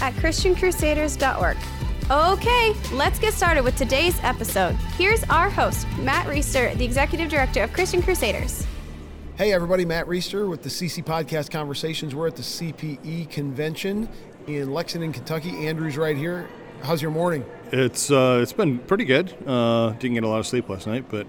at 0.00 0.14
ChristianCrusaders.org. 0.14 1.56
Okay, 2.10 2.74
let's 2.92 3.18
get 3.20 3.34
started 3.34 3.62
with 3.62 3.76
today's 3.76 4.18
episode. 4.24 4.74
Here's 4.98 5.22
our 5.24 5.48
host, 5.48 5.86
Matt 6.00 6.26
Reister, 6.26 6.76
the 6.76 6.84
Executive 6.84 7.28
Director 7.28 7.62
of 7.62 7.72
Christian 7.72 8.02
Crusaders. 8.02 8.66
Hey, 9.36 9.52
everybody, 9.52 9.84
Matt 9.84 10.06
Reister 10.06 10.50
with 10.50 10.62
the 10.62 10.68
CC 10.68 11.04
Podcast 11.04 11.50
Conversations. 11.50 12.14
We're 12.14 12.26
at 12.26 12.36
the 12.36 12.42
CPE 12.42 13.30
convention 13.30 14.08
in 14.46 14.72
Lexington, 14.74 15.12
Kentucky. 15.12 15.66
Andrew's 15.68 15.96
right 15.96 16.16
here. 16.16 16.48
How's 16.82 17.00
your 17.00 17.10
morning? 17.10 17.44
It's 17.72 18.10
uh, 18.10 18.40
it's 18.42 18.52
been 18.52 18.80
pretty 18.80 19.04
good. 19.04 19.32
Uh, 19.46 19.90
didn't 19.90 20.14
get 20.14 20.24
a 20.24 20.28
lot 20.28 20.40
of 20.40 20.46
sleep 20.46 20.68
last 20.68 20.86
night, 20.86 21.04
but 21.08 21.26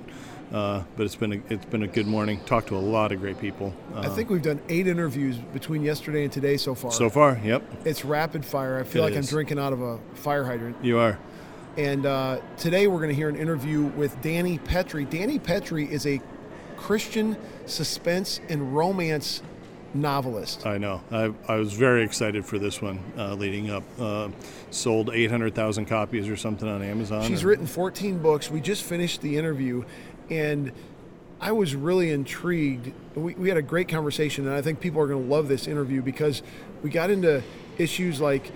uh, 0.51 0.83
but 0.97 1.05
it's 1.05 1.15
been 1.15 1.33
a, 1.33 1.41
it's 1.53 1.65
been 1.65 1.83
a 1.83 1.87
good 1.87 2.07
morning. 2.07 2.39
Talked 2.45 2.67
to 2.69 2.77
a 2.77 2.79
lot 2.79 3.11
of 3.11 3.19
great 3.19 3.39
people. 3.39 3.73
I 3.95 4.09
think 4.09 4.29
we've 4.29 4.41
done 4.41 4.61
eight 4.69 4.87
interviews 4.87 5.37
between 5.37 5.81
yesterday 5.83 6.23
and 6.23 6.31
today 6.31 6.57
so 6.57 6.75
far. 6.75 6.91
so 6.91 7.09
far. 7.09 7.39
Yep, 7.43 7.63
it's 7.85 8.03
rapid 8.05 8.45
fire. 8.45 8.79
I 8.79 8.83
feel 8.83 9.03
It 9.03 9.09
like 9.11 9.17
I'm 9.17 9.25
drinking 9.25 9.59
out 9.59 9.73
of 9.73 9.81
a 9.81 9.97
fire 10.15 10.43
hydrant. 10.43 10.77
you 10.83 10.97
are. 10.97 11.17
And 11.77 12.05
uh, 12.05 12.41
today 12.57 12.87
we're 12.87 12.97
going 12.97 13.09
to 13.09 13.15
hear 13.15 13.29
an 13.29 13.37
interview 13.37 13.83
with 13.83 14.15
Dani 14.21 14.59
Pettrey. 14.59 15.07
Dani 15.09 15.39
Pettrey 15.39 15.89
is 15.89 16.05
a 16.05 16.19
Christian 16.75 17.37
suspense 17.65 18.41
and 18.49 18.75
romance 18.75 19.41
novelist. 19.93 20.65
I 20.65 20.77
know. 20.77 21.01
I, 21.11 21.33
I 21.47 21.55
was 21.55 21.73
very 21.73 22.03
excited 22.03 22.45
for 22.45 22.57
this 22.59 22.81
one 22.81 22.99
uh, 23.17 23.33
leading 23.35 23.69
up. 23.69 23.83
Uh, 23.99 24.29
sold 24.69 25.11
800,000 25.13 25.85
copies 25.85 26.27
or 26.29 26.35
something 26.37 26.67
on 26.67 26.81
Amazon. 26.81 27.23
She's 27.23 27.39
and- 27.39 27.43
written 27.43 27.67
14 27.67 28.19
books. 28.19 28.49
We 28.51 28.61
just 28.61 28.83
finished 28.83 29.21
the 29.21 29.37
interview, 29.37 29.83
and 30.31 30.71
I 31.39 31.51
was 31.51 31.75
really 31.75 32.09
intrigued. 32.11 32.91
We, 33.15 33.35
we 33.35 33.49
had 33.49 33.57
a 33.57 33.61
great 33.61 33.89
conversation, 33.89 34.47
and 34.47 34.55
I 34.55 34.61
think 34.61 34.79
people 34.79 35.01
are 35.01 35.07
going 35.07 35.23
to 35.23 35.29
love 35.29 35.47
this 35.47 35.67
interview 35.67 36.01
because 36.01 36.41
we 36.81 36.89
got 36.89 37.09
into 37.09 37.43
issues 37.77 38.21
like 38.21 38.51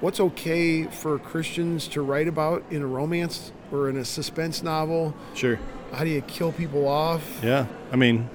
what's 0.00 0.20
okay 0.20 0.84
for 0.84 1.18
Christians 1.18 1.86
to 1.88 2.02
write 2.02 2.28
about 2.28 2.64
in 2.70 2.82
a 2.82 2.86
romance 2.86 3.52
or 3.70 3.88
in 3.88 3.96
a 3.96 4.04
suspense 4.04 4.62
novel. 4.62 5.14
Sure. 5.34 5.58
How 5.92 6.04
do 6.04 6.10
you 6.10 6.22
kill 6.22 6.52
people 6.52 6.88
off? 6.88 7.40
Yeah. 7.42 7.66
I 7.92 7.96
mean, 7.96 8.28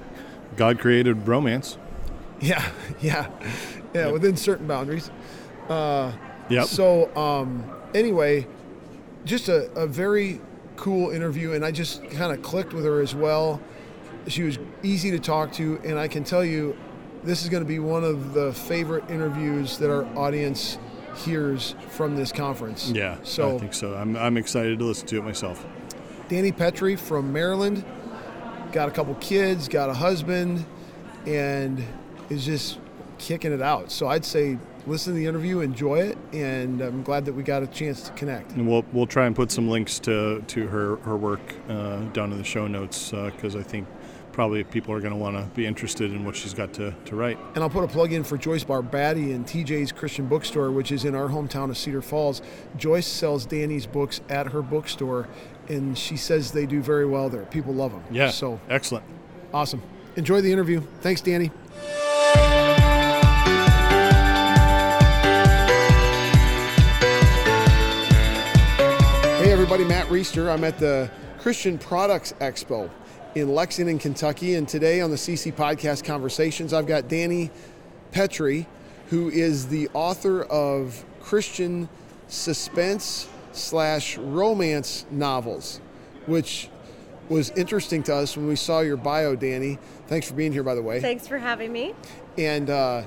God 0.56 0.80
created 0.80 1.28
romance. 1.28 1.78
Yeah, 2.42 2.70
yeah, 3.00 3.30
yeah, 3.94 4.12
within 4.12 4.36
certain 4.36 4.68
boundaries. 4.68 5.10
Uh, 5.70 6.12
yeah. 6.50 6.66
So, 6.66 7.16
um, 7.16 7.64
anyway, 7.94 8.46
just 9.24 9.48
a, 9.48 9.72
a 9.72 9.88
very 9.88 10.42
cool 10.76 11.12
interview, 11.12 11.54
and 11.54 11.66
I 11.66 11.72
just 11.72 12.04
kind 12.12 12.32
of 12.32 12.42
clicked 12.42 12.74
with 12.74 12.86
her 12.86 13.02
as 13.02 13.16
well. 13.16 13.62
She 14.28 14.44
was 14.44 14.58
easy 14.84 15.12
to 15.12 15.20
talk 15.20 15.54
to, 15.54 15.80
and 15.84 16.00
I 16.00 16.08
can 16.08 16.24
tell 16.24 16.44
you, 16.44 16.76
this 17.24 17.44
is 17.44 17.50
going 17.50 17.64
to 17.64 17.68
be 17.68 17.80
one 17.80 18.04
of 18.04 18.34
the 18.34 18.54
favorite 18.54 19.10
interviews 19.10 19.78
that 19.80 19.90
our 19.90 20.06
audience 20.18 20.78
hears 21.18 21.76
from 21.90 22.16
this 22.16 22.32
conference. 22.32 22.90
yeah. 22.90 23.18
So, 23.24 23.56
I 23.56 23.60
think 23.60 23.74
so. 23.74 23.96
I'm, 23.96 24.16
I'm 24.18 24.38
excited 24.38 24.80
to 24.80 24.86
listen 24.86 25.08
to 25.08 25.18
it 25.18 25.24
myself. 25.24 25.66
Dani 26.30 26.56
Pettrey 26.56 26.98
from 26.98 27.32
Maryland, 27.32 27.86
got 28.72 28.90
a 28.90 28.92
couple 28.92 29.16
kids, 29.16 29.68
got 29.68 29.90
a 29.90 29.94
husband, 29.94 30.66
and 31.26 31.84
is 32.30 32.46
just 32.46 32.80
kicking 33.18 33.52
it 33.52 33.62
out. 33.62 33.92
So 33.92 34.08
I'd 34.08 34.26
say 34.26 34.58
listen 34.88 35.14
to 35.14 35.20
the 35.20 35.26
interview, 35.26 35.60
enjoy 35.62 36.00
it, 36.00 36.18
and 36.34 36.82
I'm 36.82 37.04
glad 37.04 37.26
that 37.26 37.34
we 37.34 37.44
got 37.44 37.64
a 37.64 37.68
chance 37.68 38.04
to 38.04 38.12
connect. 38.14 38.52
And 38.54 38.68
we'll 38.68 38.86
we'll 38.94 39.08
try 39.08 39.26
and 39.26 39.36
put 39.36 39.52
some 39.52 39.70
links 39.70 40.00
to 40.00 40.42
to 40.42 40.68
her 40.68 40.98
her 40.98 41.18
work 41.18 41.42
uh, 41.70 42.00
down 42.14 42.32
in 42.32 42.38
the 42.38 42.44
show 42.44 42.68
notes 42.68 43.12
because 43.12 43.56
I 43.56 43.64
think 43.64 43.88
probably 44.32 44.62
people 44.66 44.94
are 44.94 45.00
going 45.00 45.14
to 45.14 45.18
want 45.18 45.38
to 45.38 45.44
be 45.56 45.66
interested 45.66 46.12
in 46.12 46.26
what 46.26 46.36
she's 46.36 46.54
got 46.54 46.74
to, 46.74 46.94
to 47.06 47.16
write. 47.16 47.40
And 47.56 47.64
I'll 47.64 47.70
put 47.70 47.86
a 47.86 47.88
plug 47.88 48.12
in 48.12 48.22
for 48.22 48.38
Joyce 48.38 48.66
Barbati 48.66 49.34
and 49.34 49.46
TJ's 49.46 49.94
Christian 49.94 50.28
Bookstore, 50.28 50.72
which 50.72 50.92
is 50.92 51.06
in 51.06 51.16
our 51.16 51.30
hometown 51.30 51.70
of 51.70 51.78
Cedar 51.78 52.02
Falls. 52.02 52.42
Joyce 52.76 53.08
sells 53.08 53.46
Dani's 53.46 53.86
books 53.86 54.20
at 54.28 54.48
her 54.48 54.62
bookstore, 54.62 55.30
and 55.70 55.98
she 55.98 56.18
says 56.18 56.52
they 56.52 56.66
do 56.66 56.82
very 56.82 57.06
well 57.06 57.30
there. 57.30 57.44
People 57.46 57.74
love 57.74 57.94
them. 57.94 58.04
Yeah. 58.12 58.30
So 58.30 58.60
excellent. 58.70 59.06
awesome. 59.54 59.82
Enjoy 60.18 60.42
the 60.42 60.52
interview. 60.52 60.82
Thanks, 61.00 61.22
Dani. 61.22 61.50
Everybody, 69.66 69.90
Matt 69.90 70.06
Reister. 70.10 70.48
I'm 70.54 70.64
at 70.64 70.78
the 70.78 71.10
Christian 71.40 71.80
Products 71.80 72.36
Expo 72.40 72.88
in 73.34 73.56
Lexington, 73.56 73.98
Kentucky. 73.98 74.54
And 74.54 74.70
today 74.70 75.02
on 75.02 75.10
the 75.10 75.16
CC 75.16 75.52
Podcast 75.52 76.04
Conversations, 76.04 76.72
I've 76.72 76.86
got 76.86 77.06
Dani 77.06 77.50
Pettrey, 78.12 78.68
who 79.08 79.30
is 79.30 79.68
the 79.68 79.90
author 79.96 80.44
of 80.44 81.04
Christian 81.20 81.90
suspense 82.28 83.28
slash 83.54 84.20
romance 84.20 85.08
novels, 85.10 85.82
which 86.28 86.70
was 87.28 87.50
interesting 87.50 88.04
to 88.04 88.14
us 88.14 88.38
when 88.38 88.48
we 88.48 88.56
saw 88.56 88.82
your 88.82 88.98
bio, 88.98 89.36
Dani. 89.36 89.80
Thanks 90.06 90.28
for 90.28 90.36
being 90.36 90.52
here, 90.52 90.62
by 90.62 90.76
the 90.76 90.84
way. 90.84 91.02
Thanks 91.02 91.28
for 91.28 91.40
having 91.40 91.74
me. 91.74 91.96
And, 92.38 92.70
uh, 92.70 93.02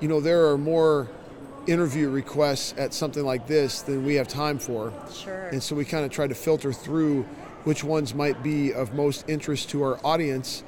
you 0.00 0.08
know, 0.08 0.20
there 0.20 0.48
are 0.48 0.58
more 0.58 1.06
interview 1.66 2.08
requests 2.08 2.74
at 2.78 2.94
something 2.94 3.24
like 3.24 3.46
this 3.46 3.82
than 3.82 4.04
we 4.04 4.14
have 4.14 4.28
time 4.28 4.58
for. 4.58 4.92
Sure. 5.12 5.48
And 5.48 5.62
so 5.62 5.74
we 5.74 5.84
kind 5.84 6.04
of 6.04 6.10
try 6.10 6.26
to 6.26 6.34
filter 6.34 6.72
through 6.72 7.22
which 7.64 7.82
ones 7.82 8.14
might 8.14 8.42
be 8.42 8.72
of 8.72 8.94
most 8.94 9.28
interest 9.28 9.70
to 9.70 9.82
our 9.82 9.98
audience. 10.04 10.62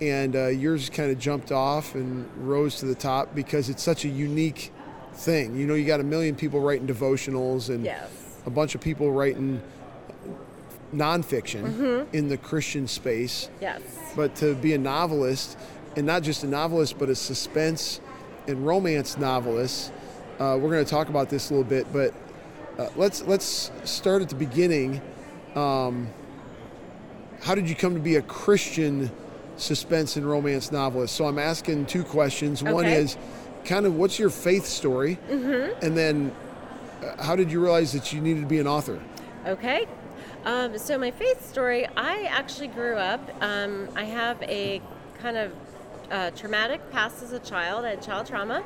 And 0.00 0.34
uh, 0.36 0.46
yours 0.48 0.90
kind 0.90 1.10
of 1.10 1.18
jumped 1.18 1.50
off 1.52 1.94
and 1.94 2.28
rose 2.36 2.76
to 2.76 2.86
the 2.86 2.94
top 2.94 3.34
because 3.34 3.68
it's 3.68 3.82
such 3.82 4.04
a 4.04 4.08
unique 4.08 4.72
thing. 5.14 5.56
You 5.56 5.66
know, 5.66 5.74
you 5.74 5.86
got 5.86 6.00
a 6.00 6.04
million 6.04 6.34
people 6.34 6.60
writing 6.60 6.86
devotionals 6.86 7.68
and 7.68 7.84
Yes. 7.84 8.10
a 8.46 8.50
bunch 8.50 8.74
of 8.74 8.80
people 8.80 9.12
writing 9.12 9.60
nonfiction 10.94 11.62
Mm-hmm. 11.62 12.16
in 12.16 12.28
the 12.28 12.36
Christian 12.36 12.86
space 12.86 13.48
Yes. 13.60 13.80
but 14.14 14.34
to 14.36 14.54
be 14.54 14.74
a 14.74 14.78
novelist, 14.78 15.56
and 15.96 16.06
not 16.06 16.22
just 16.22 16.44
a 16.44 16.46
novelist, 16.48 16.98
but 16.98 17.08
a 17.08 17.14
suspense 17.14 18.00
and 18.46 18.66
romance 18.66 19.16
novelist. 19.18 19.92
Uh, 20.38 20.58
we're 20.60 20.70
going 20.70 20.84
to 20.84 20.90
talk 20.90 21.08
about 21.08 21.30
this 21.30 21.50
a 21.50 21.54
little 21.54 21.68
bit, 21.68 21.86
but 21.92 22.12
uh, 22.78 22.88
let's 22.96 23.22
let's 23.22 23.70
start 23.84 24.20
at 24.20 24.28
the 24.28 24.34
beginning. 24.34 25.00
Um, 25.54 26.08
how 27.40 27.54
did 27.54 27.68
you 27.68 27.76
come 27.76 27.94
to 27.94 28.00
be 28.00 28.16
a 28.16 28.22
Christian 28.22 29.12
suspense 29.56 30.16
and 30.16 30.28
romance 30.28 30.72
novelist? 30.72 31.14
So 31.14 31.26
I'm 31.26 31.38
asking 31.38 31.86
two 31.86 32.02
questions. 32.02 32.64
One 32.64 32.84
is 32.84 33.16
kind 33.64 33.86
of 33.86 33.94
what's 33.94 34.18
your 34.18 34.30
faith 34.30 34.66
story, 34.66 35.18
and 35.82 35.96
then 35.96 36.34
uh, 37.02 37.22
how 37.22 37.36
did 37.36 37.52
you 37.52 37.60
realize 37.60 37.92
that 37.92 38.12
you 38.12 38.20
needed 38.20 38.40
to 38.40 38.46
be 38.46 38.58
an 38.58 38.66
author? 38.66 39.00
Okay. 39.46 39.86
Um, 40.44 40.76
so 40.76 40.98
my 40.98 41.10
faith 41.10 41.48
story, 41.48 41.86
I 41.96 42.24
actually 42.24 42.68
grew 42.68 42.96
up. 42.96 43.30
Um, 43.40 43.88
I 43.94 44.04
have 44.04 44.42
a 44.42 44.82
kind 45.20 45.36
of 45.36 45.52
uh, 46.10 46.30
traumatic 46.32 46.90
past 46.90 47.22
as 47.22 47.32
a 47.32 47.38
child. 47.38 47.84
I 47.84 47.90
had 47.90 48.02
child 48.02 48.26
trauma, 48.26 48.62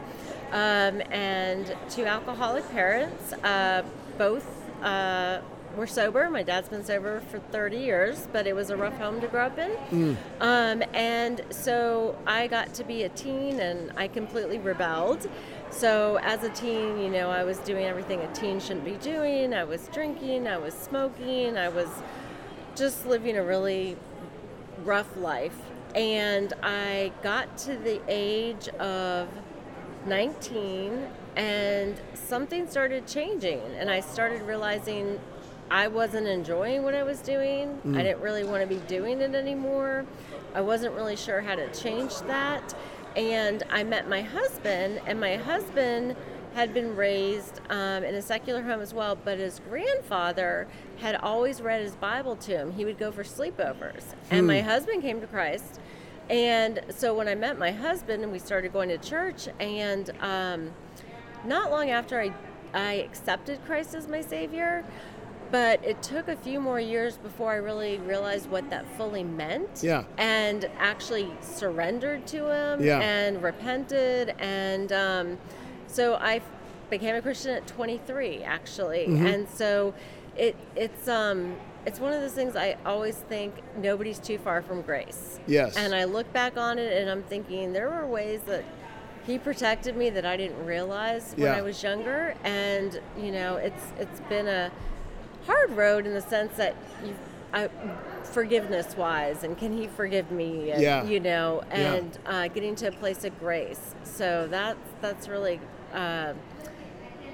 um, 0.52 1.02
and 1.10 1.74
two 1.88 2.04
alcoholic 2.04 2.68
parents. 2.70 3.32
Uh, 3.44 3.82
both 4.16 4.46
uh, 4.82 5.40
were 5.76 5.86
sober. 5.86 6.28
My 6.30 6.42
dad's 6.42 6.68
been 6.68 6.84
sober 6.84 7.20
for 7.30 7.38
30 7.38 7.76
years, 7.76 8.26
but 8.32 8.46
it 8.46 8.54
was 8.54 8.70
a 8.70 8.76
rough 8.76 8.96
home 8.98 9.20
to 9.20 9.28
grow 9.28 9.46
up 9.46 9.58
in. 9.58 9.70
Um, 10.40 10.82
and 10.92 11.40
so 11.50 12.16
I 12.26 12.46
got 12.48 12.74
to 12.74 12.84
be 12.84 13.04
a 13.04 13.08
teen, 13.10 13.60
and 13.60 13.92
I 13.96 14.08
completely 14.08 14.58
rebelled. 14.58 15.28
So 15.70 16.18
as 16.22 16.42
a 16.42 16.48
teen, 16.50 16.98
you 16.98 17.10
know, 17.10 17.30
I 17.30 17.44
was 17.44 17.58
doing 17.58 17.84
everything 17.84 18.20
a 18.20 18.32
teen 18.34 18.58
shouldn't 18.58 18.84
be 18.84 18.96
doing. 18.96 19.52
I 19.54 19.64
was 19.64 19.88
drinking, 19.92 20.48
I 20.48 20.56
was 20.56 20.74
smoking, 20.74 21.56
I 21.58 21.68
was 21.68 21.88
just 22.74 23.06
living 23.06 23.36
a 23.36 23.44
really 23.44 23.96
rough 24.84 25.16
life. 25.16 25.56
And 25.94 26.52
I 26.62 27.12
got 27.22 27.56
to 27.58 27.76
the 27.76 28.00
age 28.08 28.68
of 28.78 29.28
19 30.06 31.06
and 31.36 32.00
something 32.14 32.68
started 32.68 33.06
changing 33.06 33.60
and 33.78 33.90
I 33.90 34.00
started 34.00 34.42
realizing 34.42 35.18
I 35.70 35.88
wasn't 35.88 36.26
enjoying 36.26 36.82
what 36.82 36.94
I 36.94 37.02
was 37.02 37.20
doing. 37.20 37.78
I 37.94 38.02
didn't 38.02 38.20
really 38.20 38.44
want 38.44 38.62
to 38.62 38.66
be 38.66 38.80
doing 38.86 39.20
it 39.20 39.34
anymore. 39.34 40.06
I 40.54 40.62
wasn't 40.62 40.94
really 40.94 41.16
sure 41.16 41.40
how 41.42 41.56
to 41.56 41.68
change 41.72 42.18
that. 42.22 42.74
And 43.16 43.62
I 43.70 43.84
met 43.84 44.08
my 44.08 44.22
husband 44.22 45.00
and 45.06 45.20
my 45.20 45.36
husband 45.36 46.16
had 46.54 46.72
been 46.72 46.96
raised 46.96 47.60
um, 47.68 48.02
in 48.02 48.14
a 48.14 48.22
secular 48.22 48.62
home 48.62 48.80
as 48.80 48.94
well, 48.94 49.14
but 49.14 49.38
his 49.38 49.60
grandfather 49.68 50.66
had 50.96 51.14
always 51.16 51.60
read 51.60 51.82
his 51.82 51.94
Bible 51.96 52.36
to 52.36 52.56
him. 52.56 52.72
He 52.72 52.84
would 52.84 52.98
go 52.98 53.12
for 53.12 53.22
sleepovers. 53.22 54.02
And 54.30 54.46
my 54.46 54.60
husband 54.60 55.02
came 55.02 55.20
to 55.20 55.26
Christ. 55.26 55.80
And 56.30 56.80
so 56.90 57.14
when 57.14 57.28
I 57.28 57.34
met 57.34 57.58
my 57.58 57.70
husband 57.70 58.22
and 58.22 58.30
we 58.30 58.38
started 58.38 58.72
going 58.72 58.88
to 58.90 58.98
church, 58.98 59.48
and 59.60 60.10
um, 60.20 60.70
not 61.44 61.70
long 61.70 61.90
after 61.90 62.20
I, 62.20 62.32
I 62.74 62.92
accepted 62.94 63.64
Christ 63.64 63.94
as 63.94 64.06
my 64.08 64.20
Savior, 64.20 64.84
but 65.50 65.82
it 65.82 66.02
took 66.02 66.28
a 66.28 66.36
few 66.36 66.60
more 66.60 66.78
years 66.78 67.16
before 67.16 67.52
I 67.52 67.56
really 67.56 67.98
realized 67.98 68.50
what 68.50 68.68
that 68.68 68.84
fully 68.96 69.24
meant. 69.24 69.82
Yeah. 69.82 70.04
And 70.18 70.68
actually 70.78 71.30
surrendered 71.40 72.26
to 72.28 72.48
Him 72.50 72.84
Yeah. 72.84 73.00
and 73.00 73.42
repented. 73.42 74.34
And 74.38 74.92
um, 74.92 75.38
so 75.86 76.16
I 76.16 76.42
became 76.90 77.14
a 77.14 77.22
Christian 77.22 77.52
at 77.54 77.66
23, 77.66 78.42
actually. 78.42 79.06
Mm-hmm. 79.08 79.26
And 79.26 79.48
so 79.48 79.94
it 80.38 80.56
it's 80.76 81.08
um 81.08 81.56
it's 81.86 82.00
one 82.00 82.12
of 82.12 82.20
those 82.20 82.32
things 82.32 82.54
I 82.56 82.76
always 82.86 83.16
think 83.16 83.54
nobody's 83.76 84.18
too 84.18 84.38
far 84.38 84.62
from 84.62 84.82
grace. 84.82 85.40
Yes. 85.46 85.76
And 85.76 85.94
I 85.94 86.04
look 86.04 86.30
back 86.32 86.56
on 86.56 86.78
it 86.78 87.00
and 87.00 87.08
I'm 87.10 87.22
thinking 87.22 87.72
there 87.72 87.88
were 87.90 88.06
ways 88.06 88.40
that 88.46 88.64
he 89.26 89.38
protected 89.38 89.96
me 89.96 90.10
that 90.10 90.24
I 90.26 90.36
didn't 90.36 90.64
realize 90.66 91.32
when 91.36 91.46
Yeah. 91.46 91.56
I 91.56 91.62
was 91.62 91.82
younger 91.82 92.34
and 92.44 93.00
you 93.18 93.32
know 93.32 93.56
it's 93.56 93.82
it's 93.98 94.20
been 94.28 94.48
a 94.48 94.70
hard 95.46 95.70
road 95.72 96.06
in 96.06 96.14
the 96.14 96.20
sense 96.20 96.56
that 96.56 96.74
you 97.04 97.14
I, 97.52 97.70
forgiveness 98.24 98.94
wise 98.96 99.42
and 99.42 99.56
can 99.56 99.74
he 99.74 99.86
forgive 99.86 100.30
me 100.30 100.70
and, 100.72 100.82
Yeah. 100.82 101.04
you 101.04 101.20
know 101.20 101.62
Yeah. 101.70 101.94
and 101.94 102.18
uh, 102.26 102.48
getting 102.48 102.74
to 102.76 102.88
a 102.88 102.92
place 102.92 103.24
of 103.24 103.38
grace 103.40 103.94
so 104.04 104.46
that's 104.50 104.78
that's 105.00 105.28
really 105.28 105.58
uh, 105.94 106.34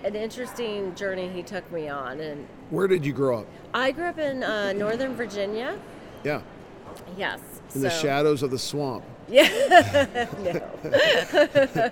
an 0.04 0.14
interesting 0.14 0.94
journey 0.94 1.28
he 1.30 1.42
took 1.42 1.70
me 1.72 1.88
on 1.88 2.20
and 2.20 2.46
Where 2.70 2.88
did 2.88 3.04
you 3.04 3.12
grow 3.12 3.40
up? 3.40 3.46
I 3.72 3.92
grew 3.92 4.06
up 4.06 4.18
in 4.18 4.42
uh, 4.42 4.72
Northern 4.72 5.14
Virginia 5.14 5.78
Yeah. 6.24 6.40
yes 7.16 7.40
In 7.74 7.82
the 7.82 7.90
shadows 7.90 8.42
of 8.42 8.50
the 8.50 8.58
swamp. 8.58 9.04
yeah 9.28 9.48
no 10.38 10.60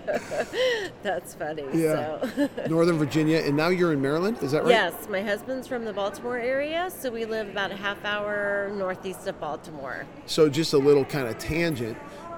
that's 1.02 1.34
funny 1.34 1.64
Yeah. 1.72 2.20
so 2.36 2.48
Northern 2.68 2.98
Virginia, 2.98 3.38
and 3.38 3.56
now 3.56 3.68
you're 3.68 3.92
in 3.92 4.00
Maryland. 4.02 4.38
Is 4.42 4.52
that 4.52 4.62
right? 4.62 4.70
Yes, 4.70 5.08
my 5.08 5.22
husband's 5.22 5.66
from 5.66 5.84
the 5.84 5.92
Baltimore 5.92 6.38
area, 6.38 6.90
so 6.90 7.10
we 7.10 7.24
live 7.24 7.48
about 7.48 7.70
a 7.72 7.76
half 7.76 8.04
hour 8.04 8.70
northeast 8.74 9.26
of 9.26 9.38
Baltimore. 9.40 10.06
So 10.26 10.48
just 10.48 10.72
a 10.72 10.78
little 10.78 11.04
kind 11.04 11.28
of 11.28 11.38
tangent. 11.38 11.96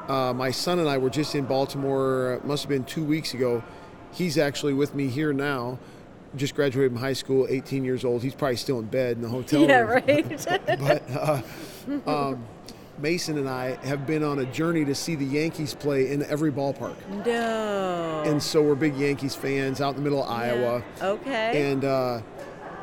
Uh, 0.08 0.32
my 0.34 0.50
son 0.50 0.78
and 0.78 0.88
I 0.88 0.98
were 0.98 1.10
just 1.10 1.34
in 1.34 1.44
Baltimore. 1.44 2.40
Must 2.44 2.64
have 2.64 2.69
been 2.70 2.84
two 2.84 3.04
weeks 3.04 3.34
ago. 3.34 3.62
He's 4.12 4.38
actually 4.38 4.75
with 4.75 4.94
me 4.94 5.08
here 5.08 5.32
now. 5.32 5.78
Just 6.36 6.54
graduated 6.54 6.92
from 6.92 7.00
high 7.00 7.12
school, 7.12 7.46
18 7.48 7.84
years 7.84 8.04
old. 8.04 8.22
He's 8.22 8.34
probably 8.34 8.56
still 8.56 8.78
in 8.81 8.86
bed 8.86 9.16
in 9.16 9.22
the 9.22 9.28
hotel 9.28 9.62
yeah, 9.62 9.78
room. 9.81 10.02
right. 10.06 10.46
But 10.81 11.02
uh, 11.10 11.42
um, 12.06 12.44
Mason 12.98 13.38
and 13.38 13.48
I 13.48 13.76
have 13.86 14.06
been 14.06 14.22
on 14.22 14.38
a 14.38 14.44
journey 14.46 14.84
to 14.84 14.94
see 14.94 15.14
the 15.14 15.25
Yankees 15.25 15.75
play 15.75 16.10
in 16.12 16.22
every 16.25 16.50
ballpark, 16.52 16.96
no. 17.25 18.22
and 18.25 18.42
so 18.42 18.62
we're 18.62 18.75
big 18.75 18.96
Yankees 18.96 19.34
fans 19.34 19.81
out 19.81 19.90
in 19.90 19.96
the 19.96 20.02
middle 20.02 20.22
of 20.22 20.31
Iowa. 20.31 20.82
Okay. 21.02 21.70
and 21.72 21.84
uh, 21.84 22.20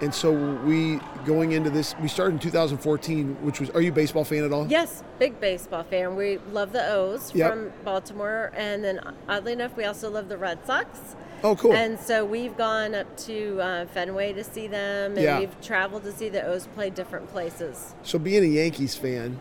and 0.02 0.14
so 0.14 0.32
we 0.66 1.00
going 1.26 1.52
into 1.54 1.70
this 1.70 1.96
we 2.02 2.08
started 2.08 2.34
in 2.34 2.40
2014 2.40 3.36
which 3.44 3.60
was 3.60 3.70
are 3.70 3.82
you 3.82 3.92
a 3.92 3.94
baseball 3.94 4.24
fan 4.26 4.44
at 4.44 4.52
all 4.52 4.68
yes, 4.68 5.04
big 5.20 5.40
baseball 5.40 5.84
fan. 5.84 6.16
We 6.16 6.40
love 6.52 6.72
the 6.74 6.86
O's 6.92 7.34
Yep. 7.34 7.52
from 7.52 7.72
Baltimore, 7.86 8.52
and 8.56 8.84
then 8.84 9.00
oddly 9.30 9.54
enough, 9.54 9.76
we 9.78 9.86
also 9.86 10.10
love 10.10 10.28
the 10.30 10.38
Red 10.38 10.66
Sox. 10.66 11.16
Oh 11.44 11.56
cool 11.56 11.74
And 11.74 12.00
so 12.00 12.24
we've 12.26 12.56
gone 12.58 12.94
up 12.96 13.16
to 13.26 13.60
uh, 13.62 13.86
Fenway 13.88 14.34
to 14.34 14.44
see 14.44 14.68
them, 14.68 15.14
and 15.14 15.22
Yeah. 15.22 15.40
we've 15.40 15.62
traveled 15.62 16.04
to 16.04 16.12
see 16.12 16.30
the 16.30 16.46
O's 16.46 16.68
play 16.68 16.90
different 16.90 17.30
places. 17.30 17.94
so 18.04 18.18
being 18.20 18.44
a 18.44 18.48
yankees 18.48 18.96
fan 18.96 19.40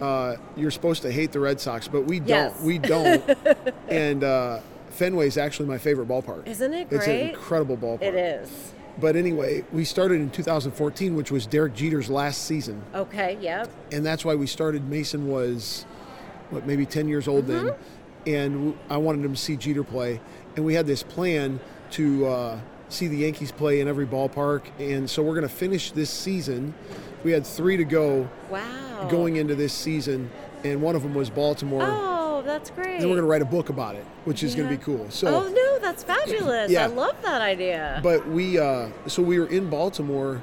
uh, 0.00 0.36
you're 0.56 0.70
supposed 0.70 1.02
to 1.02 1.12
hate 1.12 1.30
the 1.32 1.40
red 1.40 1.60
sox 1.60 1.86
but 1.88 2.02
we 2.06 2.20
don't 2.20 2.28
Yes. 2.54 2.62
we 2.62 2.78
don't 2.78 3.22
and 3.88 4.24
uh, 4.24 4.60
fenway 4.90 5.26
is 5.26 5.36
actually 5.36 5.68
my 5.68 5.76
favorite 5.78 6.08
ballpark 6.08 6.46
Isn't 6.46 6.72
it 6.72 6.88
great? 6.88 6.98
it's 6.98 7.06
an 7.08 7.16
incredible 7.30 7.76
ballpark 7.76 8.02
It 8.02 8.14
is. 8.14 8.72
but 8.98 9.14
anyway 9.14 9.62
we 9.72 9.84
started 9.84 10.14
in 10.20 10.30
2014 10.30 11.14
which 11.14 11.30
was 11.30 11.46
derek 11.46 11.74
jeter's 11.74 12.08
last 12.08 12.44
season 12.44 12.82
Okay. 12.94 13.36
Yep. 13.40 13.70
and 13.92 14.04
that's 14.06 14.24
why 14.24 14.34
we 14.34 14.46
started. 14.46 14.88
Mason 14.88 15.28
was, 15.28 15.84
what, 16.50 16.66
maybe 16.66 16.86
10 16.86 17.06
years 17.08 17.28
old 17.28 17.46
then, 17.46 17.66
Mm-hmm. 17.66 17.82
And 18.26 18.76
I 18.88 18.96
wanted 18.96 19.24
him 19.24 19.34
to 19.34 19.40
see 19.40 19.56
Jeter 19.56 19.84
play, 19.84 20.20
and 20.56 20.64
we 20.64 20.74
had 20.74 20.86
this 20.86 21.02
plan 21.02 21.60
to 21.92 22.26
uh, 22.26 22.58
see 22.88 23.08
the 23.08 23.16
Yankees 23.18 23.52
play 23.52 23.80
in 23.80 23.88
every 23.88 24.06
ballpark, 24.06 24.62
and 24.78 25.08
so 25.08 25.22
we're 25.22 25.34
going 25.34 25.42
to 25.48 25.54
finish 25.54 25.90
this 25.92 26.10
season. 26.10 26.74
We 27.24 27.32
had 27.32 27.46
three 27.46 27.76
to 27.76 27.84
go 27.84 28.28
Wow. 28.50 29.08
going 29.10 29.36
into 29.36 29.54
this 29.54 29.72
season, 29.72 30.30
and 30.64 30.80
one 30.82 30.94
of 30.96 31.02
them 31.02 31.14
was 31.14 31.30
Baltimore. 31.30 31.82
Oh, 31.84 32.42
that's 32.44 32.70
great. 32.70 32.96
And 33.00 33.04
we're 33.04 33.16
going 33.16 33.18
to 33.18 33.26
write 33.26 33.42
a 33.42 33.46
book 33.46 33.68
about 33.68 33.94
it, 33.96 34.04
which 34.24 34.42
is 34.42 34.54
going 34.54 34.68
to 34.68 34.74
be 34.76 34.82
cool. 34.82 35.06
So, 35.10 35.28
oh 35.28 35.48
no, 35.48 35.78
that's 35.80 36.02
fabulous! 36.02 36.70
Yeah. 36.70 36.84
I 36.84 36.86
love 36.86 37.16
that 37.22 37.40
idea. 37.42 38.00
but 38.02 38.26
we, 38.28 38.58
uh, 38.58 38.88
so 39.06 39.22
we 39.22 39.38
were 39.38 39.46
in 39.46 39.68
Baltimore 39.70 40.42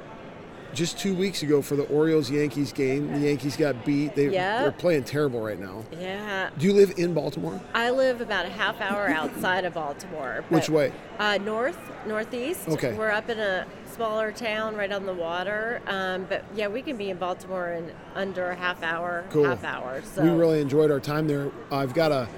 just 0.74 0.98
two 0.98 1.14
weeks 1.14 1.42
ago 1.42 1.62
for 1.62 1.76
the 1.76 1.84
Orioles 1.84 2.30
Yankees 2.30 2.72
game. 2.72 3.12
The 3.12 3.20
Yankees 3.26 3.56
got 3.56 3.84
beat. 3.84 4.14
They, 4.14 4.28
Yeah. 4.28 4.62
They're 4.62 4.72
playing 4.72 5.04
terrible 5.04 5.40
right 5.40 5.58
now. 5.58 5.84
yeah, 5.98 6.50
Do 6.58 6.66
you 6.66 6.72
live 6.72 6.92
in 6.98 7.14
Baltimore? 7.14 7.60
I 7.74 7.90
live 7.90 8.20
about 8.20 8.46
a 8.46 8.50
half 8.50 8.80
hour 8.80 9.08
outside 9.08 9.64
of 9.64 9.74
Baltimore. 9.74 10.44
Which 10.50 10.68
way? 10.68 10.92
Uh, 11.18 11.38
north, 11.38 11.78
northeast. 12.06 12.68
Okay. 12.68 12.92
We're 12.94 13.10
up 13.10 13.28
in 13.28 13.38
a 13.38 13.66
smaller 13.94 14.30
town 14.30 14.76
right 14.76 14.92
on 14.92 15.06
the 15.06 15.14
water. 15.14 15.80
Um, 15.86 16.26
but 16.28 16.44
yeah, 16.54 16.68
we 16.68 16.82
can 16.82 16.96
be 16.96 17.10
in 17.10 17.16
Baltimore 17.16 17.70
in 17.72 17.90
under 18.14 18.50
a 18.50 18.54
half 18.54 18.82
hour. 18.82 19.24
Cool. 19.30 19.44
Half 19.44 19.64
hour. 19.64 20.02
So 20.02 20.22
We 20.22 20.30
really 20.30 20.60
enjoyed 20.60 20.90
our 20.90 21.00
time 21.00 21.26
there. 21.26 21.50
I've 21.72 21.94
got 21.94 22.12
a 22.12 22.28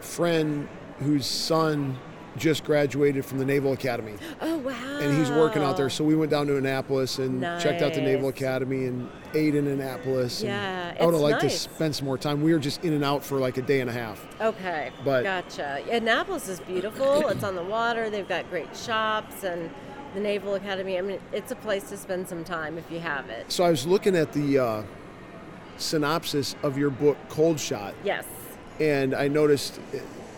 friend 0.00 0.68
whose 0.98 1.26
son 1.26 1.98
just 2.36 2.64
graduated 2.64 3.24
from 3.24 3.38
the 3.38 3.44
Naval 3.44 3.72
Academy, 3.72 4.14
Oh 4.40 4.56
wow. 4.58 4.98
and 5.00 5.16
he's 5.18 5.30
working 5.30 5.62
out 5.62 5.76
there. 5.76 5.90
So 5.90 6.02
we 6.04 6.14
went 6.16 6.30
down 6.30 6.46
to 6.46 6.56
Annapolis 6.56 7.18
and 7.18 7.42
checked 7.60 7.82
out 7.82 7.92
the 7.94 8.00
Naval 8.00 8.28
Academy 8.28 8.86
and 8.86 9.08
ate 9.34 9.54
in 9.54 9.66
Annapolis. 9.66 10.40
and 10.40 10.48
Yeah, 10.50 10.94
I 10.98 11.04
would 11.04 11.12
have 11.14 11.20
liked 11.22 11.40
to 11.42 11.50
spend 11.50 11.94
some 11.94 12.06
more 12.06 12.16
time. 12.18 12.42
We 12.42 12.52
were 12.52 12.58
just 12.58 12.84
in 12.84 12.92
and 12.94 13.04
out 13.04 13.22
for 13.24 13.38
like 13.38 13.58
a 13.58 13.62
day 13.62 13.80
and 13.80 13.90
a 13.90 13.92
half. 13.92 14.24
Okay. 14.40 14.90
But- 15.04 15.24
gotcha. 15.24 15.82
Annapolis 15.90 16.48
is 16.48 16.60
beautiful. 16.60 17.28
it's 17.28 17.44
on 17.44 17.54
the 17.54 17.62
water. 17.64 18.08
They've 18.10 18.28
got 18.28 18.48
great 18.50 18.74
shops 18.76 19.44
and 19.44 19.70
the 20.14 20.20
Naval 20.20 20.54
Academy. 20.54 20.98
I 20.98 21.02
mean, 21.02 21.18
it's 21.32 21.52
a 21.52 21.56
place 21.56 21.88
to 21.90 21.96
spend 21.96 22.28
some 22.28 22.44
time 22.44 22.78
if 22.78 22.90
you 22.90 23.00
have 23.00 23.28
it. 23.30 23.50
So 23.52 23.64
I 23.64 23.70
was 23.70 23.86
looking 23.86 24.14
at 24.16 24.32
the 24.32 24.58
uh, 24.58 24.82
synopsis 25.76 26.54
of 26.62 26.76
your 26.78 26.90
book, 26.90 27.16
Cold 27.28 27.58
Shot, 27.58 27.94
Yes. 28.04 28.24
and 28.80 29.14
I 29.14 29.28
noticed. 29.28 29.80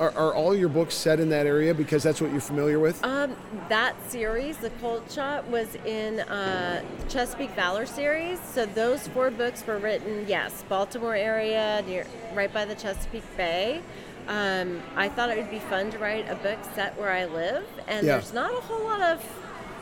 Are, 0.01 0.11
are 0.17 0.35
all 0.35 0.57
your 0.57 0.69
books 0.69 0.95
set 0.95 1.21
in 1.21 1.29
that 1.29 1.47
area 1.47 1.73
because 1.73 2.03
that's 2.03 2.21
what 2.21 2.33
you're 2.33 2.41
familiar 2.41 2.81
with? 2.81 3.03
Um, 3.05 3.37
that 3.69 3.95
series, 4.11 4.57
The 4.57 4.71
Cold 4.81 5.09
Shot, 5.09 5.47
was 5.47 5.77
in 5.87 6.19
uh, 6.21 6.83
Chesapeake 7.09 7.53
Valor 7.53 7.87
series. 7.87 8.41
So 8.41 8.67
those 8.67 9.07
four 9.09 9.31
books 9.31 9.65
were 9.65 9.79
written, 9.79 10.27
yes, 10.27 10.65
Baltimore 10.69 11.15
area, 11.15 11.83
near 11.87 12.07
right 12.35 12.53
by 12.53 12.65
the 12.65 12.75
Chesapeake 12.75 13.37
Bay. 13.37 13.83
Um, 14.27 14.83
I 14.97 15.09
thought 15.09 15.31
it 15.31 15.37
would 15.37 15.51
be 15.51 15.61
fun 15.61 15.91
to 15.93 15.99
write 15.99 16.29
a 16.29 16.35
book 16.37 16.59
set 16.75 16.99
where 16.99 17.13
I 17.13 17.27
live, 17.27 17.65
and 17.87 18.07
Yeah. 18.07 18.15
there's 18.15 18.33
not 18.33 18.51
a 18.51 18.61
whole 18.63 18.83
lot 18.85 19.01
of 19.01 19.25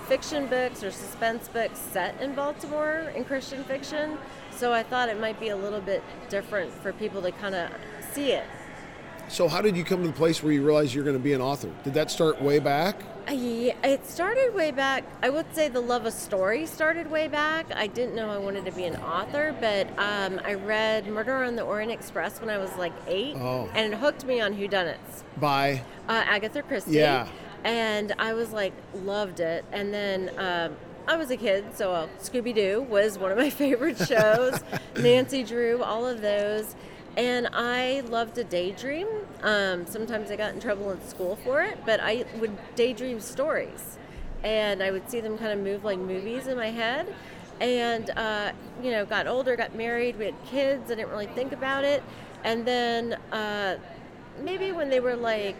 fiction 0.09 0.47
books 0.47 0.83
or 0.83 0.90
suspense 0.90 1.49
books 1.49 1.78
set 1.78 2.21
in 2.21 2.35
Baltimore 2.35 3.12
in 3.14 3.25
Christian 3.25 3.64
fiction. 3.64 4.19
So 4.50 4.73
I 4.73 4.83
thought 4.83 5.09
it 5.09 5.19
might 5.19 5.40
be 5.40 5.49
a 5.49 5.57
little 5.57 5.81
bit 5.81 6.02
different 6.28 6.73
for 6.83 6.92
people 6.92 7.23
to 7.23 7.33
kind 7.33 7.54
of 7.54 7.71
see 8.12 8.33
it. 8.33 8.45
So 9.28 9.48
how 9.48 9.62
did 9.62 9.76
you 9.76 9.84
come 9.84 10.02
to 10.02 10.08
the 10.08 10.12
place 10.12 10.42
where 10.42 10.52
you 10.52 10.62
realized 10.64 10.92
you're 10.94 11.04
going 11.04 11.16
to 11.16 11.22
be 11.22 11.32
an 11.32 11.40
author? 11.40 11.70
Did 11.84 11.94
that 11.94 12.10
start 12.10 12.40
way 12.42 12.58
back? 12.58 12.96
Yeah, 13.30 13.74
it 13.84 14.04
started 14.06 14.52
way 14.54 14.72
back. 14.72 15.04
I 15.22 15.30
would 15.30 15.46
say 15.54 15.68
the 15.68 15.80
love 15.80 16.04
of 16.04 16.12
story 16.12 16.66
started 16.66 17.10
way 17.10 17.28
back. 17.28 17.66
I 17.74 17.86
didn't 17.86 18.14
know 18.14 18.28
I 18.28 18.36
wanted 18.36 18.64
to 18.66 18.72
be 18.72 18.84
an 18.84 18.96
author, 18.96 19.54
but 19.60 19.86
um, 19.98 20.40
I 20.44 20.54
read 20.54 21.06
Murder 21.06 21.36
on 21.44 21.56
the 21.56 21.62
Orient 21.62 21.92
Express 21.92 22.40
when 22.40 22.50
I 22.50 22.58
was 22.58 22.74
like 22.76 22.92
eight, 23.06 23.36
Oh. 23.36 23.70
and 23.74 23.94
it 23.94 23.96
hooked 23.98 24.26
me 24.26 24.40
on 24.40 24.54
whodunits. 24.54 25.22
By 25.38 25.82
Uh, 26.08 26.24
Agatha 26.26 26.62
Christie. 26.62 26.92
Yeah. 26.92 27.26
And 27.64 28.12
I 28.18 28.34
was 28.34 28.52
like, 28.52 28.72
loved 28.92 29.38
it. 29.40 29.64
And 29.72 29.94
then 29.94 30.30
um, 30.36 30.76
I 31.06 31.16
was 31.16 31.30
a 31.30 31.36
kid, 31.36 31.64
so 31.74 31.92
uh, 31.92 32.08
Scooby 32.20 32.52
Doo 32.54 32.82
was 32.82 33.18
one 33.18 33.30
of 33.30 33.38
my 33.38 33.50
favorite 33.64 33.96
shows. 33.98 34.60
Nancy 34.98 35.42
Drew, 35.44 35.80
all 35.82 36.06
of 36.06 36.20
those. 36.20 36.74
And 37.16 37.49
I 37.52 38.00
loved 38.09 38.37
to 38.37 38.45
daydream. 38.45 39.07
Um, 39.42 39.87
sometimes 39.87 40.31
I 40.31 40.37
got 40.37 40.54
in 40.54 40.61
trouble 40.61 40.90
in 40.92 41.07
school 41.07 41.37
for 41.37 41.62
it, 41.62 41.78
but 41.85 42.00
I 42.00 42.25
would 42.38 42.57
daydream 42.75 43.21
stories. 43.21 43.99
And 44.42 44.83
I 44.83 44.90
would 44.90 45.09
see 45.11 45.21
them 45.21 45.37
kind 45.37 45.52
of 45.52 45.59
move 45.59 45.85
like 45.85 45.99
movies 45.99 46.47
in 46.47 46.57
my 46.57 46.71
head. 46.71 47.14
And, 47.61 48.11
uh, 48.11 48.52
you 48.83 48.90
know, 48.90 49.04
got 49.04 49.26
older, 49.26 49.57
got 49.57 49.75
married, 49.75 50.19
we 50.19 50.25
had 50.25 50.45
kids. 50.47 50.90
I 50.90 50.95
didn't 50.95 51.11
really 51.11 51.26
think 51.26 51.52
about 51.52 51.85
it. 51.85 52.02
And 52.45 52.66
then 52.66 53.14
uh, 53.31 53.76
maybe 54.40 54.73
when 54.73 54.88
they 54.88 55.00
were 55.00 55.14
like 55.14 55.57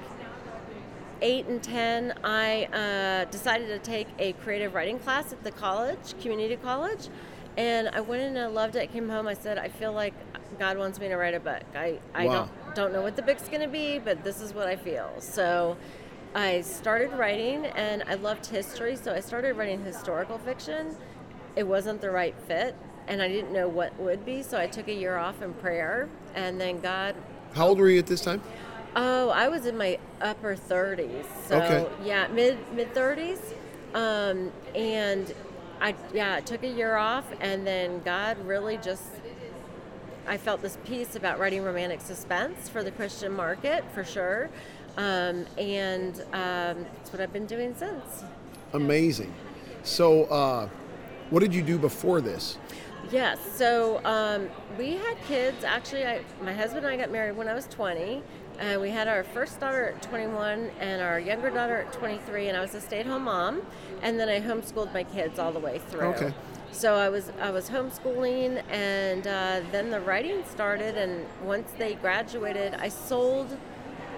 eight 1.21 1.47
and 1.47 1.63
10, 1.63 2.15
I 2.25 2.65
uh, 2.65 3.31
decided 3.31 3.69
to 3.69 3.79
take 3.79 4.09
a 4.19 4.33
creative 4.35 4.75
writing 4.75 4.99
class 4.99 5.33
at 5.33 5.45
the 5.45 5.53
college, 5.53 6.19
community 6.21 6.57
college. 6.57 7.09
And 7.57 7.89
I 7.91 8.01
went 8.01 8.23
in 8.23 8.29
and 8.37 8.39
I 8.39 8.47
loved 8.47 8.77
it. 8.77 8.81
I 8.83 8.87
came 8.87 9.09
home, 9.09 9.27
I 9.27 9.35
said, 9.35 9.59
I 9.59 9.69
feel 9.69 9.93
like 9.93 10.15
God 10.59 10.79
wants 10.79 10.99
me 10.99 11.09
to 11.09 11.17
write 11.17 11.35
a 11.35 11.41
book. 11.41 11.63
I, 11.75 11.99
I 12.15 12.27
Wow. 12.27 12.33
don't, 12.33 12.75
don't 12.75 12.93
know 12.93 13.03
what 13.03 13.17
the 13.17 13.23
book's 13.23 13.49
going 13.49 13.63
to 13.63 13.69
be, 13.69 13.99
but 13.99 14.25
this 14.25 14.41
is 14.41 14.55
what 14.55 14.67
I 14.67 14.77
feel. 14.77 15.11
So 15.19 15.77
I 16.35 16.63
started 16.63 17.13
writing 17.13 17.67
and 17.67 18.03
I 18.07 18.15
loved 18.15 18.47
history, 18.47 18.97
so 18.97 19.13
I 19.13 19.21
started 19.21 19.55
writing 19.55 19.85
historical 19.85 20.39
fiction. 20.39 20.97
It 21.57 21.65
wasn't 21.65 22.01
the 22.01 22.11
right 22.11 22.35
fit, 22.49 22.75
and 23.07 23.21
I 23.21 23.29
didn't 23.29 23.53
know 23.53 23.69
what 23.69 23.99
would 24.01 24.25
be, 24.25 24.43
so 24.43 24.59
I 24.59 24.67
took 24.67 24.89
a 24.89 24.95
year 24.95 25.19
off 25.19 25.43
in 25.43 25.53
prayer, 25.55 26.09
and 26.35 26.59
then 26.59 26.81
God 26.81 27.15
How 27.55 27.69
old 27.69 27.79
were 27.79 27.91
you 27.91 27.99
at 27.99 28.07
this 28.07 28.23
time? 28.23 28.41
Oh, 28.97 29.29
I 29.31 29.49
was 29.49 29.67
in 29.67 29.77
my 29.77 29.99
upper 30.23 30.55
30s. 30.57 31.25
So 31.47 31.57
Okay. 31.57 31.87
yeah, 32.05 32.29
mid 32.29 32.57
mid 32.73 32.95
30s. 32.95 33.39
Um, 33.95 34.51
and 34.75 35.35
I 35.83 35.95
yeah, 36.15 36.37
I 36.37 36.41
took 36.41 36.63
a 36.63 36.69
year 36.69 36.97
off 36.97 37.27
and 37.41 37.67
then 37.67 38.01
God 38.05 38.39
really 38.47 38.79
just 38.79 39.11
I 40.27 40.37
felt 40.37 40.63
this 40.63 40.79
piece 40.85 41.17
about 41.17 41.41
writing 41.41 41.65
romantic 41.65 42.01
suspense 42.01 42.69
for 42.69 42.85
the 42.85 42.93
Christian 42.93 43.33
market 43.33 43.85
for 43.93 44.05
sure. 44.05 44.49
Um, 44.97 45.47
and 45.59 46.21
um, 46.33 46.87
that's 46.95 47.13
what 47.13 47.21
I've 47.21 47.33
been 47.33 47.47
doing 47.47 47.75
since. 47.75 48.25
Amazing. 48.73 49.35
So, 49.83 50.25
uh, 50.27 50.69
what 51.31 51.41
did 51.41 51.55
you 51.55 51.63
do 51.63 51.79
before 51.79 52.21
this? 52.21 52.59
Yes. 53.11 53.39
So 53.57 54.01
um, 54.05 54.49
we 54.79 54.93
had 54.93 55.17
kids. 55.27 55.65
Actually, 55.65 56.07
I, 56.07 56.21
my 56.43 56.53
husband 56.53 56.87
and 56.87 56.95
I 56.95 56.97
got 56.97 57.11
married 57.11 57.37
when 57.37 57.49
I 57.49 57.55
was 57.55 57.67
20, 57.67 58.23
and 58.59 58.81
we 58.81 58.91
had 58.91 59.09
our 59.09 59.25
first 59.25 59.61
daughter 59.61 59.95
at 59.97 60.03
21 60.03 60.71
and 60.81 61.03
our 61.03 61.19
younger 61.19 61.51
daughter 61.51 61.79
at 61.79 61.93
23. 61.93 62.49
And 62.49 62.57
I 62.57 62.61
was 62.61 62.75
a 62.75 62.81
stay-at-home 62.81 63.25
mom, 63.25 63.63
and 64.03 64.19
then 64.19 64.29
I 64.29 64.41
homeschooled 64.41 64.93
my 64.93 65.05
kids 65.05 65.39
all 65.39 65.53
the 65.53 65.59
way 65.59 65.81
through. 65.89 66.09
Okay. 66.09 66.35
So 66.71 66.95
I 66.95 67.09
was 67.11 67.31
I 67.41 67.51
was 67.51 67.69
homeschooling, 67.69 68.63
and 68.71 69.27
uh, 69.27 69.61
then 69.71 69.91
the 69.91 70.01
writing 70.01 70.43
started. 70.51 70.97
And 70.97 71.27
once 71.45 71.71
they 71.79 71.95
graduated, 71.95 72.75
I 72.75 72.89
sold. 72.89 73.57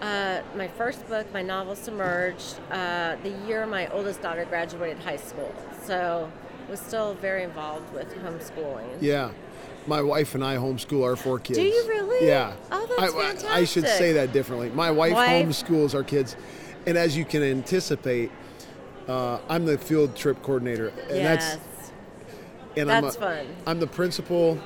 Uh, 0.01 0.43
my 0.55 0.69
first 0.69 1.07
book, 1.09 1.27
my 1.33 1.41
novel 1.41 1.75
Submerged, 1.75 2.57
uh, 2.71 3.17
the 3.23 3.31
year 3.47 3.65
my 3.65 3.87
oldest 3.89 4.21
daughter 4.21 4.45
graduated 4.45 4.99
high 4.99 5.17
school. 5.17 5.55
So 5.83 6.31
was 6.69 6.81
still 6.81 7.15
very 7.15 7.43
involved 7.45 7.93
with 7.95 8.15
homeschooling. 8.17 8.99
Yeah. 9.01 9.31
My 9.87 10.01
wife 10.03 10.35
and 10.35 10.43
I 10.45 10.57
homeschool 10.57 11.05
our 11.05 11.17
four 11.17 11.39
kids. 11.39 11.59
Do 11.59 11.65
you 11.65 11.85
really? 11.89 12.27
Yeah. 12.27 12.55
Oh, 12.73 12.87
that's 12.99 13.45
I, 13.45 13.49
I- 13.55 13.59
I 13.61 13.65
should 13.65 13.87
say 13.87 14.13
that 14.15 14.33
differently. 14.33 14.71
My 14.71 14.91
wife, 14.91 15.13
Wife. 15.13 15.47
homeschools 15.47 15.95
our 15.95 16.03
kids, 16.05 16.37
and 16.87 16.97
as 16.97 17.17
you 17.17 17.25
can 17.25 17.43
anticipate, 17.43 18.31
uh, 19.09 19.39
I'm 19.49 19.67
the 19.67 19.77
field 19.77 20.17
trip 20.17 20.43
coordinator, 20.43 20.89
and 21.09 21.17
yes. 21.17 21.57
that's 21.57 21.93
and 22.77 22.89
That's 22.89 23.17
I'm 23.17 23.23
a, 23.23 23.27
fun. 23.27 23.47
I'm 23.67 23.81
the 23.81 23.87
principal, 23.87 24.59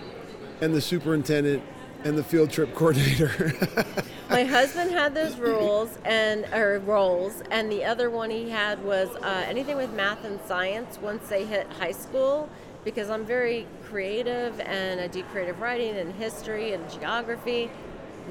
and 0.60 0.72
the 0.72 0.80
superintendent, 0.80 1.62
and 2.04 2.16
the 2.16 2.22
field 2.24 2.50
trip 2.50 2.74
coordinator. 2.76 3.52
My 4.30 4.44
husband 4.44 4.90
had 4.92 5.14
those 5.14 5.36
rules 5.38 5.98
and 6.04 6.44
or 6.54 6.78
roles, 6.86 7.42
and 7.50 7.70
the 7.72 7.84
other 7.84 8.08
one 8.10 8.30
he 8.30 8.48
had 8.50 8.82
was 8.84 9.08
uh, 9.16 9.44
anything 9.48 9.76
with 9.76 9.92
math 9.94 10.24
and 10.24 10.38
science 10.46 10.98
once 11.02 11.26
they 11.28 11.44
hit 11.44 11.66
high 11.80 11.92
school, 11.92 12.48
because 12.88 13.10
I'm 13.10 13.26
very 13.26 13.66
creative 13.84 14.58
and 14.60 14.98
I 14.98 15.08
do 15.08 15.22
creative 15.24 15.60
writing 15.60 15.94
and 15.98 16.10
history 16.14 16.72
and 16.72 16.90
geography. 16.90 17.70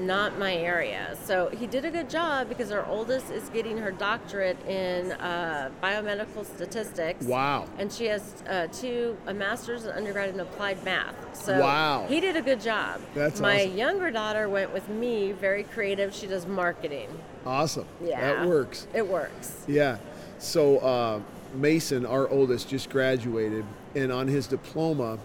Not 0.00 0.36
my 0.36 0.52
area. 0.54 1.16
So 1.24 1.48
he 1.48 1.68
did 1.68 1.84
a 1.84 1.90
good 1.92 2.10
job 2.10 2.48
because 2.48 2.72
our 2.72 2.84
oldest 2.86 3.30
is 3.30 3.48
getting 3.50 3.78
her 3.78 3.92
doctorate 3.92 4.56
in 4.66 5.12
uh, 5.12 5.70
biomedical 5.80 6.44
statistics. 6.44 7.24
wow. 7.24 7.66
and 7.78 7.92
she 7.92 8.06
has 8.06 8.42
uh, 8.48 8.66
two 8.72 9.16
a 9.28 9.34
master's 9.34 9.84
and 9.84 9.96
undergrad 9.96 10.28
in 10.28 10.40
applied 10.40 10.82
math. 10.84 11.14
So 11.36 11.60
Wow. 11.60 12.06
he 12.08 12.20
did 12.20 12.36
a 12.36 12.42
good 12.42 12.60
job. 12.60 13.00
That's 13.14 13.40
my 13.40 13.62
awesome. 13.62 13.76
younger 13.76 14.10
daughter 14.10 14.48
went 14.48 14.72
with 14.72 14.88
me, 14.88 15.30
very 15.32 15.62
creative. 15.62 16.12
She 16.12 16.26
does 16.26 16.46
marketing. 16.46 17.08
Awesome. 17.46 17.86
Yeah, 18.04 18.20
That 18.20 18.48
works. 18.48 18.88
It 18.92 19.06
works. 19.06 19.64
Yeah. 19.68 19.98
So 20.38 20.78
uh, 20.78 21.20
Mason, 21.54 22.04
our 22.06 22.28
oldest, 22.28 22.68
just 22.68 22.90
graduated, 22.90 23.64
and 23.94 24.12
on 24.12 24.28
his 24.28 24.46
diploma, 24.46 25.18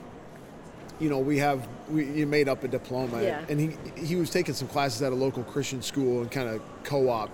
you 0.99 1.09
know, 1.09 1.19
we 1.19 1.37
have 1.39 1.67
we 1.89 2.05
you 2.05 2.25
made 2.25 2.47
up 2.47 2.63
a 2.63 2.67
diploma, 2.67 3.21
Yeah. 3.21 3.43
and 3.49 3.59
he 3.59 3.71
he 3.99 4.15
was 4.15 4.29
taking 4.29 4.53
some 4.53 4.67
classes 4.67 5.01
at 5.01 5.11
a 5.11 5.15
local 5.15 5.43
Christian 5.43 5.81
school 5.81 6.21
and 6.21 6.31
kind 6.31 6.47
of 6.47 6.61
co-op, 6.83 7.29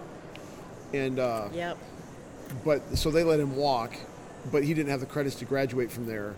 and 0.94 1.20
uh, 1.20 1.50
Yep. 1.54 1.78
but 2.66 2.98
so 2.98 3.12
they 3.12 3.24
let 3.24 3.40
him 3.40 3.56
walk, 3.56 3.94
but 4.52 4.64
he 4.64 4.74
didn't 4.74 4.90
have 4.90 5.02
the 5.02 5.06
credits 5.06 5.36
to 5.36 5.46
graduate 5.46 5.92
from 5.92 6.06
there. 6.08 6.34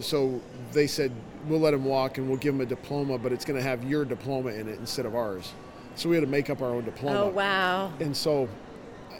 So 0.00 0.40
they 0.72 0.86
said 0.86 1.10
we'll 1.48 1.58
let 1.58 1.74
him 1.74 1.84
walk 1.84 2.18
and 2.18 2.28
we'll 2.28 2.38
give 2.38 2.54
him 2.54 2.60
a 2.60 2.66
diploma, 2.66 3.18
but 3.18 3.32
it's 3.32 3.44
going 3.44 3.58
to 3.58 3.62
have 3.66 3.82
your 3.82 4.04
diploma 4.04 4.50
in 4.50 4.68
it 4.68 4.78
instead 4.78 5.06
of 5.06 5.16
ours. 5.16 5.50
So 5.96 6.08
we 6.08 6.14
had 6.14 6.20
to 6.24 6.30
make 6.30 6.48
up 6.50 6.62
our 6.62 6.70
own 6.70 6.84
diploma. 6.84 7.18
Oh 7.24 7.28
wow. 7.30 7.92
And 7.98 8.16
so 8.16 8.48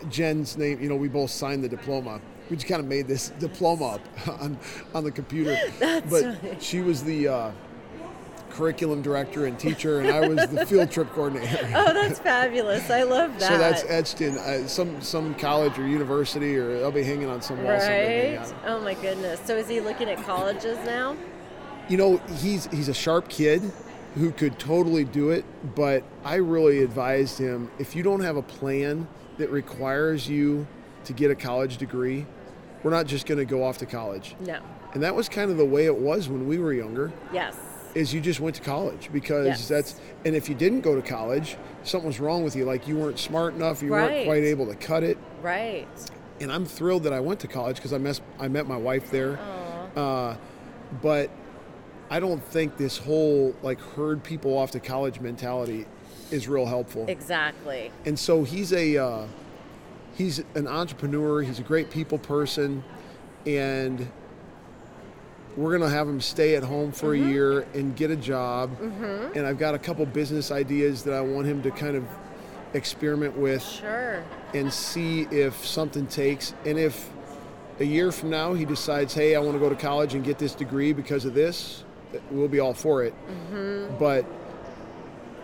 Jen's 0.08 0.56
name, 0.56 0.80
you 0.80 0.88
know, 0.88 0.94
we 0.94 1.08
both 1.08 1.30
signed 1.30 1.64
the 1.64 1.68
diploma. 1.68 2.20
We 2.50 2.56
just 2.56 2.66
kind 2.66 2.80
of 2.80 2.86
made 2.86 3.06
this 3.06 3.28
diploma 3.38 3.94
up 3.94 4.00
on, 4.42 4.58
on 4.92 5.04
the 5.04 5.12
computer. 5.12 5.56
That's 5.78 6.10
but 6.10 6.40
funny. 6.40 6.56
she 6.60 6.80
was 6.80 7.04
the 7.04 7.28
uh, 7.28 7.50
curriculum 8.50 9.02
director 9.02 9.46
and 9.46 9.58
teacher, 9.58 10.00
and 10.00 10.10
I 10.10 10.28
was 10.28 10.48
the 10.48 10.66
field 10.66 10.90
trip 10.90 11.10
coordinator. 11.12 11.70
Oh, 11.74 11.92
that's 11.94 12.18
fabulous. 12.18 12.90
I 12.90 13.04
love 13.04 13.38
that. 13.38 13.48
So 13.48 13.58
that's 13.58 13.84
etched 13.84 14.20
in 14.20 14.36
uh, 14.36 14.66
some 14.66 15.00
some 15.00 15.34
college 15.36 15.78
or 15.78 15.86
university, 15.86 16.56
or 16.56 16.78
they'll 16.78 16.90
be 16.90 17.04
hanging 17.04 17.28
on 17.28 17.40
some 17.40 17.62
wall 17.62 17.78
somewhere. 17.78 18.38
right. 18.38 18.54
Oh 18.66 18.80
my 18.80 18.94
goodness. 18.94 19.40
So 19.44 19.56
is 19.56 19.68
he 19.68 19.80
looking 19.80 20.10
at 20.10 20.22
colleges 20.24 20.76
now? 20.84 21.16
You 21.88 21.96
know, 21.96 22.16
he's 22.38 22.66
he's 22.66 22.88
a 22.88 22.94
sharp 22.94 23.28
kid 23.28 23.62
who 24.16 24.32
could 24.32 24.58
totally 24.58 25.04
do 25.04 25.30
it, 25.30 25.44
but 25.76 26.02
I 26.24 26.36
really 26.36 26.82
advised 26.82 27.38
him 27.38 27.70
if 27.78 27.94
you 27.94 28.02
don't 28.02 28.20
have 28.22 28.36
a 28.36 28.42
plan 28.42 29.06
that 29.38 29.50
requires 29.50 30.28
you 30.28 30.66
to 31.04 31.12
get 31.12 31.30
a 31.30 31.34
college 31.34 31.76
degree, 31.76 32.26
we're 32.82 32.90
not 32.90 33.06
just 33.06 33.26
going 33.26 33.38
to 33.38 33.44
go 33.44 33.62
off 33.64 33.78
to 33.78 33.86
college. 33.86 34.34
No. 34.40 34.58
And 34.94 35.02
that 35.02 35.14
was 35.14 35.28
kind 35.28 35.50
of 35.50 35.56
the 35.56 35.64
way 35.64 35.86
it 35.86 35.96
was 35.96 36.28
when 36.28 36.46
we 36.48 36.58
were 36.58 36.72
younger. 36.72 37.12
Yes. 37.32 37.56
Is 37.94 38.14
you 38.14 38.20
just 38.20 38.38
went 38.40 38.54
to 38.56 38.62
college 38.62 39.10
because 39.12 39.46
Yes. 39.46 39.68
that's 39.68 40.00
and 40.24 40.36
if 40.36 40.48
you 40.48 40.54
didn't 40.54 40.82
go 40.82 40.94
to 40.94 41.02
college, 41.02 41.56
something 41.82 42.06
was 42.06 42.20
wrong 42.20 42.44
with 42.44 42.54
you. 42.54 42.64
Like 42.64 42.86
you 42.86 42.96
weren't 42.96 43.18
smart 43.18 43.54
enough, 43.54 43.82
you 43.82 43.90
weren't 43.90 44.26
quite 44.26 44.44
able 44.44 44.66
to 44.66 44.76
cut 44.76 45.02
it. 45.02 45.18
Right. 45.42 45.88
And 46.40 46.52
I'm 46.52 46.64
thrilled 46.64 47.02
that 47.02 47.12
I 47.12 47.18
went 47.20 47.40
to 47.40 47.48
college 47.48 47.76
because 47.76 47.92
I 47.92 47.98
met 47.98 48.20
I 48.38 48.46
met 48.48 48.66
my 48.68 48.76
wife 48.76 49.10
there. 49.10 49.38
Uh, 49.96 50.36
but 51.02 51.30
I 52.10 52.20
don't 52.20 52.42
think 52.44 52.76
this 52.76 52.96
whole 52.96 53.54
like 53.62 53.80
herd 53.80 54.22
people 54.22 54.56
off 54.56 54.70
to 54.72 54.80
college 54.80 55.18
mentality 55.20 55.84
is 56.30 56.46
real 56.46 56.66
helpful. 56.66 57.06
Exactly. 57.08 57.90
And 58.04 58.16
so 58.16 58.44
he's 58.44 58.72
a 58.72 58.98
uh, 58.98 59.26
he's 60.20 60.42
an 60.54 60.68
entrepreneur. 60.68 61.40
He's 61.42 61.58
a 61.58 61.62
great 61.62 61.90
people 61.90 62.18
person, 62.18 62.84
and 63.46 64.06
we're 65.56 65.76
gonna 65.76 65.90
have 65.90 66.06
him 66.08 66.20
stay 66.20 66.54
at 66.56 66.62
home 66.62 66.92
for 66.92 67.14
Mm-hmm. 67.14 67.28
a 67.28 67.32
year 67.32 67.66
and 67.74 67.96
get 67.96 68.10
a 68.10 68.16
job. 68.16 68.70
And 69.34 69.46
I've 69.46 69.58
got 69.58 69.74
a 69.74 69.78
couple 69.78 70.04
business 70.06 70.50
ideas 70.50 71.02
that 71.04 71.14
I 71.14 71.20
want 71.22 71.46
him 71.46 71.62
to 71.62 71.70
kind 71.70 71.96
of 71.96 72.04
experiment 72.74 73.36
with 73.36 73.62
Sure. 73.62 74.22
and 74.54 74.72
see 74.72 75.22
if 75.22 75.66
something 75.66 76.06
takes. 76.06 76.54
And 76.64 76.78
if 76.78 77.08
a 77.80 77.84
year 77.84 78.12
from 78.12 78.30
now 78.30 78.52
he 78.54 78.64
decides, 78.64 79.12
hey, 79.14 79.34
I 79.34 79.40
want 79.40 79.54
to 79.54 79.58
go 79.58 79.68
to 79.70 79.74
college 79.74 80.14
and 80.14 80.22
get 80.22 80.38
this 80.38 80.54
degree 80.54 80.92
because 80.92 81.24
of 81.24 81.34
this, 81.34 81.82
we'll 82.30 82.46
be 82.48 82.60
all 82.60 82.74
for 82.74 83.02
it. 83.02 83.14
Mm-hmm. 83.26 83.96
But 83.98 84.24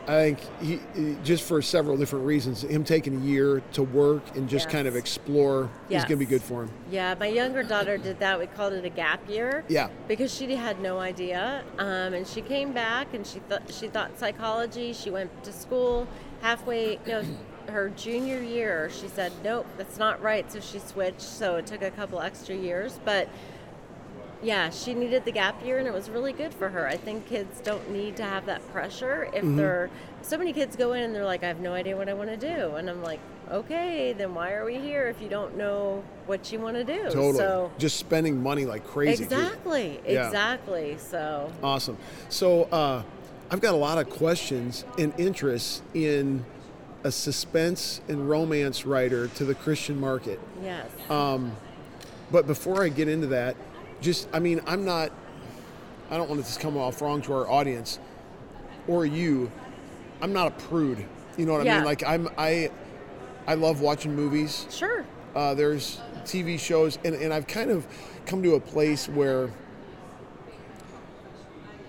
I 0.08 0.34
think 0.34 0.38
he, 0.60 1.16
just 1.24 1.44
for 1.44 1.60
several 1.60 1.96
different 1.96 2.24
reasons, 2.26 2.62
him 2.62 2.84
taking 2.84 3.16
a 3.16 3.24
year 3.24 3.62
to 3.72 3.82
work 3.82 4.36
and 4.36 4.48
just 4.48 4.68
kind 4.68 4.86
of 4.86 4.94
Yes. 4.94 5.00
explore 5.02 5.68
is 5.90 6.02
going 6.04 6.08
to 6.08 6.16
be 6.16 6.26
good 6.26 6.42
for 6.42 6.62
him. 6.62 6.70
Yeah, 6.90 7.14
my 7.18 7.26
younger 7.26 7.62
daughter 7.62 7.96
did 7.98 8.20
that. 8.20 8.38
We 8.38 8.46
called 8.46 8.72
it 8.72 8.84
a 8.84 8.88
gap 8.90 9.28
year. 9.28 9.64
Yeah. 9.68 9.88
Because 10.06 10.32
she 10.32 10.54
had 10.54 10.80
no 10.80 10.98
idea, 10.98 11.64
um, 11.78 12.14
and 12.14 12.26
she 12.26 12.40
came 12.40 12.72
back 12.72 13.14
and 13.14 13.26
she 13.26 13.40
thought 13.40 13.62
she 13.72 13.88
thought 13.88 14.18
psychology. 14.18 14.92
She 14.92 15.10
went 15.10 15.30
to 15.44 15.52
school 15.52 16.06
halfway, 16.40 16.98
no, 17.06 17.22
her 17.68 17.88
junior 17.90 18.40
year. 18.40 18.88
She 18.90 19.08
said, 19.08 19.32
"Nope, 19.42 19.66
that's 19.76 19.98
not 19.98 20.22
right." 20.22 20.50
So 20.52 20.60
she 20.60 20.78
switched. 20.78 21.20
So 21.22 21.56
it 21.56 21.66
took 21.66 21.82
a 21.82 21.90
couple 21.90 22.20
extra 22.20 22.54
years, 22.54 23.00
but 23.04 23.28
yeah, 24.46 24.70
she 24.70 24.94
needed 24.94 25.24
the 25.24 25.32
gap 25.32 25.64
year, 25.64 25.78
and 25.78 25.88
it 25.88 25.92
was 25.92 26.08
really 26.08 26.32
good 26.32 26.54
for 26.54 26.68
her. 26.68 26.86
I 26.86 26.96
think 26.96 27.26
kids 27.26 27.60
don't 27.60 27.90
need 27.90 28.16
to 28.18 28.22
have 28.22 28.46
that 28.46 28.62
pressure 28.72 29.24
if 29.34 29.42
Mm-hmm. 29.42 29.56
they're. 29.56 29.90
So 30.22 30.38
many 30.38 30.52
kids 30.52 30.76
go 30.76 30.92
in 30.92 31.02
and 31.02 31.12
they're 31.14 31.24
like, 31.24 31.42
"I 31.42 31.48
have 31.48 31.58
no 31.60 31.72
idea 31.74 31.96
what 31.96 32.08
I 32.08 32.14
want 32.14 32.30
to 32.30 32.36
do," 32.36 32.76
and 32.76 32.88
I'm 32.88 33.02
like, 33.02 33.18
"Okay, 33.50 34.12
then 34.12 34.34
why 34.34 34.52
are 34.52 34.64
we 34.64 34.76
here 34.78 35.08
if 35.08 35.20
you 35.20 35.28
don't 35.28 35.56
know 35.56 36.04
what 36.26 36.52
you 36.52 36.60
want 36.60 36.76
to 36.76 36.84
do?" 36.84 37.02
Totally. 37.04 37.36
So 37.38 37.72
just 37.78 37.96
spending 37.96 38.40
money 38.40 38.64
like 38.66 38.86
crazy. 38.86 39.24
exactly, 39.24 40.00
Yeah. 40.06 40.26
exactly. 40.26 40.96
So 40.98 41.50
Awesome. 41.62 41.96
So 42.28 42.64
uh, 42.64 43.02
I've 43.50 43.60
got 43.60 43.74
a 43.74 43.76
lot 43.76 43.98
of 43.98 44.08
questions 44.10 44.84
and 44.96 45.12
interests 45.18 45.82
in 45.92 46.44
a 47.04 47.10
suspense 47.12 48.00
and 48.08 48.28
romance 48.28 48.84
writer 48.86 49.26
to 49.28 49.44
the 49.44 49.54
Christian 49.54 49.98
market. 50.00 50.38
Yes. 50.62 50.88
But 52.30 52.46
before 52.48 52.82
I 52.82 52.88
get 52.88 53.06
into 53.08 53.28
that, 53.28 53.54
just 54.00 54.28
I 54.32 54.38
mean, 54.38 54.60
I'm 54.66 54.84
not. 54.84 55.12
I 56.10 56.16
don't 56.16 56.28
want 56.28 56.40
this 56.40 56.54
to 56.54 56.60
come 56.60 56.76
off 56.76 57.02
wrong 57.02 57.20
to 57.22 57.32
our 57.32 57.50
audience 57.50 57.98
or 58.86 59.04
you. 59.04 59.50
I'm 60.20 60.32
not 60.32 60.48
a 60.48 60.50
prude. 60.68 61.04
You 61.36 61.46
know 61.46 61.52
what 61.52 61.66
I 61.66 61.76
mean? 61.76 61.84
Like 61.84 62.02
I'm 62.04 62.28
I. 62.38 62.70
I 63.46 63.54
love 63.54 63.80
watching 63.80 64.14
movies. 64.14 64.66
sure. 64.70 65.04
Uh, 65.34 65.54
there's 65.54 66.00
TV 66.24 66.58
shows, 66.58 66.98
and, 67.04 67.14
and 67.14 67.32
I've 67.32 67.46
kind 67.46 67.70
of 67.70 67.86
come 68.24 68.42
to 68.42 68.54
a 68.54 68.60
place 68.60 69.06
where 69.08 69.50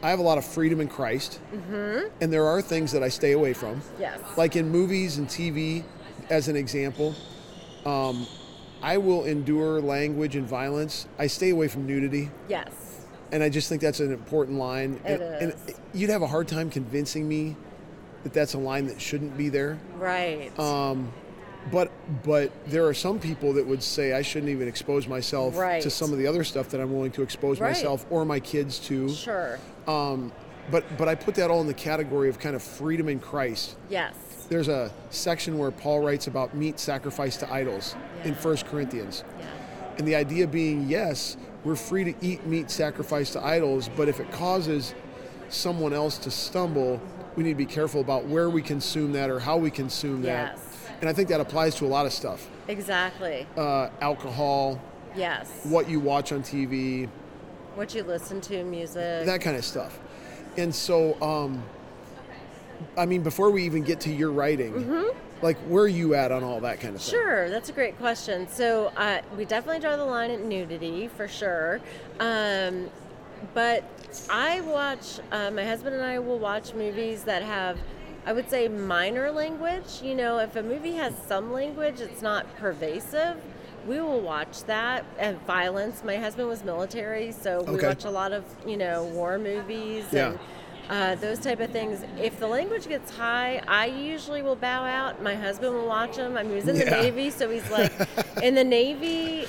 I 0.03 0.09
have 0.09 0.19
a 0.19 0.23
lot 0.23 0.37
of 0.37 0.45
freedom 0.45 0.79
in 0.79 0.87
Christ, 0.87 1.39
mm-hmm. 1.51 2.09
and 2.21 2.31
there 2.31 2.45
are 2.45 2.61
things 2.61 2.91
that 2.91 3.01
I 3.01 3.09
stay 3.09 3.31
away 3.31 3.53
from. 3.53 3.81
Yes. 3.99 4.19
Like 4.37 4.55
in 4.55 4.69
movies 4.69 5.17
and 5.17 5.27
TV, 5.27 5.83
as 6.29 6.47
an 6.47 6.55
example, 6.55 7.15
um, 7.85 8.27
I 8.81 8.97
will 8.97 9.25
endure 9.25 9.81
language 9.81 10.35
and 10.35 10.47
violence. 10.47 11.07
I 11.17 11.27
stay 11.27 11.49
away 11.49 11.67
from 11.67 11.85
nudity, 11.87 12.29
Yes. 12.47 12.69
and 13.31 13.41
I 13.43 13.49
just 13.49 13.69
think 13.69 13.81
that's 13.81 13.99
an 13.99 14.11
important 14.11 14.57
line. 14.57 14.99
It 15.05 15.19
and, 15.21 15.51
is. 15.51 15.61
and 15.65 15.75
you'd 15.93 16.09
have 16.09 16.21
a 16.21 16.27
hard 16.27 16.47
time 16.47 16.69
convincing 16.69 17.27
me 17.27 17.55
that 18.23 18.33
that's 18.33 18.53
a 18.53 18.57
line 18.59 18.87
that 18.87 18.99
shouldn't 19.01 19.37
be 19.37 19.49
there. 19.49 19.79
Right. 19.97 20.57
Um, 20.59 21.11
but 21.71 21.91
but 22.23 22.51
there 22.67 22.85
are 22.87 22.93
some 22.93 23.19
people 23.19 23.53
that 23.53 23.65
would 23.65 23.83
say 23.83 24.13
I 24.13 24.21
shouldn't 24.21 24.49
even 24.51 24.67
expose 24.67 25.07
myself 25.07 25.53
to 25.55 25.89
some 25.89 26.11
of 26.13 26.17
the 26.17 26.25
other 26.27 26.43
stuff 26.43 26.69
that 26.69 26.79
I'm 26.79 26.93
willing 26.93 27.11
to 27.11 27.23
expose 27.23 27.59
Right. 27.59 27.69
myself 27.69 28.05
or 28.09 28.23
my 28.25 28.39
kids 28.39 28.79
to. 28.87 29.09
sure. 29.09 29.59
Um, 29.87 30.31
but 30.71 30.83
but 30.97 31.07
I 31.09 31.15
put 31.15 31.35
that 31.35 31.49
all 31.51 31.59
in 31.61 31.67
the 31.67 31.73
category 31.73 32.29
of 32.29 32.39
kind 32.39 32.55
of 32.55 32.61
freedom 32.63 33.09
in 33.09 33.19
Christ. 33.19 33.75
Yes. 33.89 34.13
There's 34.49 34.67
a 34.69 34.91
section 35.09 35.57
where 35.57 35.71
Paul 35.71 35.99
writes 36.01 36.27
about 36.27 36.55
meat 36.55 36.79
sacrificed 36.79 37.41
to 37.41 37.51
idols 37.51 37.95
in 38.23 38.31
Yeah. 38.33 38.39
1 38.39 38.65
Corinthians. 38.65 39.23
Yeah. 39.39 39.45
And 39.97 40.07
the 40.07 40.15
idea 40.15 40.47
being, 40.47 40.87
yes, 40.87 41.35
we're 41.63 41.75
free 41.75 42.03
to 42.05 42.13
eat 42.25 42.45
meat 42.45 42.69
sacrificed 42.71 43.33
to 43.33 43.43
idols, 43.45 43.89
but 43.95 44.07
if 44.07 44.19
it 44.19 44.31
causes 44.31 44.93
someone 45.49 45.93
else 45.93 46.17
to 46.19 46.31
stumble, 46.31 47.01
we 47.35 47.43
need 47.43 47.51
to 47.51 47.55
be 47.55 47.65
careful 47.65 47.99
about 48.01 48.25
where 48.25 48.49
we 48.49 48.61
consume 48.61 49.11
that 49.13 49.29
or 49.29 49.39
how 49.39 49.57
we 49.57 49.69
consume 49.69 50.21
that. 50.21 50.53
Yes. 50.55 50.59
And 51.01 51.09
I 51.09 51.13
think 51.13 51.29
that 51.29 51.41
applies 51.41 51.75
to 51.75 51.85
a 51.85 51.87
lot 51.87 52.05
of 52.05 52.13
stuff 52.13 52.47
Exactly. 52.67 53.45
uh, 53.57 53.89
alcohol, 54.01 54.79
Yes. 55.15 55.49
what 55.63 55.89
you 55.89 55.99
watch 55.99 56.31
on 56.31 56.41
TV, 56.41 57.07
What 57.75 57.93
you 57.93 58.03
listen 58.03 58.39
to, 58.41 58.63
music. 58.63 59.25
that 59.25 59.41
kind 59.41 59.57
of 59.57 59.65
stuff. 59.65 59.99
And 60.57 60.73
so, 60.73 61.19
um, 61.21 61.63
I 62.97 63.05
mean, 63.05 63.23
before 63.23 63.49
we 63.49 63.63
even 63.63 63.83
get 63.83 63.99
to 64.01 64.11
your 64.11 64.31
writing, 64.31 65.05
like 65.41 65.57
where 65.67 65.83
are 65.83 65.87
you 65.87 66.13
at 66.15 66.31
on 66.31 66.43
all 66.43 66.59
that 66.61 66.79
kind 66.79 66.95
of 66.95 67.01
stuff? 67.01 67.15
Mm-hmm. 67.15 67.27
Sure, 67.29 67.49
that's 67.49 67.69
a 67.69 67.73
great 67.73 67.97
question. 67.97 68.47
So 68.49 68.91
uh, 68.97 69.21
we 69.37 69.45
definitely 69.45 69.79
draw 69.81 69.95
the 69.97 70.05
line 70.05 70.31
at 70.31 70.41
nudity 70.43 71.07
for 71.07 71.27
sure. 71.27 71.79
Um, 72.19 72.89
but 73.53 73.83
I 74.29 74.61
watch, 74.61 75.19
uh, 75.31 75.51
my 75.51 75.63
husband 75.63 75.95
and 75.95 76.03
I 76.03 76.19
will 76.19 76.39
watch 76.39 76.73
movies 76.73 77.23
that 77.23 77.43
have, 77.43 77.77
I 78.25 78.33
would 78.33 78.49
say, 78.49 78.67
minor 78.67 79.31
language. 79.31 80.01
You 80.03 80.15
know, 80.15 80.39
if 80.39 80.55
a 80.55 80.63
movie 80.63 80.93
has 80.93 81.13
some 81.27 81.53
language, 81.53 81.99
it's 82.01 82.21
not 82.21 82.45
pervasive. 82.57 83.37
We 83.87 84.01
will 84.01 84.21
watch 84.21 84.63
that. 84.63 85.05
And 85.19 85.39
violence. 85.45 86.03
My 86.03 86.17
husband 86.17 86.49
was 86.49 86.63
military, 86.63 87.31
so 87.31 87.61
we 87.63 87.75
Okay. 87.75 87.87
watch 87.87 88.05
a 88.05 88.09
lot 88.09 88.33
of, 88.33 88.43
you 88.65 88.75
know, 88.75 89.03
war 89.03 89.37
movies 89.37 90.05
Yeah. 90.11 90.31
and 90.31 90.39
uh, 90.89 91.15
those 91.15 91.39
type 91.39 91.59
of 91.59 91.71
things. 91.71 92.03
If 92.19 92.39
the 92.39 92.47
language 92.47 92.87
gets 92.87 93.15
high, 93.15 93.61
I 93.67 93.87
usually 93.87 94.41
will 94.41 94.55
bow 94.55 94.83
out. 94.85 95.21
My 95.21 95.35
husband 95.35 95.73
will 95.73 95.87
watch 95.87 96.15
them. 96.15 96.37
I 96.37 96.43
mean, 96.43 96.55
he's 96.55 96.67
in 96.67 96.77
the 96.77 96.85
Navy, 96.85 97.29
so 97.29 97.49
he's 97.49 97.69
like, 97.69 97.91
in 98.43 98.55
the 98.55 98.63
Navy, 98.63 99.45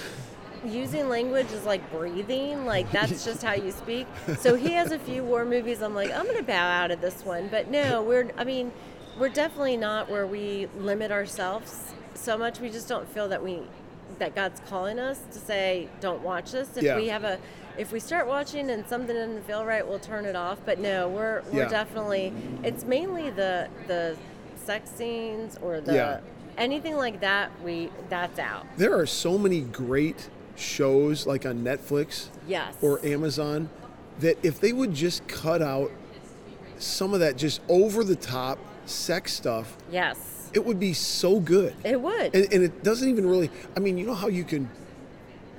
using 0.65 1.09
language 1.09 1.51
is 1.53 1.65
like 1.65 1.89
breathing. 1.93 2.67
Like 2.67 2.91
that's 2.91 3.25
just 3.25 3.43
how 3.43 3.55
you 3.55 3.71
speak. 3.71 4.07
So 4.39 4.55
he 4.57 4.73
has 4.73 4.91
a 4.93 4.99
few 4.99 5.23
war 5.23 5.45
movies. 5.45 5.83
I'm 5.83 5.95
like, 5.95 6.11
I'm 6.13 6.27
gonna 6.27 6.43
bow 6.43 6.69
out 6.69 6.91
of 6.91 7.01
this 7.01 7.25
one. 7.25 7.49
But 7.49 7.71
no, 7.71 8.03
we're. 8.03 8.31
I 8.37 8.45
mean, 8.45 8.73
we're 9.19 9.29
definitely 9.29 9.77
not 9.77 10.11
where 10.11 10.27
we 10.27 10.69
limit 10.79 11.11
ourselves 11.13 11.93
so 12.15 12.37
much. 12.37 12.59
We 12.61 12.71
just 12.71 12.89
don't 12.89 13.09
feel 13.09 13.29
that 13.29 13.43
we 13.43 13.61
that 14.19 14.35
God's 14.35 14.61
calling 14.69 14.99
us 14.99 15.21
to 15.33 15.39
say, 15.39 15.89
don't 16.01 16.23
watch 16.23 16.51
this. 16.51 16.77
If 16.77 16.83
Yeah. 16.83 16.97
we 16.97 17.07
have 17.09 17.23
a 17.23 17.39
if 17.79 17.93
we 17.93 18.01
start 18.01 18.27
watching 18.27 18.71
and 18.71 18.87
something 18.87 19.15
doesn't 19.15 19.47
feel 19.47 19.65
right, 19.65 19.87
we'll 19.87 19.99
turn 20.01 20.25
it 20.27 20.37
off. 20.37 20.59
But 20.67 20.79
no, 20.81 21.09
we're 21.09 21.43
we're 21.53 21.63
Yeah. 21.63 21.69
definitely 21.69 22.33
it's 22.63 22.85
mainly 22.85 23.31
the 23.31 23.69
the 23.87 24.17
sex 24.57 24.91
scenes 24.91 25.57
or 25.63 25.81
the 25.81 25.95
Yeah. 25.95 26.21
anything 26.57 26.97
like 26.97 27.21
that. 27.21 27.51
We 27.65 27.91
that's 28.11 28.39
out. 28.39 28.67
There 28.77 28.99
are 28.99 29.07
so 29.07 29.39
many 29.39 29.61
great 29.61 30.29
shows 30.57 31.27
like 31.27 31.47
on 31.47 31.63
Netflix 31.63 32.27
Yes. 32.49 32.75
or 32.83 33.05
Amazon 33.07 33.71
that 34.19 34.37
if 34.43 34.61
they 34.61 34.73
would 34.73 34.93
just 34.93 35.27
cut 35.29 35.63
out 35.63 35.93
some 36.79 37.15
of 37.15 37.21
that 37.21 37.37
just 37.37 37.61
over 37.69 38.03
the 38.03 38.17
top 38.17 38.59
sex 38.87 39.33
stuff, 39.33 39.77
yes, 39.93 40.51
it 40.53 40.65
would 40.65 40.81
be 40.81 40.93
so 40.93 41.39
good. 41.39 41.75
it 41.85 42.01
would. 42.01 42.35
And, 42.35 42.53
and 42.53 42.65
it 42.65 42.83
doesn't 42.83 43.09
even 43.09 43.27
really, 43.29 43.51
I 43.77 43.81
mean, 43.81 43.99
you 43.99 44.07
know 44.07 44.15
how 44.15 44.27
you 44.29 44.43
can, 44.45 44.69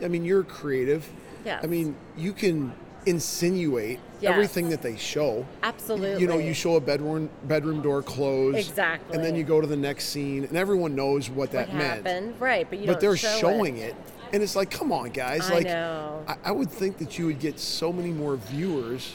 I 0.03 0.07
mean, 0.09 0.25
you're 0.25 0.43
creative. 0.43 1.07
Yes. 1.45 1.63
I 1.63 1.67
mean, 1.67 1.95
you 2.17 2.33
can 2.33 2.73
insinuate 3.05 3.99
Yes. 4.21 4.31
everything 4.31 4.69
that 4.69 4.81
they 4.81 4.97
show. 4.97 5.45
Absolutely. 5.63 6.21
You 6.21 6.27
know, 6.27 6.37
you 6.37 6.53
show 6.53 6.75
a 6.75 6.81
bedroom 6.81 7.29
bedroom 7.45 7.81
door 7.81 8.01
closed. 8.03 8.57
Exactly. 8.57 9.15
And 9.15 9.23
then 9.23 9.35
you 9.35 9.43
go 9.45 9.61
to 9.61 9.67
the 9.67 9.77
next 9.77 10.09
scene, 10.09 10.43
and 10.43 10.57
everyone 10.57 10.93
knows 10.93 11.29
what 11.29 11.51
that 11.51 11.69
what 11.69 11.77
meant. 11.77 12.05
happened, 12.05 12.41
right? 12.41 12.69
But 12.69 12.79
you 12.79 12.87
but 12.87 12.99
they're 12.99 13.15
show 13.15 13.37
showing 13.39 13.77
it. 13.77 13.91
it. 13.91 13.95
and 14.33 14.43
it's 14.43 14.57
like, 14.57 14.69
come 14.69 14.91
on, 14.91 15.11
guys! 15.11 15.49
I 15.49 15.53
like, 15.53 15.67
know. 15.67 16.25
I, 16.27 16.35
I 16.43 16.51
would 16.51 16.69
think 16.69 16.97
that 16.97 17.17
you 17.17 17.27
would 17.27 17.39
get 17.39 17.59
so 17.59 17.93
many 17.93 18.11
more 18.11 18.35
viewers 18.35 19.13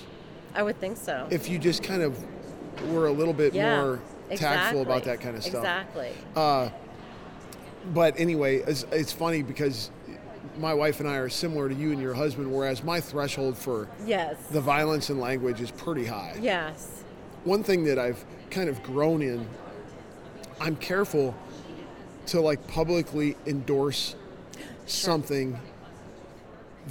I 0.54 0.62
would 0.62 0.80
think 0.80 0.96
so. 0.96 1.26
if 1.30 1.48
you 1.50 1.58
just 1.58 1.82
kind 1.82 2.02
of 2.02 2.16
were 2.88 3.06
a 3.06 3.12
little 3.12 3.34
bit 3.34 3.52
yeah. 3.54 3.76
more 3.76 4.00
tactful 4.34 4.82
about 4.82 5.04
that 5.04 5.20
kind 5.20 5.36
of 5.36 5.42
stuff. 5.42 5.56
Exactly. 5.56 6.12
Uh, 6.34 6.70
but 7.92 8.18
anyway, 8.18 8.56
it's, 8.58 8.86
it's 8.90 9.12
funny 9.12 9.42
because 9.42 9.90
my 10.58 10.74
wife 10.74 11.00
and 11.00 11.08
I 11.08 11.16
are 11.16 11.28
similar 11.28 11.68
to 11.68 11.74
you 11.74 11.92
and 11.92 12.00
your 12.00 12.14
husband, 12.14 12.52
whereas 12.52 12.82
my 12.82 13.00
threshold 13.00 13.56
for 13.56 13.88
yes. 14.04 14.36
the 14.50 14.60
violence 14.60 15.10
and 15.10 15.20
language 15.20 15.60
is 15.60 15.70
pretty 15.70 16.06
high. 16.06 16.36
yes. 16.40 17.02
One 17.44 17.62
thing 17.62 17.84
that 17.84 17.98
I've 17.98 18.24
kind 18.50 18.70
of 18.70 18.82
grown 18.82 19.20
in, 19.20 19.46
I'm 20.60 20.76
careful 20.76 21.34
to 22.26 22.40
like 22.40 22.66
publicly 22.66 23.36
endorse 23.46 24.16
something 24.86 25.58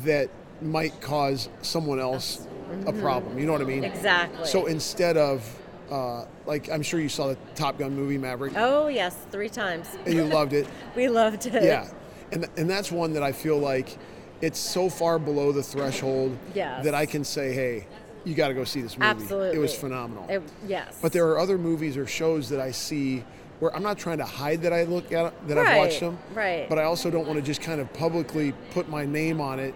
that 0.03 0.29
might 0.61 0.99
cause 1.01 1.49
someone 1.61 1.99
else 1.99 2.47
a 2.85 2.93
problem. 2.93 3.37
You 3.37 3.45
know 3.45 3.51
what 3.51 3.61
I 3.61 3.65
mean? 3.65 3.83
Exactly. 3.83 4.45
So 4.45 4.65
instead 4.65 5.17
of, 5.17 5.59
uh, 5.91 6.25
like, 6.45 6.69
I'm 6.69 6.81
sure 6.81 6.99
you 6.99 7.09
saw 7.09 7.27
the 7.27 7.37
Top 7.55 7.77
Gun 7.77 7.95
movie 7.95 8.17
Maverick 8.17 8.53
Oh 8.55 8.87
yes, 8.87 9.15
three 9.31 9.49
times. 9.49 9.87
and 10.05 10.13
you 10.13 10.23
loved 10.23 10.53
it. 10.53 10.67
we 10.95 11.07
loved 11.07 11.45
it. 11.45 11.63
Yeah, 11.63 11.87
and 12.34 12.48
and 12.58 12.69
that's 12.69 12.91
one 12.91 13.13
that 13.13 13.24
I 13.24 13.32
feel 13.32 13.58
like 13.58 13.98
it's 14.41 14.60
so 14.60 14.89
far 14.89 15.19
below 15.19 15.52
the 15.52 15.63
threshold 15.63 16.38
Yes. 16.54 16.84
that 16.84 16.93
I 16.93 17.06
can 17.06 17.24
say, 17.24 17.54
hey, 17.54 17.88
you 18.26 18.36
got 18.36 18.50
to 18.50 18.54
go 18.54 18.63
see 18.65 18.82
this 18.82 18.98
movie. 18.98 19.10
Absolutely. 19.10 19.58
it 19.58 19.62
was 19.62 19.74
phenomenal. 19.74 20.26
It- 20.30 20.41
yes. 20.67 20.98
but 21.02 21.13
there 21.13 21.28
are 21.30 21.39
other 21.39 21.58
movies 21.58 21.96
or 21.96 22.06
shows 22.06 22.50
that 22.50 22.60
I 22.60 22.72
see 22.72 23.24
where 23.60 23.74
I'm 23.74 23.84
not 23.84 23.98
trying 23.98 24.17
to 24.17 24.26
hide 24.26 24.62
that 24.63 24.74
I 24.74 24.84
look 24.84 25.13
at 25.13 25.48
that 25.48 25.58
I've 25.58 25.78
watched 25.78 26.02
them. 26.02 26.17
right. 26.34 26.67
But 26.67 26.78
I 26.80 26.84
also 26.84 27.10
don't 27.10 27.26
want 27.26 27.39
to 27.39 27.46
just 27.46 27.62
kind 27.62 27.80
of 27.80 27.91
publicly 27.93 28.52
put 28.72 28.89
my 28.89 29.06
name 29.06 29.39
on 29.39 29.60
it 29.60 29.74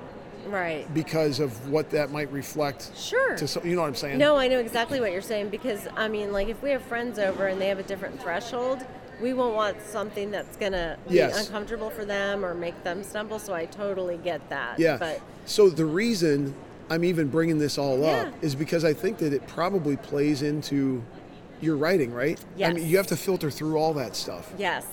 right. 0.48 0.92
because 0.94 1.40
of 1.40 1.70
what 1.70 1.90
that 1.92 2.12
might 2.12 2.30
reflect. 2.34 2.92
Sure. 2.98 3.38
To 3.38 3.48
some, 3.48 3.66
you 3.66 3.76
know 3.76 3.82
what 3.84 3.88
I'm 3.88 3.96
saying? 3.96 4.18
No, 4.18 4.36
I 4.36 4.50
know 4.50 4.60
exactly 4.60 5.00
what 5.00 5.14
you're 5.14 5.22
saying 5.22 5.48
because 5.50 5.88
I 5.96 6.10
mean, 6.10 6.34
like 6.34 6.50
if 6.50 6.62
we 6.62 6.72
have 6.72 6.82
friends 6.82 7.20
over 7.20 7.48
and 7.48 7.62
they 7.62 7.68
have 7.70 7.80
a 7.80 7.84
different 7.84 8.22
threshold, 8.22 8.86
we 9.22 9.34
won't 9.34 9.56
want 9.56 9.82
something 9.82 10.32
that's 10.32 10.58
gonna 10.58 10.98
be 11.08 11.16
Yes. 11.16 11.46
uncomfortable 11.48 11.90
for 11.90 12.06
them 12.06 12.46
or 12.46 12.54
make 12.54 12.84
them 12.84 13.04
stumble. 13.04 13.40
So 13.40 13.54
I 13.54 13.66
totally 13.66 14.18
get 14.18 14.48
that. 14.50 14.80
Yeah. 14.80 14.98
But 14.98 15.22
so 15.46 15.70
the 15.70 15.86
reason 15.86 16.54
I'm 16.90 17.04
even 17.04 17.28
bringing 17.28 17.58
this 17.60 17.78
all 17.78 18.00
Yeah. 18.00 18.08
up 18.28 18.34
is 18.42 18.56
because 18.56 18.86
I 18.86 18.94
think 18.94 19.18
that 19.20 19.34
it 19.34 19.46
probably 19.48 19.98
plays 19.98 20.42
into 20.42 21.04
your 21.62 21.76
writing, 21.76 22.14
right? 22.14 22.40
I 22.64 22.72
mean, 22.74 22.86
you 22.88 22.98
have 22.98 23.08
to 23.08 23.18
filter 23.18 23.50
through 23.50 23.78
all 23.78 23.94
that 23.96 24.16
stuff. 24.16 24.54
yes, 24.58 24.86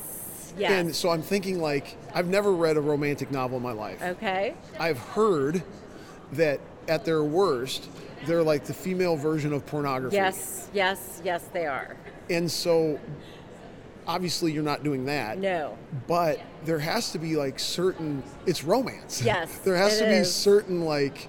yes. 0.59 0.71
And 0.73 0.95
so 0.95 1.11
I'm 1.11 1.23
thinking 1.23 1.61
like 1.61 1.97
I've 2.15 2.29
never 2.29 2.53
read 2.53 2.77
a 2.77 2.81
romantic 2.81 3.31
novel 3.31 3.59
in 3.59 3.63
my 3.63 3.73
life. 3.73 4.03
okay. 4.03 4.55
I've 4.81 4.99
heard 4.99 5.63
that 6.33 6.61
at 6.89 7.05
their 7.05 7.23
worst, 7.23 7.89
they're 8.27 8.43
like 8.43 8.65
the 8.65 8.75
female 8.75 9.17
version 9.17 9.53
of 9.53 9.65
pornography. 9.67 10.17
Yes, 10.17 10.69
yes, 10.73 11.21
yes, 11.25 11.45
they 11.53 11.67
are. 11.67 11.97
And 12.31 12.51
so 12.51 12.99
obviously 14.07 14.53
you're 14.53 14.63
not 14.63 14.83
doing 14.83 15.07
that. 15.07 15.39
No. 15.39 15.77
But 16.07 16.41
there 16.65 16.79
has 16.79 17.13
to 17.13 17.19
be 17.19 17.37
like 17.37 17.59
certain 17.59 18.23
it's 18.47 18.65
romance. 18.65 19.23
Yes, 19.23 19.59
there 19.65 19.77
has 19.77 19.99
to 19.99 20.07
be 20.07 20.25
certain 20.25 20.83
like 20.83 21.29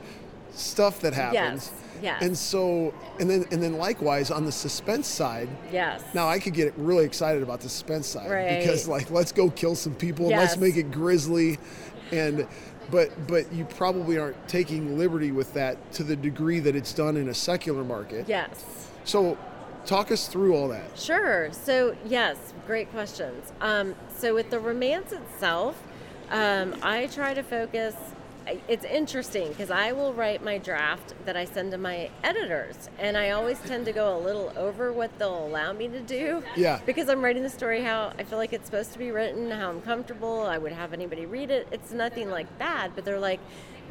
stuff 0.52 1.02
that 1.02 1.14
happens. 1.14 1.72
Yes. 1.72 1.82
Yes. 2.02 2.22
And 2.22 2.38
so, 2.38 2.94
and 3.20 3.30
then, 3.30 3.46
and 3.52 3.64
then 3.64 3.78
likewise 3.78 4.30
on 4.30 4.46
the 4.46 4.52
suspense 4.52 5.08
side, 5.08 5.48
yes. 5.72 6.04
now 6.14 6.28
I 6.28 6.40
could 6.40 6.54
get 6.54 6.74
really 6.78 7.06
excited 7.06 7.42
about 7.42 7.62
the 7.62 7.70
suspense 7.70 8.06
side 8.08 8.30
Right. 8.30 8.60
because, 8.60 8.86
like, 8.88 9.10
let's 9.12 9.32
go 9.32 9.50
kill 9.50 9.76
some 9.76 9.96
people. 9.96 10.28
and 10.28 10.36
Let's 10.36 10.58
make 10.58 10.76
it 10.76 10.92
grisly, 10.92 11.58
and 12.12 12.48
but 12.92 13.28
but 13.28 13.52
you 13.52 13.66
probably 13.66 14.18
aren't 14.18 14.48
taking 14.48 14.98
liberty 14.98 15.32
with 15.32 15.54
that 15.54 15.92
to 15.94 16.04
the 16.04 16.16
degree 16.16 16.60
that 16.60 16.76
it's 16.76 16.94
done 16.94 17.18
in 17.18 17.30
a 17.30 17.34
secular 17.34 17.84
market. 17.84 18.28
Yes. 18.28 18.90
So, 19.06 19.38
talk 19.86 20.12
us 20.12 20.28
through 20.28 20.56
all 20.56 20.68
that. 20.70 20.98
Sure. 20.98 21.52
So, 21.52 21.96
yes, 22.06 22.38
great 22.68 22.90
questions. 22.92 23.52
Um, 23.62 23.96
so, 24.18 24.34
with 24.34 24.50
the 24.50 24.60
romance 24.60 25.12
itself, 25.12 25.82
um, 26.30 26.76
I 26.82 27.08
try 27.08 27.34
to 27.34 27.44
focus. 27.44 27.96
It's 28.68 28.86
interesting 28.86 29.48
because 29.48 29.72
I 29.72 29.92
will 29.92 30.14
write 30.14 30.44
my 30.44 30.60
draft 30.60 31.16
that 31.26 31.36
I 31.36 31.46
send 31.46 31.72
to 31.72 31.80
my 31.80 32.12
editors, 32.24 32.92
and 33.00 33.18
I 33.18 33.32
always 33.32 33.60
tend 33.62 33.86
to 33.86 33.92
go 33.92 34.16
a 34.16 34.20
little 34.20 34.54
over 34.56 34.94
what 34.94 35.18
they'll 35.18 35.48
allow 35.48 35.74
me 35.74 35.88
to 35.88 36.00
do. 36.00 36.44
Yeah. 36.56 36.80
Because 36.86 37.10
I'm 37.10 37.24
writing 37.24 37.42
the 37.42 37.50
story 37.50 37.82
how 37.82 38.14
I 38.20 38.24
feel 38.24 38.38
like 38.38 38.54
it's 38.54 38.68
supposed 38.68 38.94
to 38.94 39.00
be 39.00 39.10
written, 39.10 39.50
how 39.50 39.70
I'm 39.70 39.82
comfortable. 39.82 40.44
I 40.44 40.60
would 40.60 40.74
have 40.74 40.94
anybody 40.94 41.26
read 41.26 41.50
it. 41.50 41.68
It's 41.72 41.92
nothing 41.92 42.30
like 42.30 42.60
bad, 42.60 42.92
but 42.94 43.04
they're 43.04 43.20
like, 43.20 43.40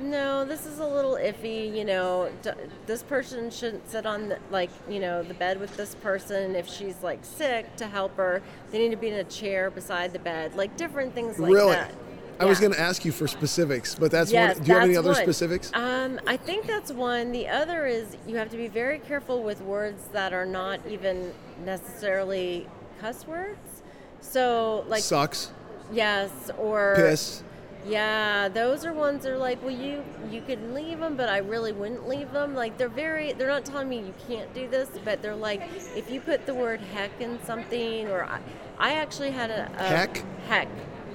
no, 0.01 0.45
this 0.45 0.67
is 0.67 0.79
a 0.79 0.87
little 0.87 1.15
iffy. 1.15 1.75
You 1.75 1.85
know, 1.85 2.31
d- 2.43 2.51
this 2.87 3.03
person 3.03 3.51
shouldn't 3.51 3.89
sit 3.89 4.07
on 4.07 4.29
the, 4.29 4.39
like 4.51 4.71
you 4.89 5.01
know 5.01 5.23
the 5.23 5.35
bed 5.35 5.61
with 5.61 5.77
this 5.77 5.95
person 5.97 6.55
if 6.57 6.69
she's 6.69 7.03
like 7.03 7.25
sick 7.25 7.77
to 7.77 7.87
help 7.87 8.17
her. 8.17 8.43
They 8.71 8.79
need 8.79 8.91
to 8.91 8.97
be 8.97 9.09
in 9.09 9.15
a 9.15 9.25
chair 9.25 9.71
beside 9.71 10.13
the 10.13 10.19
bed, 10.19 10.55
like 10.57 10.77
different 10.77 11.15
things 11.15 11.39
like 11.39 11.53
really, 11.53 11.73
that. 11.73 11.95
I 12.41 12.47
was 12.47 12.59
going 12.59 12.73
to 12.73 12.81
ask 12.81 13.05
you 13.05 13.13
for 13.13 13.29
specifics, 13.29 13.95
but 13.95 14.11
that's 14.11 14.33
Yes, 14.33 14.57
one. 14.57 14.65
Do 14.65 14.69
you 14.69 14.75
have 14.75 14.85
any 14.85 14.97
other 14.97 15.13
one. 15.13 15.23
specifics? 15.23 15.71
Um, 15.73 16.21
I 16.27 16.37
think 16.37 16.67
that's 16.67 16.91
one. 16.93 17.31
The 17.31 17.47
other 17.49 17.87
is 17.87 18.17
you 18.27 18.37
have 18.37 18.51
to 18.51 18.57
be 18.57 18.67
very 18.67 18.99
careful 18.99 19.43
with 19.43 19.61
words 19.63 20.09
that 20.13 20.33
are 20.33 20.47
not 20.47 20.81
even 20.89 21.33
necessarily 21.65 22.67
cuss 23.01 23.27
words. 23.27 23.83
So, 24.21 24.85
like, 24.89 25.03
Sucks, 25.03 25.53
yes, 25.93 26.51
or 26.59 26.95
piss. 26.97 27.43
Yeah, 27.87 28.49
those 28.49 28.87
are 28.87 28.92
ones 28.94 29.25
that 29.25 29.33
are 29.33 29.38
like, 29.38 29.62
well, 29.62 29.70
you 29.75 30.03
you 30.31 30.40
could 30.40 30.73
leave 30.73 31.01
them, 31.01 31.16
but 31.16 31.29
I 31.29 31.38
really 31.38 31.73
wouldn't 31.73 32.09
leave 32.09 32.33
them. 32.33 32.55
Like 32.55 32.79
they're 32.79 32.88
very, 32.88 33.33
they're 33.35 33.49
not 33.49 33.64
telling 33.64 33.88
me 33.88 33.99
you 33.99 34.14
can't 34.27 34.53
do 34.55 34.68
this, 34.68 34.88
but 35.05 35.20
they're 35.20 35.37
like, 35.37 35.62
if 35.94 36.11
you 36.11 36.20
put 36.20 36.47
the 36.47 36.55
word 36.55 36.81
heck 36.81 37.20
in 37.20 37.38
something, 37.44 38.09
or 38.09 38.25
I, 38.25 38.40
I 38.79 38.94
actually 38.94 39.33
had 39.33 39.51
a, 39.51 39.70
a 39.79 39.83
Heck? 39.85 40.23
heck. 40.49 40.68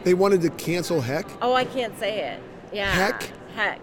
They 0.03 0.13
wanted 0.13 0.41
to 0.43 0.49
cancel 0.51 1.01
heck. 1.01 1.25
Oh, 1.41 1.53
I 1.53 1.65
can't 1.65 1.97
say 1.99 2.19
it. 2.33 2.39
Yeah, 2.71 2.91
Heck? 2.91 3.23
heck. 3.55 3.81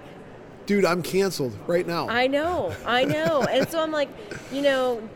Dude, 0.65 0.85
I'm 0.85 1.03
canceled 1.03 1.57
right 1.67 1.87
now. 1.87 2.09
I 2.09 2.27
know, 2.27 2.75
I 2.85 3.05
know, 3.05 3.43
and 3.43 3.69
so 3.69 3.81
I'm 3.81 3.93
like, 3.93 4.09
you 4.53 4.63
know, 4.63 5.09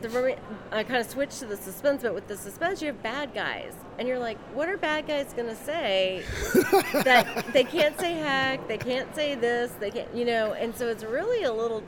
the 0.00 0.36
I 0.72 0.82
kind 0.84 1.00
of 1.00 1.10
switched 1.10 1.40
to 1.40 1.46
the 1.46 1.56
suspense, 1.56 2.02
but 2.02 2.14
with 2.14 2.28
the 2.28 2.36
suspense, 2.36 2.80
you 2.80 2.88
have 2.88 3.02
bad 3.02 3.34
guys, 3.34 3.72
and 3.98 4.06
you're 4.06 4.18
like, 4.18 4.38
what 4.54 4.68
are 4.68 4.76
bad 4.76 5.06
guys 5.06 5.32
gonna 5.36 5.56
say 5.56 6.22
that 6.92 7.46
they 7.52 7.64
can't 7.64 7.98
say 7.98 8.14
heck, 8.14 8.66
they 8.68 8.78
can't 8.78 9.14
say 9.14 9.34
this, 9.34 9.72
they 9.80 9.90
can't, 9.90 10.14
you 10.14 10.24
know, 10.24 10.52
and 10.52 10.74
so 10.74 10.88
it's 10.88 11.04
really 11.04 11.44
a 11.44 11.52
little. 11.52 11.82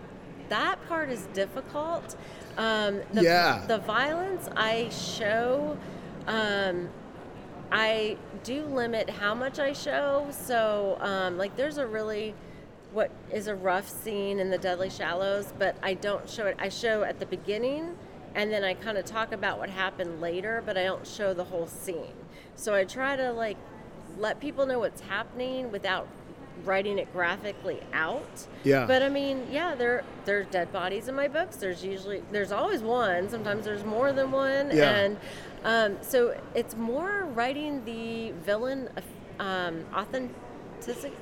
That 0.48 0.76
part 0.88 1.10
is 1.10 1.26
difficult. 1.34 2.16
Um, 2.56 3.02
the, 3.12 3.22
Yeah. 3.22 3.64
The 3.66 3.78
violence 3.78 4.48
I 4.56 4.88
show. 4.88 5.76
Um, 6.26 6.88
I 7.70 8.16
do 8.44 8.64
limit 8.64 9.10
how 9.10 9.34
much 9.34 9.58
I 9.58 9.74
show. 9.74 10.26
So, 10.30 10.96
um, 11.00 11.36
like, 11.36 11.54
there's 11.56 11.76
a 11.76 11.86
really 11.86 12.34
what 12.92 13.10
is 13.30 13.46
a 13.48 13.54
rough 13.54 13.88
scene 13.88 14.38
in 14.38 14.50
the 14.50 14.58
Deadly 14.58 14.88
Shallows, 14.88 15.52
but 15.58 15.76
I 15.82 15.94
don't 15.94 16.28
show 16.28 16.46
it. 16.46 16.56
I 16.58 16.70
show 16.70 17.02
at 17.02 17.18
the 17.18 17.26
beginning, 17.26 17.96
and 18.34 18.52
then 18.52 18.64
I 18.64 18.74
kind 18.74 18.98
of 18.98 19.04
talk 19.04 19.32
about 19.32 19.58
what 19.58 19.70
happened 19.70 20.20
later, 20.20 20.62
but 20.64 20.76
I 20.76 20.84
don't 20.84 21.06
show 21.06 21.34
the 21.34 21.44
whole 21.44 21.66
scene. 21.66 22.12
So 22.56 22.74
I 22.74 22.84
try 22.84 23.16
to 23.16 23.32
like 23.32 23.56
let 24.18 24.40
people 24.40 24.66
know 24.66 24.78
what's 24.80 25.00
happening 25.02 25.70
without 25.70 26.08
writing 26.64 26.98
it 26.98 27.12
graphically 27.12 27.80
out. 27.92 28.46
Yeah. 28.64 28.86
But 28.86 29.02
I 29.02 29.08
mean, 29.08 29.46
yeah, 29.50 29.74
there 29.74 30.04
there's 30.24 30.46
dead 30.48 30.72
bodies 30.72 31.08
in 31.08 31.14
my 31.14 31.28
books. 31.28 31.56
There's 31.56 31.84
usually 31.84 32.22
there's 32.32 32.52
always 32.52 32.82
one. 32.82 33.28
Sometimes 33.28 33.64
there's 33.64 33.84
more 33.84 34.12
than 34.12 34.30
one. 34.32 34.70
Yeah. 34.76 34.90
And 34.96 35.16
um, 35.64 35.98
so 36.02 36.38
it's 36.54 36.76
more 36.76 37.26
writing 37.34 37.84
the 37.84 38.32
villain 38.44 38.88
um, 39.40 39.84
authentic, 39.94 40.34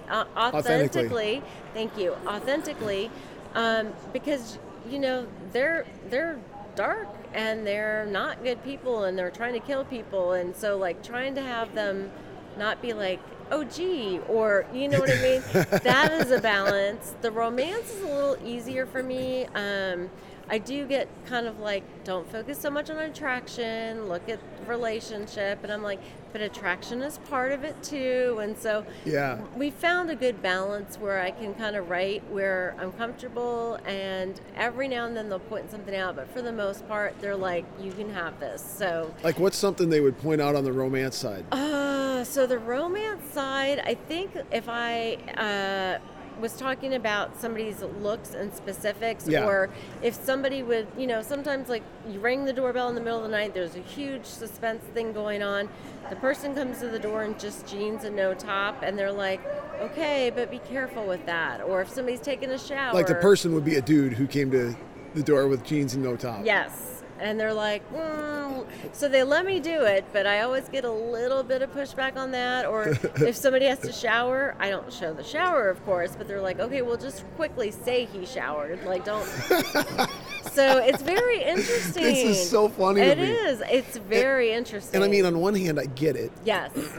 uh, 0.08 0.24
Authentically. 0.36 0.36
authentically. 0.36 1.42
Thank 1.74 1.98
you. 1.98 2.14
Authentically, 2.26 3.10
um, 3.54 3.92
because 4.12 4.58
you 4.88 4.98
know 4.98 5.26
they're 5.52 5.84
they're 6.08 6.38
dark 6.76 7.08
and 7.34 7.66
they're 7.66 8.06
not 8.06 8.42
good 8.44 8.62
people 8.62 9.04
and 9.04 9.18
they're 9.18 9.30
trying 9.30 9.52
to 9.52 9.60
kill 9.60 9.84
people 9.84 10.32
and 10.32 10.54
so 10.54 10.76
like 10.76 11.02
trying 11.02 11.34
to 11.34 11.42
have 11.42 11.74
them 11.74 12.10
not 12.56 12.80
be 12.80 12.92
like 12.92 13.20
oh 13.50 13.64
gee 13.64 14.20
or 14.28 14.66
you 14.72 14.88
know 14.88 14.98
what 15.00 15.10
i 15.10 15.22
mean? 15.22 15.42
That 15.82 16.12
is 16.12 16.30
a 16.30 16.40
balance. 16.40 17.14
The 17.22 17.30
romance 17.30 17.90
is 17.90 18.02
a 18.02 18.06
little 18.06 18.36
easier 18.44 18.86
for 18.86 19.02
me 19.02 19.46
um, 19.54 20.10
i 20.48 20.58
do 20.58 20.86
get 20.86 21.08
kind 21.26 21.46
of 21.46 21.58
like 21.60 21.82
don't 22.04 22.30
focus 22.30 22.58
so 22.58 22.70
much 22.70 22.88
on 22.90 22.96
attraction 22.98 24.08
look 24.08 24.28
at 24.28 24.38
relationship 24.66 25.58
and 25.62 25.72
i'm 25.72 25.82
like 25.82 26.00
but 26.32 26.40
attraction 26.40 27.00
is 27.02 27.18
part 27.30 27.50
of 27.52 27.64
it 27.64 27.80
too 27.82 28.38
and 28.42 28.56
so 28.58 28.84
Yeah. 29.04 29.38
we 29.56 29.70
found 29.70 30.10
a 30.10 30.16
good 30.16 30.42
balance 30.42 30.98
where 30.98 31.18
I 31.20 31.30
can 31.30 31.54
kind 31.54 31.76
of 31.76 31.88
write 31.88 32.22
where 32.30 32.74
I'm 32.78 32.92
comfortable, 32.92 33.78
and 33.86 34.38
every 34.54 34.86
now 34.86 35.06
and 35.06 35.16
then 35.16 35.30
they'll 35.30 35.38
point 35.38 35.70
something 35.70 35.94
out, 35.96 36.14
but 36.16 36.28
for 36.28 36.42
the 36.42 36.52
most 36.52 36.86
part, 36.88 37.14
they're 37.22 37.36
like, 37.36 37.64
you 37.80 37.90
can 37.92 38.12
have 38.12 38.38
this. 38.38 38.62
So, 38.62 39.14
Like, 39.22 39.38
what's 39.38 39.56
something 39.56 39.88
they 39.88 40.00
would 40.00 40.18
point 40.20 40.42
out 40.42 40.54
on 40.56 40.64
the 40.64 40.72
romance 40.72 41.16
side? 41.16 41.44
uh, 41.52 42.22
so 42.24 42.46
the 42.46 42.58
romance 42.58 43.32
side, 43.32 43.80
I 43.86 43.94
think 43.94 44.32
if 44.52 44.68
I 44.68 45.14
uh, 45.38 45.98
was 46.40 46.54
talking 46.54 46.94
about 46.94 47.40
somebody's 47.40 47.82
looks 47.82 48.34
and 48.34 48.52
specifics, 48.54 49.26
Yeah. 49.26 49.46
or 49.46 49.70
if 50.02 50.14
somebody 50.14 50.62
would, 50.62 50.86
you 50.96 51.06
know, 51.06 51.22
sometimes 51.22 51.68
like 51.68 51.82
you 52.08 52.20
ring 52.20 52.44
the 52.44 52.52
doorbell 52.52 52.88
in 52.88 52.94
the 52.94 53.00
middle 53.00 53.18
of 53.18 53.24
the 53.24 53.30
night, 53.36 53.54
there's 53.54 53.74
a 53.76 53.80
huge 53.80 54.24
suspense 54.24 54.82
thing 54.94 55.12
going 55.12 55.42
on. 55.42 55.68
The 56.10 56.16
person 56.16 56.54
comes 56.54 56.78
to 56.80 56.88
the 56.88 56.98
door 56.98 57.24
in 57.24 57.38
just 57.38 57.66
jeans 57.66 58.04
and 58.04 58.14
no 58.14 58.34
top, 58.34 58.82
and 58.82 58.98
they're 58.98 59.10
like, 59.12 59.40
okay, 59.80 60.30
but 60.34 60.50
be 60.50 60.58
careful 60.60 61.04
with 61.06 61.24
that. 61.26 61.60
Or 61.62 61.80
if 61.80 61.90
somebody's 61.90 62.20
taking 62.20 62.50
a 62.50 62.58
shower. 62.58 62.94
Like 62.94 63.06
the 63.06 63.14
person 63.16 63.54
would 63.54 63.64
be 63.64 63.76
a 63.76 63.82
dude 63.82 64.12
who 64.12 64.26
came 64.26 64.50
to 64.52 64.76
the 65.14 65.22
door 65.22 65.48
with 65.48 65.64
jeans 65.64 65.94
and 65.94 66.04
no 66.04 66.16
top. 66.16 66.44
Yes. 66.44 66.95
And 67.18 67.40
they're 67.40 67.54
like, 67.54 67.82
mm. 67.92 68.66
so 68.92 69.08
they 69.08 69.22
let 69.22 69.46
me 69.46 69.58
do 69.58 69.82
it, 69.82 70.04
but 70.12 70.26
I 70.26 70.42
always 70.42 70.68
get 70.68 70.84
a 70.84 70.90
little 70.90 71.42
bit 71.42 71.62
of 71.62 71.72
pushback 71.72 72.16
on 72.16 72.30
that. 72.32 72.66
Or 72.66 72.88
if 73.16 73.36
somebody 73.36 73.66
has 73.66 73.78
to 73.80 73.92
shower, 73.92 74.54
I 74.58 74.70
don't 74.70 74.92
show 74.92 75.14
the 75.14 75.24
shower, 75.24 75.68
of 75.68 75.84
course, 75.84 76.14
but 76.16 76.28
they're 76.28 76.42
like, 76.42 76.60
okay, 76.60 76.82
well, 76.82 76.96
just 76.96 77.24
quickly 77.36 77.70
say 77.70 78.04
he 78.04 78.26
showered. 78.26 78.84
Like, 78.84 79.04
don't. 79.04 79.24
so 80.52 80.78
it's 80.78 81.02
very 81.02 81.42
interesting. 81.42 82.02
This 82.02 82.24
is 82.24 82.50
so 82.50 82.68
funny 82.68 83.00
to 83.00 83.06
It 83.06 83.18
is. 83.18 83.62
It's 83.66 83.96
very 83.96 84.52
interesting. 84.52 84.96
And 84.96 85.04
I 85.04 85.08
mean, 85.08 85.24
on 85.24 85.40
one 85.40 85.54
hand, 85.54 85.80
I 85.80 85.86
get 85.86 86.16
it. 86.16 86.32
yes, 86.44 86.70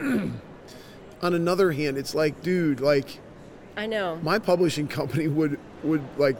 On 1.20 1.34
another 1.34 1.72
hand, 1.72 1.98
it's 1.98 2.14
like, 2.14 2.42
dude, 2.42 2.80
like 2.80 3.18
I 3.76 3.86
know. 3.86 4.18
my 4.22 4.38
publishing 4.38 4.86
company 4.86 5.26
would 5.26 5.58
would 5.82 6.02
like, 6.16 6.36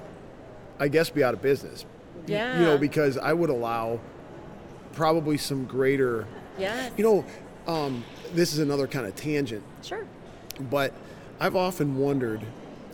I 0.79 0.89
guess, 0.89 1.11
be 1.11 1.25
out 1.25 1.35
of 1.35 1.43
business. 1.43 1.85
Yeah. 2.29 2.59
You 2.59 2.65
know, 2.67 2.79
because 2.79 3.17
I 3.19 3.33
would 3.33 3.51
allow 3.51 4.01
probably 4.93 5.37
some 5.39 5.65
greater. 5.65 6.27
Yes. 6.59 6.93
You 6.97 7.05
know, 7.05 7.73
um, 7.73 8.05
this 8.35 8.53
is 8.53 8.59
another 8.59 8.87
kind 8.87 9.07
of 9.07 9.15
tangent, 9.15 9.63
Sure. 9.83 10.05
but 10.71 10.93
I've 11.41 11.57
often 11.57 11.99
wondered. 11.99 12.41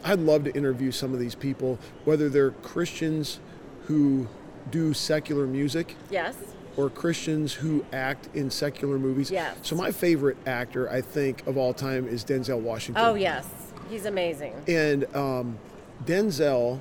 I'd 0.04 0.18
love 0.18 0.44
to 0.44 0.54
interview 0.54 0.90
some 0.92 1.14
of 1.14 1.18
these 1.18 1.34
people, 1.34 1.78
whether 2.04 2.28
they're 2.28 2.50
Christians 2.50 3.40
who 3.86 4.28
do 4.70 4.92
secular 4.92 5.46
music 5.46 5.96
Yes. 6.10 6.36
or 6.76 6.90
Christians 6.90 7.54
who 7.54 7.84
act 7.92 8.28
in 8.34 8.50
secular 8.50 8.98
movies. 8.98 9.30
Yes. 9.30 9.56
So 9.62 9.74
my 9.76 9.90
favorite 9.92 10.36
actor, 10.46 10.90
I 10.90 11.00
think, 11.00 11.46
of 11.46 11.56
all 11.56 11.72
time 11.72 12.06
is 12.06 12.22
Denzel 12.24 12.60
Washington. 12.60 13.02
Oh, 13.02 13.14
yes. 13.14 13.46
He's 13.88 14.04
amazing. 14.04 14.52
And 14.68 15.04
um, 15.16 15.58
Denzel 16.04 16.80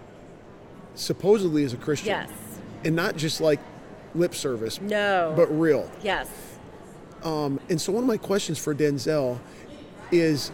supposedly 0.96 1.64
is 1.64 1.74
a 1.74 1.78
Christian. 1.78 2.08
Yes. 2.10 2.30
And 2.86 2.96
not 2.96 3.16
just 3.16 3.42
like 3.42 3.60
lip 4.16 4.36
service, 4.36 4.80
No. 4.82 5.34
but 5.36 5.48
real. 5.58 5.90
yes. 6.02 6.30
Um, 7.24 7.60
and 7.70 7.80
so 7.80 7.94
one 7.94 8.04
of 8.04 8.08
my 8.08 8.18
questions 8.18 8.60
for 8.60 8.76
Denzel 8.76 9.40
is 10.12 10.52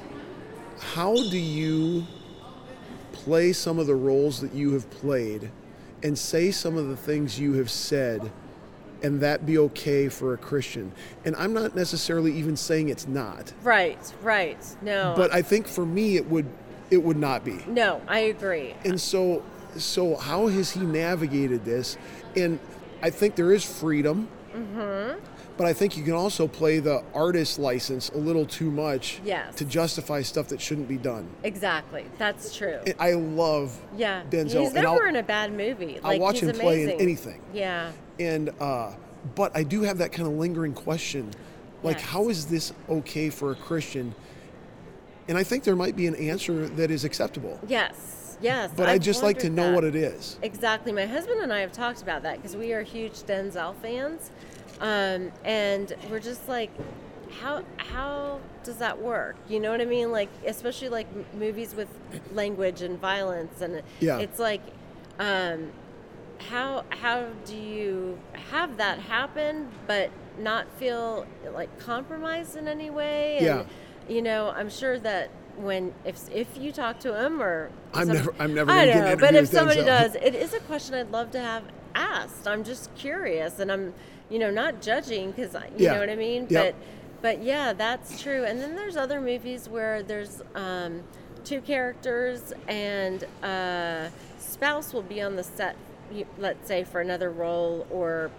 how 0.80 1.15
do 1.15 1.38
you 1.38 2.06
play 3.12 3.52
some 3.54 3.80
of 3.80 3.88
the 3.88 3.95
roles 3.95 4.39
that 4.41 4.54
you 4.54 4.73
have 4.73 4.89
played 4.91 5.49
and 6.04 6.17
say 6.17 6.52
some 6.52 6.78
of 6.78 6.88
the 6.88 6.95
things 6.95 7.39
you 7.39 7.54
have 7.54 7.69
said 7.71 8.32
and 9.02 9.19
that 9.21 9.45
be 9.47 9.58
okay 9.58 10.10
for 10.10 10.34
a 10.34 10.38
Christian? 10.38 10.91
And 11.25 11.36
I'm 11.38 11.54
not 11.54 11.75
necessarily 11.75 12.34
even 12.38 12.56
saying 12.56 12.89
it's 12.89 13.08
not. 13.08 13.52
Right. 13.63 13.97
Right. 14.21 14.63
No. 14.84 15.13
But 15.17 15.34
I 15.34 15.41
think 15.41 15.67
for 15.67 15.86
me, 15.86 16.17
it 16.17 16.30
would 16.30 16.45
it 16.91 17.04
would 17.04 17.17
not 17.17 17.43
be. 17.43 17.58
No, 17.67 18.02
I 18.08 18.19
agree. 18.19 18.73
And 18.86 18.99
so, 19.02 19.43
so 19.77 20.15
how 20.15 20.47
has 20.47 20.71
he 20.71 20.82
navigated 20.82 21.65
this? 21.65 21.97
And 22.36 22.60
I 23.01 23.10
think 23.10 23.36
there 23.36 23.51
is 23.51 23.63
freedom, 23.63 24.27
Mm-hmm. 24.55 25.19
but 25.58 25.67
I 25.67 25.73
think 25.73 25.95
you 25.95 26.03
can 26.03 26.13
also 26.13 26.47
play 26.47 26.79
the 26.79 27.03
artist 27.13 27.60
license 27.60 28.10
a 28.10 28.17
little 28.17 28.45
too 28.47 28.71
much 28.71 29.21
Yes. 29.23 29.53
to 29.55 29.63
justify 29.65 30.23
stuff 30.23 30.47
that 30.47 30.60
shouldn't 30.60 30.88
be 30.88 30.97
done. 30.97 31.29
Exactly. 31.43 32.05
That's 32.17 32.55
true. 32.58 32.79
And 32.88 32.95
I 32.99 33.13
love 33.13 33.79
yeah. 33.95 34.23
Denzel, 34.32 34.62
He's 34.62 34.73
never 34.73 35.08
in 35.08 35.17
a 35.17 35.23
bad 35.23 35.53
movie. 35.53 35.93
Like, 35.95 36.03
I'll 36.03 36.12
Like, 36.13 36.21
watch 36.21 36.39
he's 36.39 36.49
him 36.49 36.55
play 36.58 36.84
in 36.84 36.89
anything. 36.99 37.41
Yeah. 37.53 37.91
and 38.19 38.49
uh, 38.60 38.93
but 39.36 39.55
I 39.55 39.62
do 39.63 39.84
have 39.84 39.99
that 39.99 40.12
kind 40.12 40.27
of 40.27 40.34
lingering 40.34 40.73
question, 40.73 41.29
like 41.84 41.97
Yes. 41.97 42.05
how 42.08 42.29
is 42.29 42.47
this 42.47 42.73
okay 42.89 43.29
for 43.29 43.51
a 43.51 43.55
Christian? 43.55 44.15
And 45.27 45.38
I 45.38 45.43
think 45.43 45.63
there 45.63 45.75
might 45.75 45.95
be 45.95 46.08
an 46.08 46.15
answer 46.15 46.67
that 46.69 46.89
is 46.89 47.03
acceptable, 47.05 47.60
Yes. 47.67 48.18
Yes. 48.41 48.71
but 48.75 48.88
I 48.89 48.97
just 48.97 49.23
like 49.23 49.39
to 49.39 49.49
know 49.49 49.67
that. 49.67 49.75
what 49.75 49.84
it 49.84 49.95
is. 49.95 50.38
Exactly. 50.41 50.91
My 50.91 51.06
husband 51.06 51.41
and 51.41 51.52
I 51.52 51.60
have 51.60 51.71
talked 51.71 52.02
about 52.02 52.23
that 52.23 52.38
because 52.38 52.56
we 52.56 52.73
are 52.73 52.84
huge 52.84 53.13
Denzel 53.23 53.75
fans, 53.82 54.32
um, 54.80 55.32
and 55.43 55.93
we're 56.10 56.19
just 56.19 56.47
like, 56.47 56.71
how 57.41 57.63
how 57.78 58.39
does 58.63 58.78
that 58.78 59.02
work? 59.02 59.36
You 59.47 59.60
know 59.60 59.71
what 59.71 59.82
I 59.82 59.86
mean? 59.86 60.12
Like, 60.12 60.30
especially 60.45 60.89
like 60.89 61.08
movies 61.36 61.75
with 61.75 61.89
language 62.34 62.82
and 62.82 62.99
violence, 62.99 63.62
and 63.62 63.82
Yeah. 63.99 64.19
it's 64.19 64.39
like, 64.39 64.62
um, 65.19 65.71
how 66.49 66.86
how 66.89 67.28
do 67.45 67.56
you 67.58 68.17
have 68.52 68.78
that 68.78 68.99
happen, 68.99 69.69
but 69.88 70.10
not 70.39 70.71
feel 70.78 71.25
like 71.54 71.78
compromised 71.80 72.56
in 72.56 72.67
any 72.67 72.89
way? 72.89 73.38
And, 73.38 73.45
Yeah. 73.45 73.63
You 74.08 74.23
know, 74.23 74.49
I'm 74.56 74.69
sure 74.71 74.97
that 74.99 75.30
when 75.63 75.93
if 76.06 76.17
if 76.34 76.48
you 76.58 76.72
talk 76.72 77.00
to 77.02 77.13
him 77.24 77.41
or 77.41 77.69
I'm 77.93 78.08
some- 78.08 78.15
never- 78.15 78.34
I'm 78.39 78.54
never 78.54 78.72
I 78.72 78.86
know, 78.86 79.15
but 79.17 79.36
if 79.36 79.48
somebody 79.50 79.84
does, 79.84 80.15
it 80.15 80.34
is 80.36 80.54
a 80.54 80.60
question 80.62 80.95
I'd 80.95 81.12
love 81.12 81.32
to 81.32 81.39
have 81.39 81.63
asked. 81.95 82.48
I'm 82.48 82.63
just 82.63 82.93
curious, 82.95 83.60
and 83.60 83.72
I'm, 83.72 83.93
you 84.30 84.39
know, 84.39 84.50
not 84.52 84.82
judging 84.82 85.32
because 85.32 85.54
you 85.78 85.86
Yeah. 85.86 85.93
know 85.93 86.00
what 86.00 86.10
I 86.10 86.15
mean. 86.15 86.48
Yep. 86.50 86.76
But, 87.22 87.22
but 87.22 87.43
yeah, 87.43 87.74
that's 87.74 88.22
true. 88.22 88.45
And 88.45 88.62
then 88.62 88.76
there's 88.76 88.95
other 88.95 89.19
movies 89.19 89.67
where 89.67 90.02
there's 90.04 90.41
um, 90.56 91.04
two 91.43 91.62
characters 91.62 92.54
and 92.67 93.26
a 93.43 94.10
spouse 94.39 94.93
will 94.93 95.02
be 95.02 95.22
on 95.22 95.36
the 95.36 95.43
set, 95.43 95.76
let's 96.38 96.67
say 96.67 96.84
for 96.84 97.02
another 97.02 97.30
role 97.32 97.86
or 97.91 98.30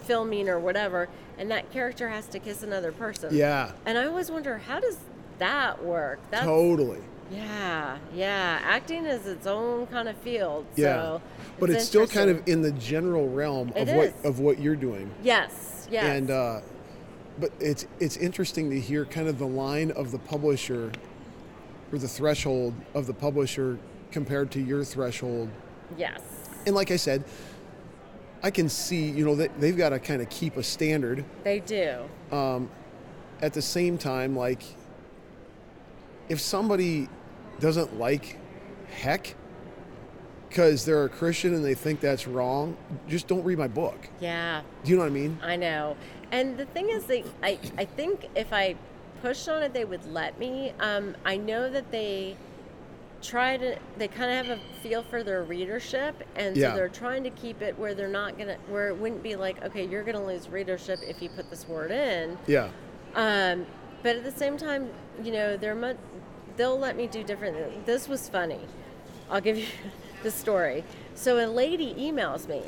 filming 0.00 0.48
or 0.48 0.58
whatever, 0.58 1.08
and 1.38 1.50
that 1.50 1.70
character 1.72 2.08
has 2.08 2.26
to 2.28 2.38
kiss 2.38 2.62
another 2.62 2.92
person. 2.92 3.34
Yeah, 3.34 3.72
And 3.86 3.96
I 3.98 4.06
always 4.06 4.30
wonder 4.30 4.58
how 4.58 4.80
does 4.80 4.98
that 5.38 5.82
work? 5.84 6.18
That's 6.30 6.44
totally. 6.44 7.00
yeah, 7.30 7.98
yeah. 8.14 8.60
Acting 8.64 9.04
is 9.06 9.26
its 9.26 9.46
own 9.46 9.86
kind 9.88 10.08
of 10.08 10.16
field. 10.18 10.66
Yeah, 10.76 11.18
but 11.58 11.70
it's, 11.70 11.84
still 11.84 12.06
kind 12.06 12.30
of 12.30 12.46
in 12.46 12.62
the 12.62 12.72
general 12.72 13.28
realm 13.28 13.68
of 13.76 13.88
It 13.88 13.96
what 13.96 14.06
is. 14.08 14.24
of 14.24 14.40
what 14.40 14.58
you're 14.60 14.76
doing. 14.76 15.10
yes, 15.22 15.86
yes. 15.90 16.04
And 16.04 16.30
uh, 16.30 16.60
but 17.38 17.52
it's 17.60 17.86
it's 18.00 18.16
interesting 18.16 18.70
to 18.70 18.80
hear 18.80 19.04
kind 19.04 19.28
of 19.28 19.38
the 19.38 19.46
line 19.46 19.90
of 19.92 20.10
the 20.10 20.18
publisher 20.18 20.90
or 21.92 21.98
the 21.98 22.08
threshold 22.08 22.74
of 22.94 23.06
the 23.06 23.14
publisher 23.14 23.78
compared 24.10 24.50
to 24.52 24.60
your 24.60 24.84
threshold. 24.84 25.48
yes, 25.96 26.20
And 26.66 26.74
like 26.74 26.90
I 26.90 26.96
said, 26.96 27.24
I 28.42 28.50
can 28.50 28.68
see 28.68 29.08
you 29.10 29.24
know 29.24 29.34
they, 29.34 29.48
they've 29.58 29.76
got 29.76 29.90
to 29.90 29.98
kind 29.98 30.20
of 30.22 30.28
keep 30.30 30.56
a 30.56 30.62
standard. 30.62 31.24
they 31.44 31.60
do. 31.60 31.98
Um, 32.32 32.70
At 33.42 33.52
the 33.52 33.62
same 33.62 33.98
time, 33.98 34.34
like 34.36 34.62
if 36.28 36.40
somebody 36.40 37.08
doesn't 37.60 37.98
like 37.98 38.38
heck 38.90 39.34
because 40.48 40.84
they're 40.84 41.04
a 41.04 41.08
Christian 41.08 41.54
and 41.54 41.64
they 41.64 41.74
think 41.74 42.00
that's 42.00 42.26
wrong, 42.26 42.76
just 43.06 43.26
don't 43.28 43.44
read 43.44 43.58
my 43.58 43.68
book. 43.68 44.08
Yeah, 44.20 44.62
Do 44.82 44.90
you 44.90 44.96
know 44.96 45.02
what 45.02 45.10
I 45.10 45.14
mean? 45.14 45.38
I 45.42 45.56
know. 45.56 45.96
And 46.32 46.56
the 46.56 46.64
thing 46.66 46.88
is, 46.90 47.04
they, 47.04 47.24
I, 47.42 47.58
I 47.76 47.84
think 47.84 48.28
if 48.34 48.52
I 48.52 48.76
pushed 49.22 49.48
on 49.48 49.62
it, 49.62 49.72
they 49.74 49.84
would 49.84 50.04
let 50.12 50.38
me. 50.38 50.72
Um, 50.80 51.16
I 51.24 51.36
know 51.36 51.68
that 51.70 51.90
they 51.90 52.36
try 53.20 53.56
to, 53.56 53.76
they 53.98 54.08
kind 54.08 54.30
of 54.38 54.46
have 54.46 54.58
a 54.58 54.82
feel 54.82 55.02
for 55.02 55.22
their 55.22 55.42
readership, 55.42 56.14
and 56.36 56.56
Yeah. 56.56 56.70
so 56.70 56.76
they're 56.76 56.88
trying 56.88 57.24
to 57.24 57.30
keep 57.30 57.60
it 57.62 57.76
where 57.78 57.94
they're 57.94 58.08
not 58.08 58.38
gonna, 58.38 58.56
where 58.68 58.88
it 58.88 58.96
wouldn't 58.96 59.22
be 59.22 59.36
like, 59.36 59.62
okay, 59.64 59.84
you're 59.86 60.04
gonna 60.04 60.24
lose 60.24 60.48
readership 60.48 61.00
if 61.06 61.20
you 61.20 61.28
put 61.30 61.50
this 61.50 61.66
word 61.68 61.90
in. 61.90 62.38
Yeah. 62.46 62.68
Um, 63.16 63.66
but 64.02 64.16
at 64.16 64.24
the 64.24 64.30
same 64.32 64.56
time, 64.56 64.88
you 65.22 65.32
know, 65.32 65.56
they're 65.56 65.74
mu- 65.74 65.94
they'll 66.58 66.78
let 66.78 66.96
me 66.96 67.06
do 67.06 67.24
different. 67.24 67.86
This 67.86 68.06
was 68.06 68.28
funny. 68.28 68.60
I'll 69.30 69.40
give 69.40 69.56
you 69.56 69.66
the 70.22 70.30
story. 70.30 70.84
So 71.14 71.42
a 71.42 71.48
lady 71.48 71.94
emails 71.94 72.46
me, 72.46 72.62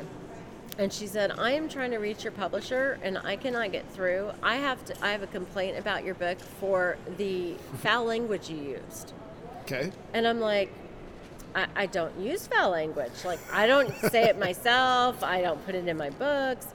and 0.79 0.90
she 0.90 1.07
said, 1.07 1.33
"I 1.33 1.50
am 1.53 1.68
trying 1.68 1.90
to 1.90 1.98
reach 1.98 2.24
your 2.24 2.33
publisher, 2.33 2.98
and 3.03 3.18
I 3.18 3.37
cannot 3.37 3.72
get 3.72 3.87
through. 3.92 4.31
I 4.42 4.57
have 4.57 4.83
to. 4.87 4.94
I 5.05 5.12
have 5.12 5.22
a 5.22 5.26
complaint 5.26 5.76
about 5.76 6.05
your 6.05 6.14
book 6.14 6.40
for 6.40 6.96
the 7.18 7.55
foul 7.83 8.07
language 8.07 8.48
you 8.48 8.57
used." 8.57 9.12
Okay. 9.62 9.92
And 10.14 10.26
I'm 10.26 10.40
like, 10.40 10.72
I, 11.55 11.66
I 11.76 11.87
don't 11.87 12.18
use 12.18 12.46
foul 12.46 12.70
language. 12.70 13.24
Like, 13.24 13.38
I 13.53 13.66
don't 13.66 13.94
say 14.11 14.24
it 14.24 14.38
myself. 14.46 15.22
I 15.22 15.42
don't 15.42 15.64
put 15.66 15.74
it 15.74 15.87
in 15.87 15.96
my 15.96 16.11
books. 16.11 16.66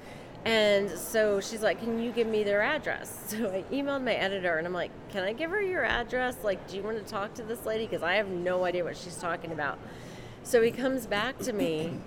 And 0.45 0.91
so 0.91 1.41
she's 1.41 1.63
like, 1.63 1.79
Can 1.79 1.99
you 1.99 2.11
give 2.11 2.27
me 2.27 2.43
their 2.43 2.61
address? 2.61 3.11
So 3.35 3.49
I 3.49 3.63
emailed 3.73 4.03
my 4.03 4.13
editor 4.13 4.57
and 4.57 4.67
I'm 4.67 4.73
like, 4.73 4.91
Can 5.09 5.23
I 5.23 5.33
give 5.33 5.49
her 5.49 5.61
your 5.61 5.83
address? 5.83 6.37
Like, 6.43 6.67
do 6.67 6.77
you 6.77 6.83
want 6.83 7.03
to 7.03 7.11
talk 7.11 7.33
to 7.35 7.43
this 7.43 7.65
lady? 7.65 7.85
Because 7.85 8.03
I 8.03 8.15
have 8.15 8.27
no 8.27 8.63
idea 8.63 8.83
what 8.83 8.95
she's 8.95 9.17
talking 9.17 9.51
about. 9.51 9.79
So 10.43 10.61
he 10.61 10.69
comes 10.69 11.07
back 11.07 11.39
to 11.39 11.53
me 11.53 11.99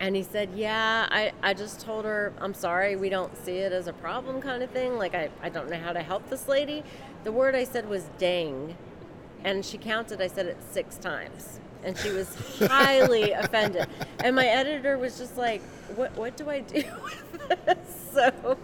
and 0.00 0.16
he 0.16 0.24
said, 0.24 0.50
Yeah, 0.56 1.06
I, 1.10 1.32
I 1.42 1.54
just 1.54 1.80
told 1.80 2.04
her, 2.04 2.32
I'm 2.40 2.54
sorry, 2.54 2.96
we 2.96 3.08
don't 3.08 3.36
see 3.36 3.58
it 3.58 3.72
as 3.72 3.86
a 3.86 3.92
problem 3.92 4.40
kind 4.42 4.62
of 4.62 4.70
thing. 4.70 4.98
Like, 4.98 5.14
I, 5.14 5.30
I 5.40 5.48
don't 5.48 5.70
know 5.70 5.78
how 5.78 5.92
to 5.92 6.02
help 6.02 6.28
this 6.30 6.48
lady. 6.48 6.82
The 7.22 7.30
word 7.30 7.54
I 7.54 7.64
said 7.64 7.88
was 7.88 8.04
dang. 8.18 8.76
And 9.44 9.64
she 9.64 9.78
counted, 9.78 10.20
I 10.20 10.26
said 10.26 10.46
it 10.46 10.56
six 10.72 10.96
times. 10.96 11.60
And 11.84 11.96
she 11.98 12.10
was 12.10 12.34
highly 12.58 13.32
offended. 13.32 13.86
And 14.22 14.34
my 14.34 14.46
editor 14.46 14.96
was 14.98 15.18
just 15.18 15.36
like, 15.36 15.62
what, 15.96 16.16
what 16.16 16.36
do 16.36 16.48
I 16.50 16.60
do 16.60 16.82
with 17.32 17.66
this? 17.66 17.78
So 18.12 18.56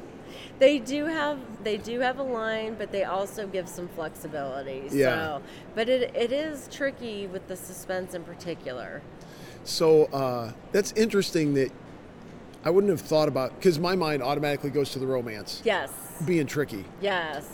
they 0.59 0.79
do 0.79 1.07
have 1.07 1.39
they 1.65 1.77
do 1.77 2.01
have 2.01 2.19
a 2.19 2.23
line, 2.23 2.75
but 2.79 2.93
they 2.93 3.05
also 3.05 3.47
give 3.47 3.69
some 3.69 3.89
flexibility. 3.89 4.85
Yeah. 4.91 5.05
So 5.39 5.43
but 5.75 5.89
it, 5.89 6.15
it 6.15 6.33
is 6.33 6.69
tricky 6.71 7.27
with 7.27 7.47
the 7.49 7.57
suspense 7.57 8.15
in 8.15 8.23
particular. 8.25 9.03
So 9.65 10.05
uh, 10.07 10.53
that's 10.73 10.93
interesting 10.93 11.55
that 11.55 11.71
I 12.65 12.71
wouldn't 12.71 12.91
have 12.91 13.01
thought 13.01 13.29
about 13.29 13.55
because 13.57 13.79
my 13.79 13.95
mind 13.97 14.23
automatically 14.23 14.71
goes 14.71 14.91
to 14.93 14.99
the 14.99 15.07
romance 15.07 15.63
Yes. 15.65 15.91
being 16.27 16.47
tricky, 16.47 16.85
Yes. 17.01 17.47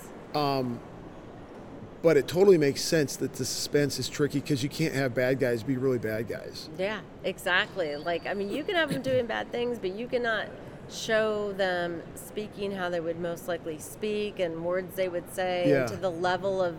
But 2.02 2.16
it 2.16 2.28
totally 2.28 2.58
makes 2.58 2.82
sense 2.82 3.16
that 3.16 3.34
the 3.34 3.44
suspense 3.44 3.98
is 3.98 4.08
tricky 4.08 4.40
because 4.40 4.62
you 4.62 4.68
can't 4.68 4.94
have 4.94 5.14
bad 5.14 5.38
guys 5.38 5.62
be 5.62 5.76
really 5.76 5.98
bad 5.98 6.28
guys. 6.28 6.68
Yeah, 6.78 7.00
exactly. 7.24 7.96
Like, 7.96 8.26
I 8.26 8.34
mean, 8.34 8.50
you 8.50 8.62
can 8.64 8.74
have 8.76 8.90
them 8.92 9.02
doing 9.02 9.26
bad 9.36 9.50
things, 9.50 9.78
but 9.78 9.92
you 9.92 10.06
cannot 10.06 10.46
show 10.90 11.52
them 11.54 12.00
speaking 12.14 12.70
how 12.72 12.88
they 12.88 13.00
would 13.00 13.18
most 13.18 13.48
likely 13.48 13.78
speak 13.78 14.38
and 14.38 14.64
words 14.64 14.94
they 14.94 15.08
would 15.08 15.34
say 15.34 15.68
Yeah. 15.68 15.80
and 15.80 15.88
to 15.88 15.96
the 15.96 16.10
level 16.10 16.62
of 16.62 16.76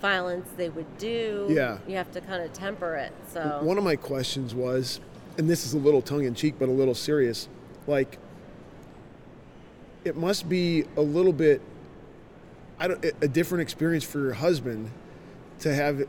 violence 0.00 0.48
they 0.56 0.68
would 0.68 0.98
do. 0.98 1.46
Yeah. 1.50 1.78
You 1.88 1.96
have 1.96 2.12
to 2.12 2.20
kind 2.20 2.42
of 2.44 2.52
temper 2.52 2.94
it. 2.94 3.12
So, 3.32 3.58
One 3.62 3.76
of 3.76 3.82
my 3.84 3.96
questions 3.96 4.54
was, 4.54 5.00
and 5.36 5.48
this 5.50 5.66
is 5.66 5.74
a 5.74 5.78
little 5.78 6.00
tongue 6.00 6.24
in 6.24 6.34
cheek, 6.34 6.54
but 6.58 6.68
a 6.68 6.72
little 6.72 6.94
serious, 6.94 7.48
like 7.88 8.18
it 10.04 10.16
must 10.16 10.48
be 10.48 10.84
a 10.96 11.00
little 11.02 11.32
bit, 11.32 11.60
I 12.80 12.88
don't, 12.88 13.04
a 13.04 13.28
different 13.28 13.62
experience 13.62 14.04
for 14.04 14.20
your 14.20 14.32
husband 14.32 14.90
to 15.60 15.74
have 15.74 16.02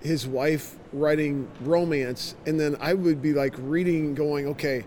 his 0.00 0.26
wife 0.26 0.76
writing 0.92 1.48
romance, 1.60 2.36
and 2.46 2.58
then 2.58 2.76
I 2.80 2.94
would 2.94 3.20
be 3.20 3.32
like 3.32 3.54
reading, 3.58 4.14
going, 4.14 4.46
okay. 4.48 4.84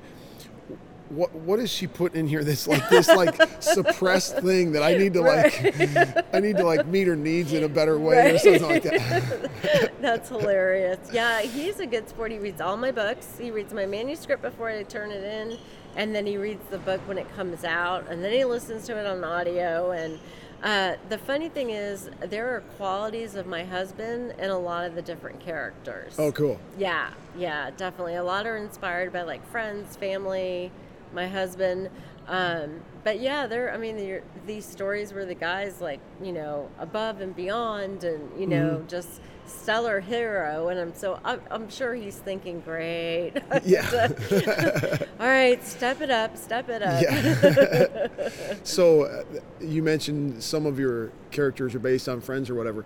What, 1.10 1.36
what 1.36 1.60
is 1.60 1.70
she 1.70 1.86
putting 1.86 2.22
in 2.22 2.28
here 2.28 2.44
that's 2.44 2.68
like 2.68 2.89
this 2.89 3.08
like 3.08 3.36
suppressed 3.62 4.39
thing 4.39 4.72
that 4.72 4.82
I 4.82 4.98
need 4.98 5.13
to 5.13 5.22
like 5.22 5.54
I 6.34 6.39
need 6.39 6.58
to 6.58 6.63
like 6.63 6.88
meet 6.88 7.06
her 7.06 7.16
needs 7.16 7.54
in 7.54 7.63
a 7.63 7.70
better 7.70 8.00
way 8.00 8.34
or 8.34 8.39
something 8.39 8.63
like 8.63 8.82
that. 8.84 9.52
that's 10.02 10.30
hilarious. 10.30 10.98
Yeah, 11.12 11.42
he's 11.42 11.80
a 11.80 11.86
good 11.86 12.10
sport. 12.10 12.32
He 12.32 12.39
reads 12.39 12.62
all 12.62 12.78
my 12.78 12.92
books. 12.92 13.38
He 13.39 13.52
reads 13.52 13.74
my 13.76 13.86
manuscript 13.86 14.42
before 14.42 14.72
I 14.72 14.82
turn 14.84 15.12
it 15.12 15.24
in, 15.24 15.60
and 15.96 16.16
then 16.16 16.26
he 16.26 16.38
reads 16.38 16.68
the 16.72 16.80
book 16.80 17.02
when 17.08 17.20
it 17.20 17.32
comes 17.36 17.63
out, 17.63 18.10
and 18.10 18.24
then 18.24 18.34
he 18.34 18.44
listens 18.44 18.88
to 18.88 18.98
it 18.98 19.06
on 19.06 19.24
audio. 19.24 19.92
And 19.92 20.20
uh, 20.63 20.95
the 21.10 21.17
funny 21.17 21.49
thing 21.49 21.69
is, 21.71 22.10
there 22.21 22.56
are 22.56 22.62
qualities 22.78 23.36
of 23.36 23.45
my 23.45 23.63
husband 23.65 24.34
in 24.39 24.49
a 24.49 24.58
lot 24.58 24.86
of 24.86 24.95
the 24.95 25.02
different 25.02 25.39
characters. 25.39 26.15
Oh, 26.17 26.32
cool. 26.32 26.58
Yeah, 26.78 27.10
yeah, 27.38 27.69
definitely. 27.76 28.15
A 28.15 28.23
lot 28.23 28.47
are 28.47 28.58
inspired 28.58 29.12
by 29.12 29.23
like 29.23 29.45
friends, 29.47 29.97
family, 29.97 30.71
my 31.13 31.28
husband. 31.28 31.89
Um, 32.28 32.80
but 33.04 33.19
yeah, 33.19 33.45
there. 33.47 33.73
I 33.73 33.78
mean, 33.78 34.21
these 34.47 34.65
stories 34.65 35.13
where 35.13 35.26
the 35.26 35.36
guys 35.36 35.82
like 35.82 35.99
you 36.21 36.32
know 36.32 36.69
above 36.80 37.19
and 37.19 37.36
beyond, 37.36 38.06
and 38.06 38.39
you 38.39 38.47
know 38.47 38.78
Mm-hmm. 38.78 38.88
just 38.88 39.19
stellar 39.62 40.00
hero, 40.00 40.70
and 40.70 40.80
I'm 40.80 40.94
so 40.94 41.20
I'm, 41.24 41.42
I'm 41.52 41.70
sure 41.70 41.94
he's 41.94 42.16
thinking, 42.18 42.60
great. 42.62 43.34
Yeah. 43.63 44.10
All 45.20 45.28
right, 45.28 45.63
step 45.63 46.02
it 46.02 46.10
up, 46.10 46.38
step 46.38 46.70
it 46.70 46.82
up. 46.82 47.02
Yeah. 47.02 48.20
so 48.63 49.04
uh, 49.04 49.24
you 49.62 49.84
mentioned 49.84 50.42
some 50.44 50.66
of 50.66 50.80
your 50.80 51.12
characters 51.32 51.76
are 51.76 51.80
based 51.80 52.10
on 52.10 52.20
friends 52.22 52.50
or 52.50 52.56
whatever. 52.56 52.86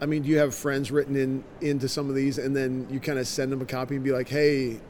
I 0.00 0.06
mean, 0.06 0.22
do 0.22 0.28
you 0.28 0.38
have 0.38 0.54
friends 0.54 0.90
written 0.90 1.16
in 1.16 1.44
into 1.60 1.88
some 1.88 2.08
of 2.08 2.14
these, 2.14 2.38
and 2.38 2.54
then 2.56 2.86
you 2.90 3.00
kind 3.00 3.18
of 3.18 3.26
send 3.26 3.52
them 3.52 3.60
a 3.60 3.66
copy 3.66 3.94
and 3.94 4.04
be 4.04 4.12
like, 4.12 4.28
"Hey, 4.28 4.80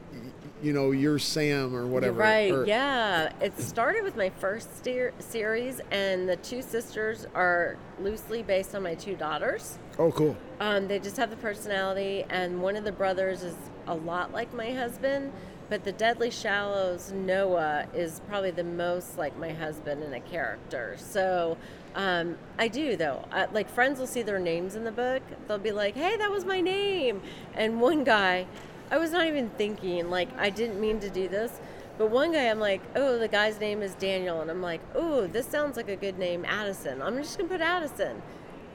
you 0.61 0.73
know, 0.73 0.91
you're 0.91 1.19
Sam 1.19 1.75
or 1.75 1.85
whatever." 1.85 2.19
Right, 2.19 2.51
or- 2.51 2.65
yeah. 2.65 3.31
It 3.39 3.57
started 3.59 4.03
with 4.03 4.17
my 4.17 4.29
first 4.31 4.75
steer- 4.77 5.13
series, 5.19 5.79
and 5.91 6.27
the 6.27 6.35
two 6.37 6.61
sisters 6.61 7.25
are 7.35 7.77
loosely 8.01 8.43
based 8.43 8.75
on 8.75 8.83
my 8.83 8.95
two 8.95 9.15
daughters. 9.15 9.77
Oh, 9.99 10.11
cool. 10.11 10.37
Um, 10.59 10.87
they 10.87 10.99
just 10.99 11.17
have 11.17 11.29
the 11.29 11.37
personality, 11.37 12.23
and 12.29 12.61
one 12.61 12.75
of 12.75 12.83
the 12.83 12.91
brothers 12.91 13.43
is 13.43 13.55
a 13.87 13.95
lot 13.95 14.31
like 14.31 14.53
my 14.53 14.71
husband, 14.71 15.31
but 15.69 15.83
the 15.83 15.91
Deadly 15.91 16.29
Shallows, 16.29 17.11
Noah, 17.11 17.87
is 17.93 18.21
probably 18.27 18.51
the 18.51 18.63
most 18.63 19.17
like 19.17 19.37
my 19.37 19.51
husband 19.51 20.03
in 20.03 20.13
a 20.13 20.19
character. 20.19 20.95
So 20.97 21.57
um, 21.95 22.37
I 22.59 22.67
do, 22.67 22.95
though. 22.95 23.25
I, 23.31 23.45
like, 23.45 23.69
friends 23.69 23.99
will 23.99 24.07
see 24.07 24.21
their 24.21 24.39
names 24.39 24.75
in 24.75 24.83
the 24.83 24.91
book. 24.91 25.23
They'll 25.47 25.57
be 25.57 25.71
like, 25.71 25.95
hey, 25.95 26.15
that 26.17 26.29
was 26.29 26.45
my 26.45 26.61
name. 26.61 27.21
And 27.55 27.81
one 27.81 28.03
guy, 28.03 28.45
I 28.91 28.99
was 28.99 29.11
not 29.11 29.25
even 29.25 29.49
thinking, 29.57 30.11
like, 30.11 30.29
I 30.37 30.51
didn't 30.51 30.79
mean 30.79 30.99
to 30.99 31.09
do 31.09 31.27
this. 31.27 31.59
But 31.97 32.11
one 32.11 32.33
guy, 32.33 32.49
I'm 32.51 32.59
like, 32.59 32.81
oh, 32.95 33.17
the 33.17 33.27
guy's 33.27 33.59
name 33.59 33.81
is 33.81 33.95
Daniel. 33.95 34.41
And 34.41 34.51
I'm 34.51 34.61
like, 34.61 34.81
oh, 34.93 35.25
this 35.25 35.47
sounds 35.47 35.75
like 35.75 35.89
a 35.89 35.95
good 35.95 36.19
name, 36.19 36.45
Addison. 36.45 37.01
I'm 37.01 37.17
just 37.17 37.35
going 37.35 37.49
to 37.49 37.55
put 37.55 37.61
Addison. 37.61 38.21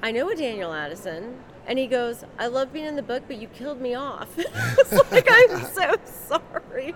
I 0.02 0.10
know 0.10 0.28
a 0.30 0.34
Daniel 0.36 0.72
Addison. 0.72 1.36
And 1.64 1.78
he 1.78 1.86
goes, 1.86 2.24
I 2.40 2.48
love 2.48 2.72
being 2.72 2.86
in 2.86 2.96
the 2.96 3.04
book, 3.04 3.22
but 3.28 3.36
you 3.36 3.46
killed 3.46 3.80
me 3.80 3.94
off. 3.94 4.36
I 4.54 4.74
was 4.76 5.12
like, 5.12 5.28
I'm 5.30 5.64
so 5.66 5.94
sorry. 6.04 6.92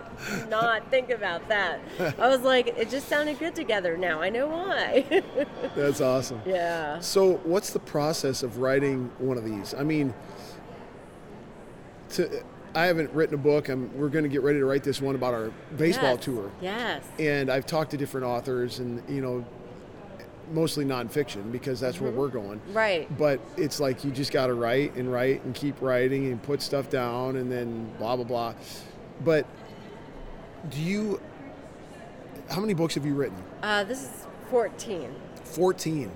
Not 0.49 0.91
think 0.91 1.11
about 1.11 1.47
that. 1.49 1.79
I 2.19 2.27
was 2.29 2.41
like, 2.41 2.67
it 2.77 2.91
just 2.91 3.09
sounded 3.09 3.39
good 3.39 3.55
together 3.55 3.97
now. 3.97 4.21
I 4.21 4.29
know 4.29 4.49
why. 4.49 5.23
That's 5.77 6.01
awesome. 6.01 6.41
yeah. 6.45 6.99
So, 6.99 7.35
what's 7.45 7.71
the 7.71 7.79
process 7.79 8.43
of 8.43 8.59
writing 8.59 9.13
one 9.19 9.39
of 9.39 9.45
these? 9.45 9.73
I 9.73 9.85
mean, 9.85 10.13
to 12.11 12.43
I 12.75 12.87
haven't 12.87 13.11
written 13.13 13.37
a 13.37 13.39
book. 13.39 13.69
I'm, 13.69 13.97
we're 13.97 14.09
going 14.09 14.25
to 14.25 14.29
get 14.29 14.43
ready 14.43 14.59
to 14.59 14.65
write 14.67 14.83
this 14.83 15.01
one 15.01 15.15
about 15.15 15.33
our 15.33 15.51
baseball 15.77 16.15
Yes. 16.17 16.25
tour. 16.25 16.51
Yes. 16.61 17.05
and 17.21 17.51
I've 17.51 17.67
talked 17.67 17.93
to 17.93 17.97
different 17.97 18.27
authors, 18.27 18.81
and 18.81 19.03
you 19.09 19.21
know, 19.23 19.45
mostly 20.53 20.85
nonfiction 20.85 21.51
because 21.53 21.81
that's 21.81 22.01
where 22.01 22.11
we're 22.11 22.29
going. 22.29 22.61
Right. 22.73 23.07
But 23.19 23.41
it's 23.57 23.81
like 23.81 24.05
you 24.05 24.11
just 24.11 24.33
got 24.33 24.47
to 24.47 24.55
write 24.55 24.95
and 24.97 25.13
write 25.13 25.45
and 25.45 25.55
keep 25.55 25.81
writing 25.81 26.27
and 26.27 26.43
put 26.43 26.63
stuff 26.63 26.91
down, 26.91 27.37
and 27.37 27.51
then 27.51 27.93
blah 27.99 28.17
blah 28.17 28.25
blah. 28.25 28.55
But 29.25 29.47
do 30.71 30.81
you? 30.81 31.21
How 32.49 32.61
many 32.61 32.75
books 32.75 32.95
have 32.95 33.05
you 33.05 33.15
written? 33.15 33.43
Uh, 33.63 33.85
this 33.85 34.03
is 34.05 34.27
14. 34.51 35.15
14. 35.45 36.11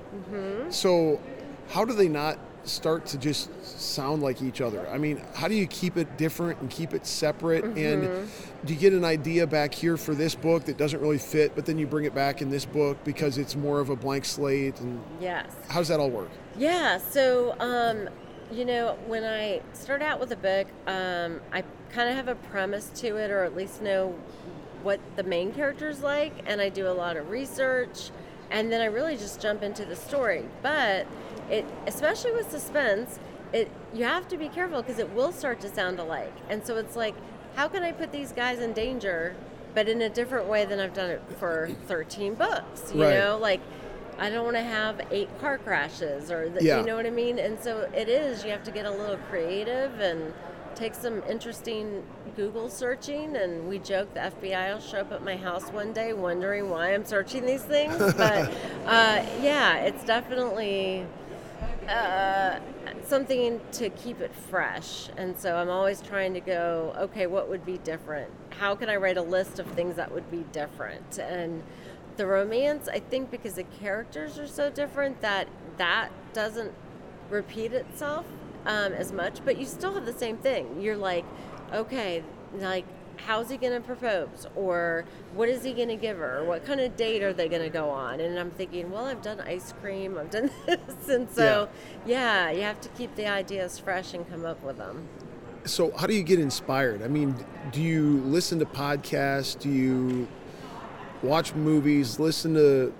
So, 0.70 1.20
how 1.68 1.84
do 1.84 1.92
they 1.92 2.08
not 2.08 2.38
start 2.70 3.06
to 3.06 3.18
just 3.18 3.50
sound 3.64 4.22
like 4.22 4.42
each 4.42 4.60
other? 4.60 4.86
I 4.88 4.98
mean, 4.98 5.22
how 5.34 5.48
do 5.48 5.54
you 5.54 5.66
keep 5.66 5.96
it 5.96 6.16
different 6.16 6.60
and 6.60 6.70
keep 6.70 6.94
it 6.94 7.06
separate? 7.06 7.64
And 7.64 8.28
do 8.64 8.72
you 8.74 8.78
get 8.78 8.92
an 8.92 9.04
idea 9.04 9.46
back 9.46 9.74
here 9.74 9.96
for 9.96 10.14
this 10.14 10.34
book 10.34 10.64
that 10.64 10.76
doesn't 10.76 11.00
really 11.00 11.18
fit, 11.18 11.54
but 11.54 11.66
then 11.66 11.78
you 11.78 11.86
bring 11.86 12.04
it 12.04 12.14
back 12.14 12.42
in 12.42 12.50
this 12.50 12.64
book 12.64 13.02
because 13.04 13.38
it's 13.38 13.56
more 13.56 13.80
of 13.80 13.90
a 13.90 13.96
blank 13.96 14.24
slate? 14.24 14.80
And 14.80 15.00
Yes. 15.20 15.46
how 15.68 15.80
does 15.80 15.88
that 15.88 16.00
all 16.00 16.10
work? 16.10 16.30
Yeah, 16.56 16.98
so 16.98 17.54
um, 17.60 18.08
you 18.52 18.64
know, 18.64 18.96
when 19.06 19.24
I 19.24 19.62
start 19.72 20.02
out 20.02 20.20
with 20.20 20.32
a 20.32 20.36
book, 20.36 20.66
um, 20.86 21.40
I 21.52 21.62
kind 21.90 22.08
of 22.08 22.16
have 22.16 22.28
a 22.28 22.34
premise 22.34 22.90
to 22.96 23.16
it, 23.16 23.30
or 23.30 23.44
at 23.44 23.56
least 23.56 23.82
know 23.82 24.14
what 24.82 24.98
the 25.16 25.22
main 25.22 25.52
character's 25.52 26.00
like, 26.00 26.32
and 26.46 26.60
I 26.60 26.68
do 26.68 26.86
a 26.88 26.92
lot 26.92 27.16
of 27.16 27.28
research, 27.30 28.10
and 28.50 28.70
then 28.72 28.80
I 28.80 28.86
really 28.86 29.16
just 29.16 29.40
jump 29.40 29.62
into 29.62 29.84
the 29.84 29.96
story. 29.96 30.44
But 30.62 31.06
it, 31.50 31.64
especially 31.86 32.32
with 32.32 32.50
suspense, 32.50 33.18
it 33.52 33.70
you 33.94 34.04
have 34.04 34.28
to 34.28 34.36
be 34.36 34.48
careful 34.48 34.82
because 34.82 34.98
it 34.98 35.10
will 35.14 35.32
start 35.32 35.60
to 35.60 35.68
sound 35.68 35.98
alike, 35.98 36.32
and 36.48 36.64
so 36.64 36.76
it's 36.76 36.96
like, 36.96 37.14
how 37.56 37.68
can 37.68 37.82
I 37.82 37.92
put 37.92 38.12
these 38.12 38.32
guys 38.32 38.60
in 38.60 38.72
danger? 38.72 39.34
But 39.74 39.88
in 39.88 40.02
a 40.02 40.08
different 40.08 40.48
way 40.48 40.64
than 40.64 40.80
I've 40.80 40.94
done 40.94 41.10
it 41.10 41.22
for 41.38 41.70
13 41.86 42.34
books, 42.34 42.90
you 42.94 43.02
Right. 43.04 43.14
know, 43.14 43.38
like 43.38 43.60
I 44.18 44.28
don't 44.28 44.44
want 44.44 44.56
to 44.56 44.62
have 44.62 45.00
eight 45.12 45.28
car 45.40 45.58
crashes 45.58 46.30
or 46.30 46.48
the, 46.48 46.62
Yeah. 46.62 46.80
you 46.80 46.86
know 46.86 46.96
what 46.96 47.06
I 47.06 47.10
mean. 47.10 47.38
And 47.38 47.58
so 47.58 47.88
it 47.94 48.08
is. 48.08 48.44
You 48.44 48.50
have 48.50 48.64
to 48.64 48.70
get 48.72 48.84
a 48.84 48.90
little 48.90 49.16
creative 49.30 49.98
and 50.00 50.34
take 50.74 50.94
some 50.94 51.22
interesting 51.28 52.02
Google 52.36 52.68
searching. 52.68 53.36
And 53.36 53.68
we 53.68 53.78
joke 53.78 54.12
the 54.14 54.20
FBI 54.20 54.74
will 54.74 54.80
show 54.80 54.98
up 54.98 55.12
at 55.12 55.22
my 55.22 55.36
house 55.36 55.68
one 55.70 55.92
day 55.92 56.12
wondering 56.12 56.70
why 56.70 56.94
I'm 56.94 57.04
searching 57.04 57.46
these 57.46 57.62
things. 57.62 57.96
But 58.16 58.52
uh, 58.86 59.24
yeah, 59.40 59.78
it's 59.78 60.04
definitely 60.04 61.06
uh, 61.88 62.58
something 63.04 63.60
to 63.72 63.90
keep 63.90 64.20
it 64.20 64.34
fresh. 64.34 65.08
And 65.16 65.36
so 65.36 65.56
I'm 65.56 65.70
always 65.70 66.00
trying 66.00 66.34
to 66.34 66.40
go, 66.40 66.94
okay, 66.98 67.26
what 67.26 67.48
would 67.48 67.64
be 67.64 67.78
different? 67.78 68.30
How 68.50 68.74
can 68.74 68.88
I 68.88 68.96
write 68.96 69.16
a 69.16 69.22
list 69.22 69.58
of 69.58 69.66
things 69.68 69.96
that 69.96 70.12
would 70.12 70.30
be 70.30 70.44
different? 70.52 71.18
And 71.18 71.62
the 72.16 72.26
romance, 72.26 72.88
I 72.88 72.98
think 73.00 73.30
because 73.30 73.54
the 73.54 73.64
characters 73.64 74.38
are 74.38 74.46
so 74.46 74.70
different 74.70 75.20
that 75.22 75.48
that 75.78 76.10
doesn't 76.32 76.72
repeat 77.30 77.72
itself 77.72 78.26
um, 78.66 78.92
as 78.92 79.12
much, 79.12 79.44
but 79.44 79.58
you 79.58 79.66
still 79.66 79.94
have 79.94 80.06
the 80.06 80.12
same 80.12 80.36
thing. 80.36 80.80
You're 80.80 80.96
like, 80.96 81.24
okay, 81.72 82.22
like, 82.54 82.84
how's 83.26 83.50
he 83.50 83.56
going 83.56 83.72
to 83.72 83.80
propose? 83.80 84.46
Or 84.54 85.04
what 85.34 85.48
is 85.48 85.62
he 85.62 85.72
going 85.72 85.88
to 85.88 85.96
give 85.96 86.18
her? 86.18 86.44
What 86.44 86.64
kind 86.64 86.80
of 86.80 86.96
date 86.96 87.22
are 87.22 87.32
they 87.32 87.48
going 87.48 87.62
to 87.62 87.68
go 87.68 87.90
on? 87.90 88.20
And 88.20 88.38
I'm 88.38 88.50
thinking, 88.50 88.90
well, 88.90 89.06
I've 89.06 89.22
done 89.22 89.40
ice 89.40 89.74
cream, 89.80 90.18
I've 90.18 90.30
done 90.30 90.50
this. 90.66 91.08
And 91.08 91.30
so, 91.30 91.68
yeah, 92.06 92.50
you 92.50 92.62
have 92.62 92.80
to 92.80 92.88
keep 92.90 93.14
the 93.16 93.26
ideas 93.26 93.78
fresh 93.78 94.14
and 94.14 94.28
come 94.30 94.44
up 94.44 94.62
with 94.62 94.78
them. 94.78 95.08
So, 95.64 95.90
how 95.96 96.06
do 96.06 96.14
you 96.14 96.22
get 96.22 96.38
inspired? 96.38 97.02
I 97.02 97.08
mean, 97.08 97.36
do 97.70 97.82
you 97.82 98.20
listen 98.24 98.58
to 98.60 98.64
podcasts? 98.64 99.58
Do 99.58 99.68
you 99.68 100.26
watch 101.22 101.54
movies? 101.54 102.18
Listen 102.18 102.54
to 102.54 102.94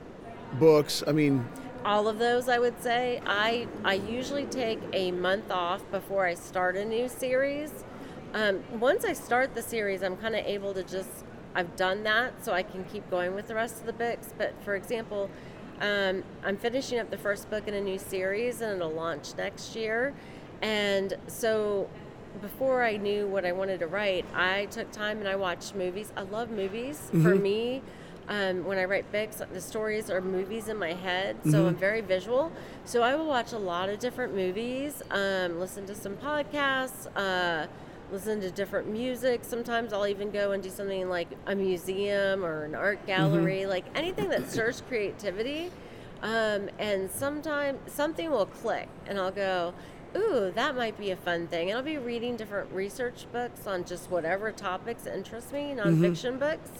books? 0.58 1.02
I 1.06 1.12
mean, 1.12 1.48
all 1.84 2.08
of 2.08 2.18
those 2.18 2.48
i 2.48 2.58
would 2.58 2.80
say. 2.82 3.20
I 3.26 3.66
i 3.84 3.94
usually 3.94 4.46
take 4.46 4.80
a 4.92 5.10
month 5.12 5.50
off 5.50 5.88
before 5.90 6.26
i 6.26 6.34
start 6.34 6.76
a 6.76 6.84
new 6.84 7.08
series. 7.08 7.84
Um, 8.34 8.62
once 8.78 9.04
i 9.04 9.12
start 9.12 9.54
the 9.54 9.62
series 9.62 10.02
i'm 10.02 10.16
kind 10.16 10.34
of 10.36 10.44
able 10.46 10.72
to 10.74 10.82
just 10.84 11.24
i've 11.54 11.74
done 11.76 12.04
that 12.04 12.44
so 12.44 12.52
i 12.52 12.62
can 12.62 12.84
keep 12.84 13.08
going 13.10 13.34
with 13.34 13.48
the 13.48 13.54
rest 13.54 13.80
of 13.80 13.86
the 13.86 13.92
books. 13.92 14.32
But 14.36 14.54
for 14.64 14.74
example 14.74 15.30
um, 15.80 16.22
i'm 16.44 16.56
finishing 16.56 16.98
up 16.98 17.10
the 17.10 17.18
first 17.18 17.50
book 17.50 17.66
in 17.66 17.74
a 17.74 17.80
new 17.80 17.98
series 17.98 18.60
and 18.60 18.76
it'll 18.76 18.92
launch 18.92 19.34
next 19.36 19.74
year. 19.74 20.14
And 20.62 21.14
so 21.26 21.88
before 22.40 22.84
i 22.84 22.96
knew 22.96 23.26
what 23.26 23.44
i 23.44 23.50
wanted 23.50 23.80
to 23.80 23.88
write 23.88 24.24
i 24.34 24.66
took 24.66 24.92
time 24.92 25.18
and 25.18 25.26
i 25.28 25.34
watched 25.34 25.74
movies. 25.74 26.12
I 26.16 26.22
love 26.22 26.50
movies. 26.50 27.08
For 27.10 27.34
me 27.34 27.82
um, 28.30 28.64
when 28.64 28.78
I 28.78 28.84
write 28.84 29.10
books, 29.10 29.42
the 29.52 29.60
stories 29.60 30.08
are 30.08 30.20
movies 30.20 30.68
in 30.68 30.76
my 30.78 30.92
head, 30.92 31.36
so 31.50 31.66
I'm 31.66 31.74
very 31.74 32.00
visual. 32.00 32.52
So 32.84 33.02
I 33.02 33.14
will 33.16 33.26
watch 33.26 33.52
a 33.52 33.58
lot 33.58 33.88
of 33.88 33.98
different 33.98 34.34
movies, 34.34 35.02
um, 35.10 35.58
listen 35.58 35.84
to 35.86 35.94
some 35.96 36.14
podcasts, 36.16 37.08
uh, 37.16 37.66
listen 38.12 38.40
to 38.40 38.50
different 38.50 38.88
music. 38.88 39.40
Sometimes 39.42 39.92
I'll 39.92 40.06
even 40.06 40.30
go 40.30 40.52
and 40.52 40.62
do 40.62 40.70
something 40.70 41.08
like 41.08 41.28
a 41.46 41.54
museum 41.56 42.44
or 42.44 42.64
an 42.64 42.74
art 42.76 43.04
gallery, 43.06 43.66
like 43.66 43.84
anything 43.96 44.28
that 44.28 44.48
stirs 44.50 44.82
creativity. 44.88 45.70
Um, 46.22 46.68
and 46.78 47.10
sometimes 47.10 47.78
something 47.92 48.30
will 48.30 48.46
click, 48.46 48.88
and 49.06 49.18
I'll 49.18 49.30
go, 49.32 49.74
ooh, 50.16 50.52
that 50.54 50.76
might 50.76 50.98
be 50.98 51.10
a 51.10 51.16
fun 51.16 51.48
thing. 51.48 51.70
And 51.70 51.78
I'll 51.78 51.84
be 51.84 51.98
reading 51.98 52.36
different 52.36 52.70
research 52.72 53.26
books 53.32 53.66
on 53.66 53.84
just 53.84 54.10
whatever 54.10 54.52
topics 54.52 55.06
interest 55.06 55.52
me, 55.52 55.74
nonfiction 55.76 56.38
books. 56.38 56.70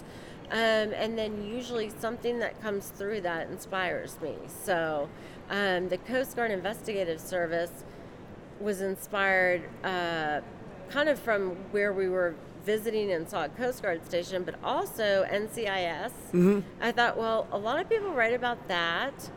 Um, 0.50 0.92
and 0.94 1.16
then 1.16 1.44
usually 1.44 1.90
something 2.00 2.40
that 2.40 2.60
comes 2.60 2.88
through 2.88 3.20
that 3.20 3.48
inspires 3.50 4.20
me. 4.20 4.34
So 4.64 5.08
um, 5.48 5.88
the 5.88 5.98
Coast 5.98 6.34
Guard 6.34 6.50
Investigative 6.50 7.20
Service 7.20 7.70
was 8.60 8.80
inspired 8.80 9.62
uh, 9.84 10.40
kind 10.90 11.08
of 11.08 11.18
from 11.18 11.50
where 11.70 11.92
we 11.92 12.08
were 12.08 12.34
visiting 12.64 13.12
and 13.12 13.28
saw 13.28 13.44
a 13.44 13.48
Coast 13.48 13.82
Guard 13.82 14.04
station, 14.04 14.42
but 14.42 14.56
also 14.62 15.24
NCIS. 15.30 16.10
I 16.80 16.92
thought, 16.92 17.16
well, 17.16 17.46
a 17.52 17.58
lot 17.58 17.80
of 17.80 17.88
people 17.88 18.10
write 18.12 18.34
about 18.34 18.68
that. 18.68 19.30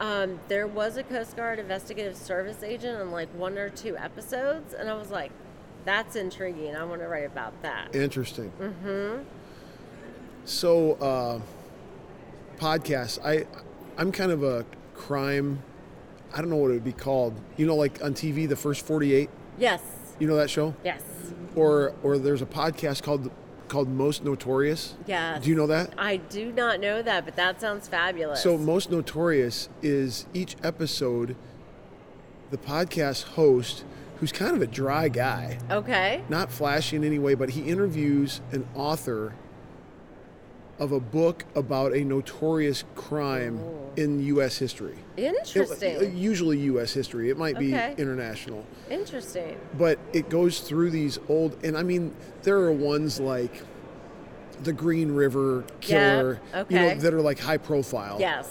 Um, 0.00 0.40
there 0.48 0.66
was 0.66 0.96
a 0.96 1.02
Coast 1.04 1.36
Guard 1.36 1.58
Investigative 1.58 2.16
Service 2.16 2.62
agent 2.62 3.00
in 3.00 3.10
like 3.10 3.28
one 3.36 3.58
or 3.58 3.68
two 3.68 3.96
episodes, 3.96 4.74
and 4.74 4.90
I 4.90 4.94
was 4.94 5.10
like, 5.10 5.30
that's 5.84 6.16
intriguing. 6.16 6.74
I 6.74 6.84
want 6.84 7.00
to 7.02 7.06
write 7.08 7.26
about 7.26 7.60
that. 7.62 7.94
interesting. 7.94 8.50
Mm-hmm. 8.60 9.22
So, 10.44 10.92
uh, 10.94 11.40
podcasts, 12.58 13.18
I 13.24 13.46
I'm 13.96 14.12
kind 14.12 14.32
of 14.32 14.42
a 14.42 14.64
crime. 14.94 15.62
I 16.32 16.38
don't 16.38 16.50
know 16.50 16.56
what 16.56 16.70
it 16.70 16.74
would 16.74 16.84
be 16.84 16.92
called. 16.92 17.34
You 17.56 17.66
know, 17.66 17.76
like 17.76 18.02
on 18.02 18.14
TV, 18.14 18.48
the 18.48 18.56
first 18.56 18.84
48. 18.84 19.30
Yes. 19.58 19.80
You 20.18 20.26
know 20.26 20.36
that 20.36 20.50
show? 20.50 20.74
Yes. 20.84 21.02
Or 21.54 21.94
or 22.02 22.18
there's 22.18 22.42
a 22.42 22.46
podcast 22.46 23.02
called 23.02 23.30
called 23.68 23.88
Most 23.88 24.24
Notorious. 24.24 24.94
Yeah. 25.06 25.38
Do 25.38 25.48
you 25.48 25.56
know 25.56 25.66
that? 25.68 25.94
I 25.96 26.16
do 26.16 26.52
not 26.52 26.80
know 26.80 27.02
that, 27.02 27.24
but 27.24 27.36
that 27.36 27.60
sounds 27.60 27.88
fabulous. 27.88 28.42
So 28.42 28.58
Most 28.58 28.90
Notorious 28.90 29.68
is 29.82 30.26
each 30.34 30.56
episode 30.62 31.36
the 32.50 32.58
podcast 32.58 33.24
host 33.24 33.84
who's 34.18 34.30
kind 34.30 34.54
of 34.54 34.62
a 34.62 34.66
dry 34.66 35.08
guy, 35.08 35.58
okay. 35.70 36.22
not 36.28 36.52
flashy 36.52 36.94
in 36.94 37.02
any 37.02 37.18
way, 37.18 37.34
but 37.34 37.50
he 37.50 37.62
interviews 37.62 38.40
an 38.52 38.66
author 38.74 39.34
of 40.78 40.92
a 40.92 41.00
book 41.00 41.44
about 41.54 41.92
a 41.94 42.04
notorious 42.04 42.84
crime 42.94 43.60
in 43.96 44.20
U.S. 44.26 44.58
history. 44.58 44.96
It- 45.16 45.34
Interesting. 45.34 46.16
usually 46.16 46.58
U.S. 46.60 46.92
history. 46.92 47.30
It 47.30 47.38
might 47.38 47.58
be 47.58 47.72
Okay. 47.74 47.94
international, 47.96 48.64
Interesting. 48.90 49.56
but 49.78 49.98
it 50.12 50.28
goes 50.28 50.60
through 50.60 50.90
these 50.90 51.18
old. 51.28 51.56
And 51.64 51.76
I 51.78 51.82
mean, 51.82 52.14
there 52.42 52.58
are 52.58 52.72
ones 52.72 53.20
like 53.20 53.62
the 54.64 54.72
Green 54.72 55.12
River 55.12 55.64
Killer, 55.80 56.40
you 56.68 56.76
know, 56.76 56.86
okay. 56.88 56.94
that 56.98 57.14
are 57.14 57.20
like 57.20 57.38
high 57.38 57.58
profile. 57.58 58.16
Yes. 58.18 58.48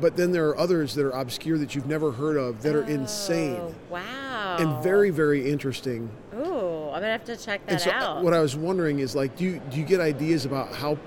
But 0.00 0.16
then 0.16 0.32
there 0.32 0.48
are 0.48 0.58
others 0.58 0.94
that 0.94 1.06
are 1.06 1.10
obscure 1.10 1.56
that 1.58 1.74
you've 1.74 1.86
never 1.86 2.12
heard 2.12 2.36
of 2.36 2.62
that 2.62 2.74
are 2.74 2.84
insane 2.84 3.56
Oh, 3.58 3.74
wow. 3.90 4.56
and 4.58 4.82
very, 4.82 5.08
very 5.08 5.50
interesting. 5.50 6.10
Ooh, 6.34 6.88
I'm 6.90 7.00
gonna 7.00 7.06
have 7.12 7.24
to 7.24 7.36
check 7.36 7.64
that 7.66 7.72
And 7.72 7.80
so, 7.80 7.90
uh, 7.90 7.94
out. 7.94 8.22
what 8.22 8.34
I 8.34 8.40
was 8.40 8.54
wondering 8.56 8.98
is 8.98 9.14
like, 9.16 9.36
do 9.36 9.44
you 9.44 9.60
do 9.70 9.78
you 9.78 9.86
get 9.86 10.00
ideas 10.00 10.44
about 10.44 10.74
how, 10.74 10.98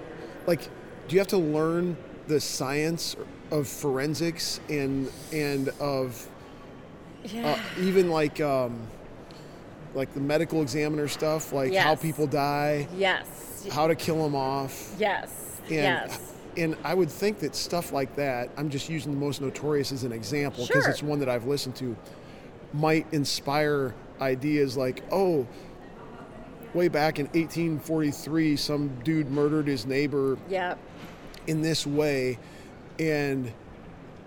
like, 0.50 0.64
do 1.08 1.16
you 1.16 1.20
have 1.20 1.28
to 1.28 1.38
learn 1.38 1.96
the 2.28 2.40
science 2.40 3.16
of 3.52 3.68
forensics 3.68 4.60
and 4.68 5.12
and 5.32 5.70
of 5.80 6.28
yeah. 7.24 7.52
uh, 7.52 7.82
even 7.82 8.10
like 8.10 8.42
um, 8.42 8.80
like 9.94 10.12
the 10.16 10.20
medical 10.20 10.62
examiner 10.64 11.08
stuff, 11.08 11.54
like 11.54 11.74
how 11.74 11.96
people 11.96 12.26
die, 12.26 12.88
yes. 12.98 13.68
how 13.72 13.86
to 13.88 13.94
kill 13.96 14.24
them 14.24 14.36
off, 14.36 14.96
Yes. 14.98 15.62
and 15.66 15.72
yes. 15.74 16.34
and 16.58 16.76
I 16.84 16.96
would 16.96 17.12
think 17.12 17.40
that 17.40 17.56
stuff 17.56 17.92
like 17.92 18.16
that. 18.16 18.50
I'm 18.58 18.70
just 18.72 18.90
using 18.90 19.12
the 19.12 19.20
most 19.20 19.42
notorious 19.42 19.92
as 19.92 20.04
an 20.04 20.12
example 20.12 20.66
because 20.66 20.84
Sure. 20.84 20.92
it's 20.92 21.04
one 21.04 21.20
that 21.20 21.30
I've 21.30 21.46
listened 21.46 21.76
to. 21.78 21.96
Might 22.74 23.06
inspire 23.14 23.94
ideas 24.22 24.78
like, 24.78 25.04
oh, 25.12 25.48
way 26.74 26.88
back 26.88 27.20
in 27.20 27.26
1843, 27.28 28.56
some 28.56 28.90
dude 29.04 29.30
murdered 29.32 29.68
his 29.68 29.86
neighbor 29.86 30.38
Yep. 30.50 30.78
in 31.48 31.62
this 31.62 31.86
way, 31.88 32.38
and 33.00 33.52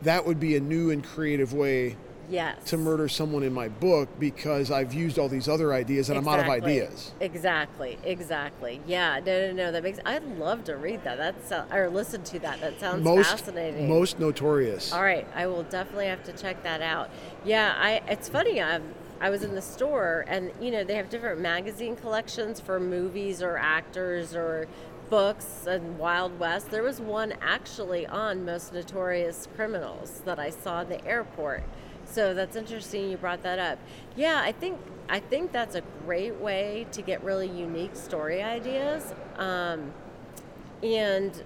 that 0.03 0.27
would 0.27 0.41
be 0.41 0.57
a 0.57 0.61
new 0.61 0.91
and 0.91 1.05
creative 1.05 1.53
way 1.53 1.97
Yes. 2.31 2.57
to 2.67 2.77
murder 2.79 3.09
someone 3.09 3.43
in 3.43 3.53
my 3.53 3.69
book 3.69 4.09
because 4.19 4.71
I've 4.71 4.95
used 4.95 5.19
all 5.19 5.29
these 5.29 5.49
other 5.49 5.75
ideas 5.75 6.09
and 6.09 6.17
I'm 6.19 6.27
out 6.27 6.39
of 6.41 6.47
ideas. 6.49 7.13
Exactly. 7.21 7.99
Exactly. 8.05 8.81
Yeah. 8.87 9.21
No. 9.25 9.49
No. 9.49 9.53
No. 9.53 9.73
That 9.73 9.83
makes. 9.83 9.99
I'd 10.07 10.25
love 10.39 10.65
to 10.65 10.77
read 10.77 11.05
that. 11.05 11.19
That's 11.19 11.53
uh, 11.53 11.67
or 11.71 11.91
listen 11.91 12.23
to 12.25 12.39
that. 12.39 12.61
That 12.61 12.81
sounds 12.81 13.05
Most 13.05 13.31
fascinating. 13.31 13.89
most 13.89 14.19
notorious. 14.19 14.93
All 14.93 15.03
right, 15.03 15.27
I 15.35 15.47
will 15.47 15.65
definitely 15.65 16.07
have 16.07 16.23
to 16.25 16.33
check 16.33 16.63
that 16.63 16.81
out. 16.81 17.11
Yeah, 17.45 17.75
I 17.77 18.01
it's 18.09 18.29
funny. 18.31 18.63
I 18.63 18.81
I 19.23 19.31
was 19.31 19.45
in 19.45 19.55
the 19.55 19.63
store 19.63 20.25
and 20.27 20.51
you 20.61 20.73
know 20.73 20.83
they 20.83 20.97
have 20.97 21.09
different 21.09 21.41
magazine 21.41 21.95
collections 21.95 22.61
for 22.61 22.81
movies 22.81 23.41
or 23.41 23.57
actors 23.57 24.35
or 24.35 24.67
books 25.09 25.65
and 25.69 25.97
Wild 25.97 26.41
West. 26.41 26.73
There 26.73 26.83
was 26.83 27.01
one 27.01 27.35
actually 27.41 28.05
on 28.05 28.45
most 28.45 28.73
notorious 28.73 29.47
criminals 29.55 30.23
that 30.25 30.41
I 30.41 30.51
saw 30.51 30.81
in 30.81 30.89
the 30.89 31.05
airport. 31.07 31.63
So 32.05 32.35
that's 32.35 32.57
interesting 32.57 33.11
you 33.11 33.17
brought 33.17 33.45
that 33.45 33.61
up. 33.61 33.79
Yeah, 34.17 34.41
I 34.43 34.51
think 34.51 34.81
I 35.09 35.21
think 35.21 35.53
that's 35.53 35.77
a 35.77 35.83
great 36.05 36.35
way 36.41 36.87
to 36.91 37.01
get 37.01 37.23
really 37.23 37.49
unique 37.49 37.95
story 37.95 38.43
ideas. 38.43 39.15
Um, 39.37 39.93
and 40.83 41.41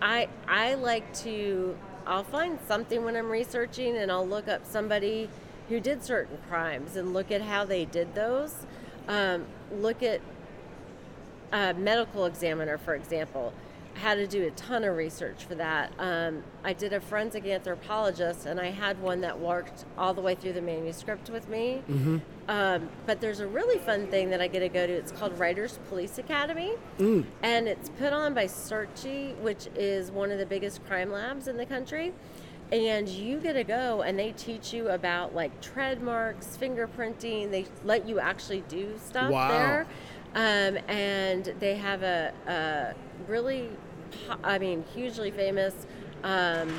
I 0.00 0.28
I 0.48 0.72
like 0.74 1.12
to 1.24 1.76
I'll 2.06 2.24
find 2.24 2.58
something 2.66 3.04
when 3.04 3.14
I'm 3.14 3.28
researching 3.28 3.98
and 3.98 4.10
I'll 4.10 4.26
look 4.26 4.48
up 4.48 4.64
somebody 4.64 5.28
who 5.68 5.80
did 5.80 6.02
certain 6.02 6.38
crimes 6.48 6.96
and 6.96 7.12
look 7.12 7.30
at 7.30 7.42
how 7.42 7.64
they 7.64 7.84
did 7.84 8.14
those. 8.14 8.66
Um, 9.08 9.46
look 9.72 10.02
at 10.02 10.20
a 11.52 11.74
medical 11.74 12.24
examiner, 12.26 12.78
for 12.78 12.94
example. 12.94 13.52
Had 13.94 14.16
to 14.16 14.26
do 14.26 14.46
a 14.46 14.50
ton 14.50 14.84
of 14.84 14.94
research 14.94 15.44
for 15.44 15.54
that. 15.54 15.90
Um, 15.98 16.42
I 16.62 16.74
did 16.74 16.92
a 16.92 17.00
forensic 17.00 17.46
anthropologist, 17.46 18.44
and 18.44 18.60
I 18.60 18.66
had 18.70 19.00
one 19.00 19.22
that 19.22 19.38
worked 19.40 19.86
all 19.96 20.12
the 20.12 20.20
way 20.20 20.34
through 20.34 20.52
the 20.52 20.60
manuscript 20.60 21.30
with 21.30 21.48
me. 21.48 21.82
Um, 22.48 22.90
but 23.06 23.20
there's 23.22 23.40
a 23.40 23.46
really 23.46 23.78
fun 23.78 24.06
thing 24.08 24.28
that 24.30 24.40
I 24.42 24.48
get 24.48 24.60
to 24.60 24.68
go 24.68 24.86
to. 24.86 24.92
It's 24.92 25.12
called 25.12 25.38
Writers 25.38 25.78
Police 25.88 26.18
Academy, 26.18 26.72
and 27.42 27.66
it's 27.66 27.88
put 27.88 28.12
on 28.12 28.34
by 28.34 28.44
Sirchie, 28.44 29.34
which 29.38 29.68
is 29.74 30.10
one 30.10 30.30
of 30.30 30.38
the 30.38 30.46
biggest 30.46 30.84
crime 30.86 31.10
labs 31.10 31.48
in 31.48 31.56
the 31.56 31.66
country. 31.66 32.12
And 32.72 33.08
you 33.08 33.38
get 33.38 33.52
to 33.52 33.64
go, 33.64 34.02
and 34.02 34.18
they 34.18 34.32
teach 34.32 34.72
you 34.72 34.88
about 34.88 35.34
like 35.34 35.60
tread 35.60 36.02
marks, 36.02 36.58
fingerprinting. 36.60 37.50
They 37.50 37.66
let 37.84 38.08
you 38.08 38.18
actually 38.18 38.62
do 38.68 38.98
stuff 38.98 39.30
Wow. 39.30 39.48
there, 39.48 39.86
um, 40.34 40.78
and 40.88 41.44
they 41.60 41.76
have 41.76 42.02
a, 42.02 42.32
a 42.48 42.94
really, 43.30 43.68
I 44.42 44.58
mean, 44.58 44.84
hugely 44.94 45.30
famous. 45.30 45.86
Um, 46.24 46.76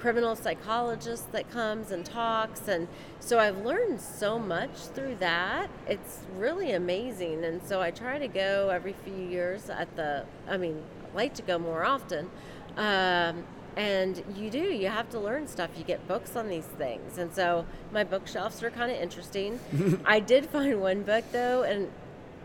criminal 0.00 0.36
psychologist 0.36 1.32
that 1.32 1.50
comes 1.50 1.90
and 1.90 2.04
talks 2.04 2.68
and 2.68 2.86
so 3.18 3.38
I've 3.38 3.64
learned 3.64 4.00
so 4.00 4.38
much 4.38 4.70
through 4.94 5.16
that. 5.16 5.68
It's 5.88 6.20
really 6.36 6.72
amazing 6.72 7.44
and 7.44 7.62
so 7.62 7.80
I 7.80 7.90
try 7.90 8.18
to 8.18 8.28
go 8.28 8.68
every 8.68 8.92
few 9.04 9.14
years 9.16 9.70
at 9.70 9.96
the 9.96 10.24
I 10.48 10.58
mean, 10.58 10.82
I 11.12 11.16
like 11.16 11.34
to 11.36 11.42
go 11.42 11.58
more 11.58 11.82
often. 11.84 12.30
Um, 12.76 13.44
and 13.76 14.22
you 14.34 14.50
do, 14.50 14.58
you 14.58 14.88
have 14.88 15.10
to 15.10 15.18
learn 15.20 15.46
stuff. 15.46 15.70
You 15.76 15.84
get 15.84 16.06
books 16.08 16.34
on 16.34 16.48
these 16.48 16.64
things. 16.64 17.18
And 17.18 17.32
so 17.32 17.66
my 17.92 18.04
bookshelves 18.04 18.62
are 18.62 18.70
kind 18.70 18.90
of 18.90 18.98
interesting. 18.98 19.60
I 20.04 20.20
did 20.20 20.46
find 20.46 20.80
one 20.80 21.02
book 21.02 21.24
though 21.32 21.62
and 21.62 21.90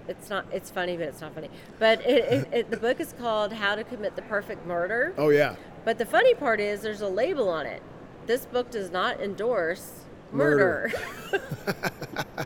it's 0.07 0.29
not 0.29 0.45
it's 0.51 0.69
funny 0.69 0.97
but 0.97 1.07
it's 1.07 1.21
not 1.21 1.33
funny. 1.33 1.49
But 1.79 2.01
it, 2.05 2.25
it, 2.25 2.47
it, 2.51 2.71
the 2.71 2.77
book 2.77 2.99
is 2.99 3.13
called 3.13 3.53
How 3.53 3.75
to 3.75 3.83
Commit 3.83 4.15
the 4.15 4.23
Perfect 4.23 4.65
Murder. 4.65 5.13
Oh 5.17 5.29
yeah. 5.29 5.55
But 5.85 5.97
the 5.97 6.05
funny 6.05 6.33
part 6.33 6.59
is 6.59 6.81
there's 6.81 7.01
a 7.01 7.07
label 7.07 7.49
on 7.49 7.65
it. 7.65 7.81
This 8.27 8.45
book 8.45 8.69
does 8.69 8.91
not 8.91 9.19
endorse 9.21 9.91
murder. 10.31 10.91
Murder. 11.31 11.41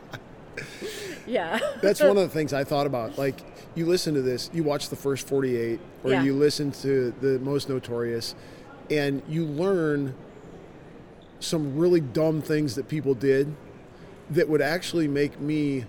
yeah. 1.26 1.58
That's 1.82 2.00
one 2.00 2.10
of 2.10 2.16
the 2.16 2.28
things 2.28 2.52
I 2.52 2.64
thought 2.64 2.86
about. 2.86 3.18
Like, 3.18 3.40
you 3.74 3.86
listen 3.86 4.14
to 4.14 4.22
this, 4.22 4.50
you 4.52 4.62
watch 4.62 4.88
the 4.88 4.96
first 4.96 5.28
48, 5.28 5.78
or 6.04 6.10
Yeah. 6.10 6.22
you 6.22 6.34
listen 6.34 6.72
to 6.72 7.12
the 7.20 7.38
most 7.40 7.68
notorious, 7.68 8.34
and 8.90 9.22
you 9.28 9.44
learn 9.44 10.14
some 11.40 11.76
really 11.76 12.00
dumb 12.00 12.40
things 12.40 12.74
that 12.76 12.88
people 12.88 13.14
did 13.14 13.54
that 14.30 14.48
would 14.48 14.62
actually 14.62 15.06
make 15.08 15.38
me 15.40 15.84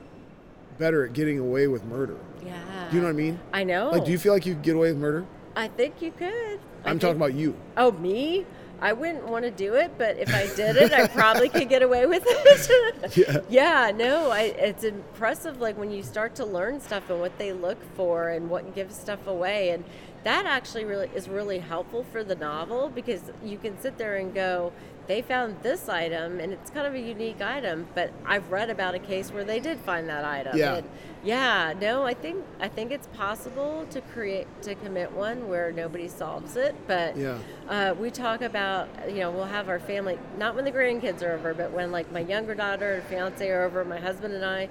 better 0.77 1.05
at 1.05 1.13
getting 1.13 1.39
away 1.39 1.67
with 1.67 1.83
murder. 1.85 2.17
Yeah. 2.45 2.55
Do 2.89 2.95
you 2.95 3.01
know 3.01 3.07
what 3.07 3.13
I 3.13 3.17
mean? 3.17 3.39
I 3.53 3.63
know. 3.63 3.89
Like, 3.89 4.05
do 4.05 4.11
you 4.11 4.19
feel 4.19 4.33
like 4.33 4.45
you 4.45 4.53
could 4.53 4.63
get 4.63 4.75
away 4.75 4.89
with 4.91 4.97
murder? 5.01 5.25
I 5.55 5.67
think 5.69 6.01
you 6.01 6.11
could. 6.11 6.29
I 6.29 6.57
I'm 6.83 6.91
think- 6.91 7.01
talking 7.01 7.15
about 7.17 7.33
you. 7.33 7.55
Oh, 7.77 7.91
me? 7.93 8.45
I 8.79 8.93
wouldn't 8.93 9.25
want 9.27 9.43
to 9.43 9.49
do 9.49 9.73
it, 9.73 9.93
but 9.97 10.17
if 10.19 10.31
I 10.35 10.45
did 10.55 10.75
it, 10.75 10.93
I 10.93 11.07
probably 11.07 11.49
could 11.49 11.67
get 11.67 11.81
away 11.81 12.05
with 12.05 12.23
it. 12.27 13.17
Yeah. 13.17 13.39
yeah, 13.49 13.91
no, 13.95 14.29
I, 14.29 14.41
it's 14.41 14.83
impressive. 14.83 15.59
Like 15.59 15.77
when 15.79 15.89
you 15.89 16.03
start 16.03 16.35
to 16.35 16.45
learn 16.45 16.79
stuff 16.79 17.09
and 17.09 17.19
what 17.19 17.35
they 17.39 17.53
look 17.53 17.79
for 17.95 18.29
and 18.29 18.51
what 18.51 18.75
gives 18.75 18.95
stuff 18.95 19.25
away, 19.25 19.69
and 19.71 19.83
that 20.23 20.45
actually 20.45 20.85
really 20.85 21.09
is 21.15 21.29
really 21.29 21.59
helpful 21.59 22.03
for 22.11 22.23
the 22.23 22.35
novel 22.35 22.89
because 22.89 23.21
you 23.43 23.57
can 23.57 23.79
sit 23.79 23.97
there 23.97 24.17
and 24.17 24.33
go, 24.33 24.73
they 25.07 25.21
found 25.21 25.55
this 25.63 25.87
item 25.87 26.39
and 26.41 26.51
it's 26.51 26.69
kind 26.69 26.85
of 26.85 26.93
a 26.93 26.99
unique 26.99 27.41
item, 27.41 27.87
but 27.95 28.11
I've 28.25 28.51
read 28.51 28.69
about 28.69 28.93
a 28.93 28.99
case 28.99 29.31
where 29.31 29.45
they 29.45 29.61
did 29.61 29.79
find 29.79 30.09
that 30.09 30.25
item. 30.25 30.57
Yeah. 30.57 30.75
And 30.75 30.89
yeah, 31.23 31.73
no, 31.79 32.03
I 32.03 32.13
think 32.13 32.43
I 32.59 32.67
think 32.67 32.91
it's 32.91 33.07
possible 33.07 33.85
to 33.91 34.01
create 34.01 34.47
to 34.63 34.75
commit 34.75 35.11
one 35.13 35.47
where 35.47 35.71
nobody 35.71 36.09
solves 36.09 36.57
it, 36.57 36.75
but 36.87 37.15
Yeah. 37.15 37.37
uh, 37.69 37.93
we 37.97 38.11
talk 38.11 38.41
about 38.41 38.89
you 39.07 39.19
know 39.19 39.31
we'll 39.31 39.45
have 39.45 39.69
our 39.69 39.79
family 39.79 40.19
not 40.37 40.55
when 40.55 40.65
the 40.65 40.71
grandkids 40.73 41.23
are 41.23 41.31
over, 41.33 41.53
but 41.53 41.71
when 41.71 41.91
like 41.93 42.11
my 42.11 42.19
younger 42.21 42.53
daughter 42.53 42.95
and 42.95 43.03
fiance 43.05 43.49
are 43.49 43.63
over, 43.63 43.85
my 43.85 43.99
husband 43.99 44.33
and 44.33 44.43
I. 44.43 44.67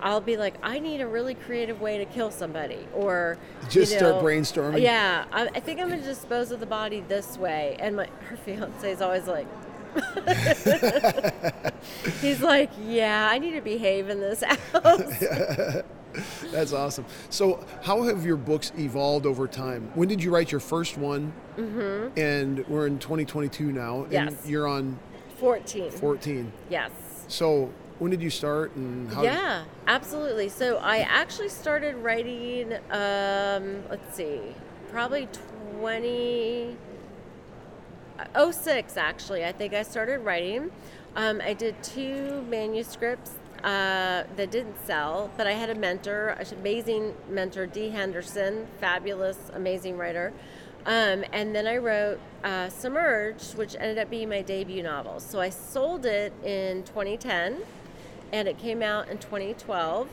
I'll 0.00 0.20
be 0.20 0.36
like, 0.36 0.54
I 0.62 0.78
need 0.78 1.00
a 1.00 1.06
really 1.06 1.34
creative 1.34 1.80
way 1.80 1.98
to 1.98 2.04
kill 2.04 2.30
somebody, 2.30 2.86
or 2.94 3.38
Just 3.68 3.92
you 3.92 3.98
start 3.98 4.22
brainstorming? 4.22 4.82
Yeah, 4.82 5.24
I, 5.32 5.46
I 5.54 5.60
think 5.60 5.80
I'm 5.80 5.88
going 5.88 6.00
to 6.00 6.06
dispose 6.06 6.50
of 6.50 6.60
the 6.60 6.66
body 6.66 7.00
this 7.08 7.36
way. 7.38 7.76
And 7.80 7.96
my 7.96 8.06
her 8.28 8.36
fiance 8.36 8.90
is 8.90 9.00
always 9.00 9.26
like, 9.26 9.46
He's 12.20 12.42
like, 12.42 12.70
yeah, 12.86 13.28
I 13.30 13.38
need 13.38 13.52
to 13.52 13.60
behave 13.62 14.08
in 14.08 14.20
this 14.20 14.42
house. 14.72 15.82
That's 16.50 16.72
awesome. 16.72 17.04
So, 17.30 17.64
how 17.82 18.02
have 18.02 18.24
your 18.24 18.36
books 18.36 18.72
evolved 18.78 19.26
over 19.26 19.46
time? 19.46 19.90
When 19.94 20.08
did 20.08 20.22
you 20.22 20.30
write 20.30 20.50
your 20.50 20.60
first 20.60 20.96
one? 20.96 21.32
Mm-hmm. 21.56 22.18
And 22.18 22.66
we're 22.68 22.86
in 22.86 22.98
2022 22.98 23.72
now, 23.72 24.04
and 24.04 24.12
Yes. 24.12 24.34
you're 24.46 24.66
on 24.66 24.98
14. 25.38 25.90
14. 25.90 26.52
Yes. 26.70 26.90
So, 27.28 27.70
when 27.98 28.10
did 28.10 28.22
you 28.22 28.30
start, 28.30 28.74
and 28.76 29.10
how? 29.12 29.22
Yeah, 29.22 29.64
absolutely. 29.86 30.48
So 30.48 30.76
I 30.78 30.98
actually 30.98 31.48
started 31.48 31.96
writing, 31.96 32.74
um, 32.90 33.82
let's 33.88 34.16
see, 34.16 34.40
probably 34.90 35.28
20, 35.78 36.76
uh, 38.18 38.52
06 38.52 38.96
actually. 38.96 39.44
I 39.44 39.52
think 39.52 39.72
I 39.72 39.82
started 39.82 40.20
writing. 40.20 40.70
Um, 41.16 41.40
I 41.42 41.54
did 41.54 41.82
two 41.82 42.44
manuscripts 42.50 43.32
uh, 43.64 44.24
that 44.36 44.50
didn't 44.50 44.76
sell, 44.84 45.30
but 45.38 45.46
I 45.46 45.52
had 45.52 45.70
a 45.70 45.74
mentor, 45.74 46.28
an 46.28 46.46
amazing 46.60 47.14
mentor, 47.30 47.66
Dee 47.66 47.88
Henderson, 47.88 48.66
fabulous, 48.78 49.38
amazing 49.54 49.96
writer. 49.96 50.32
Um, 50.84 51.24
and 51.32 51.54
then 51.54 51.66
I 51.66 51.78
wrote 51.78 52.20
uh, 52.44 52.68
Submerged, 52.68 53.56
which 53.56 53.74
ended 53.74 53.98
up 53.98 54.08
being 54.08 54.28
my 54.28 54.42
debut 54.42 54.82
novel. 54.82 55.18
So 55.18 55.40
I 55.40 55.48
sold 55.48 56.06
it 56.06 56.32
in 56.44 56.84
2010 56.84 57.62
and 58.32 58.48
it 58.48 58.58
came 58.58 58.82
out 58.82 59.08
in 59.08 59.18
2012. 59.18 60.08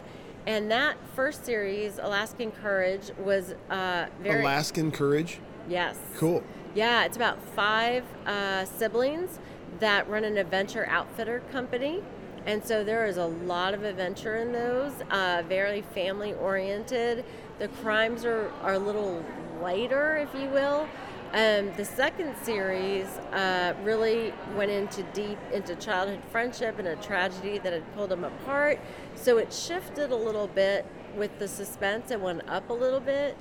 And 0.46 0.70
that 0.72 0.98
first 1.16 1.46
series, 1.46 2.00
Alaskan 2.00 2.52
Courage, 2.52 3.12
was 3.18 3.54
uh, 3.70 4.08
very 4.22 4.42
Alaskan 4.42 4.92
Courage. 4.92 5.40
yes, 5.70 5.98
Cool. 6.18 6.44
Yeah, 6.76 7.06
it's 7.06 7.16
about 7.16 7.42
five 7.56 8.04
uh, 8.26 8.66
siblings 8.66 9.40
that 9.80 10.10
run 10.10 10.24
an 10.24 10.38
adventure 10.38 10.88
outfitter 10.88 11.42
company, 11.52 12.02
and 12.48 12.66
so 12.66 12.84
there 12.84 13.06
is 13.06 13.18
a 13.18 13.26
lot 13.26 13.76
of 13.76 13.84
adventure 13.84 14.38
in 14.38 14.52
those. 14.52 14.92
Uh, 15.12 15.44
very 15.48 15.84
family 15.94 16.34
oriented. 16.34 17.24
The 17.60 17.68
crimes 17.68 18.26
are 18.26 18.52
are 18.64 18.74
a 18.74 18.80
little 18.80 19.24
lighter, 19.62 20.18
if 20.18 20.34
you 20.34 20.50
will. 20.50 20.88
Um, 21.34 21.72
the 21.78 21.86
second 21.86 22.36
series 22.44 23.08
uh, 23.32 23.74
really 23.82 24.32
went 24.56 24.70
into 24.70 25.02
deep 25.14 25.40
into 25.52 25.76
childhood 25.76 26.22
friendship 26.32 26.78
and 26.78 26.88
a 26.88 26.96
tragedy 26.98 27.58
that 27.58 27.74
had 27.74 27.96
pulled 27.96 28.12
them 28.12 28.24
apart. 28.24 28.80
So 29.16 29.40
it 29.40 29.52
shifted 29.52 30.12
a 30.12 30.16
little 30.16 30.46
bit 30.46 30.86
with 31.16 31.40
the 31.40 31.48
suspense. 31.48 32.12
It 32.12 32.22
went 32.22 32.48
up 32.48 32.70
a 32.70 32.74
little 32.74 33.00
bit. 33.00 33.36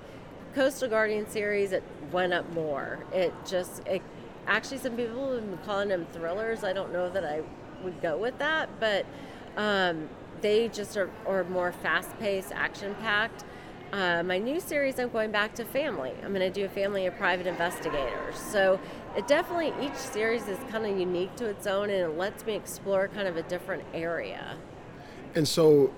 Coastal 0.55 0.88
Guardian 0.88 1.28
series, 1.28 1.72
it 1.72 1.82
went 2.11 2.32
up 2.32 2.51
more. 2.55 3.05
It 3.12 3.34
just, 3.45 3.86
it 3.86 4.01
actually, 4.47 4.78
some 4.78 4.97
people 4.97 5.34
have 5.34 5.49
been 5.49 5.59
calling 5.59 5.88
them 5.88 6.07
thrillers. 6.12 6.64
I 6.64 6.72
don't 6.72 6.95
know 6.95 7.11
that 7.11 7.24
I 7.26 7.43
would 7.84 8.01
go 8.01 8.16
with 8.16 8.38
that, 8.38 8.68
but 8.80 9.05
um, 9.59 10.09
they 10.40 10.68
just 10.68 10.97
are, 10.97 11.11
are 11.26 11.45
more 11.45 11.72
fast 11.72 12.18
paced, 12.18 12.53
action 12.53 12.95
packed. 13.01 13.45
Uh, 13.93 14.22
my 14.22 14.38
new 14.38 14.59
series, 14.59 14.99
I'm 14.99 15.11
going 15.11 15.30
back 15.30 15.55
to 15.57 15.66
family. 15.66 16.12
I'm 16.24 16.32
going 16.32 16.40
to 16.40 16.51
do 16.51 16.64
a 16.64 16.68
family 16.68 17.05
of 17.05 17.14
private 17.18 17.47
investigators. 17.47 18.36
So 18.36 18.80
it 19.16 19.26
definitely, 19.26 19.74
each 19.84 19.97
series 19.97 20.49
is 20.49 20.59
kind 20.70 20.86
of 20.86 20.99
unique 20.99 21.36
to 21.36 21.47
its 21.47 21.66
own 21.66 21.90
and 21.90 22.12
it 22.12 22.16
lets 22.16 22.47
me 22.47 22.55
explore 22.55 23.09
kind 23.09 23.28
of 23.28 23.36
a 23.36 23.43
different 23.43 23.84
area. 23.93 24.57
And 25.34 25.47
so, 25.47 25.93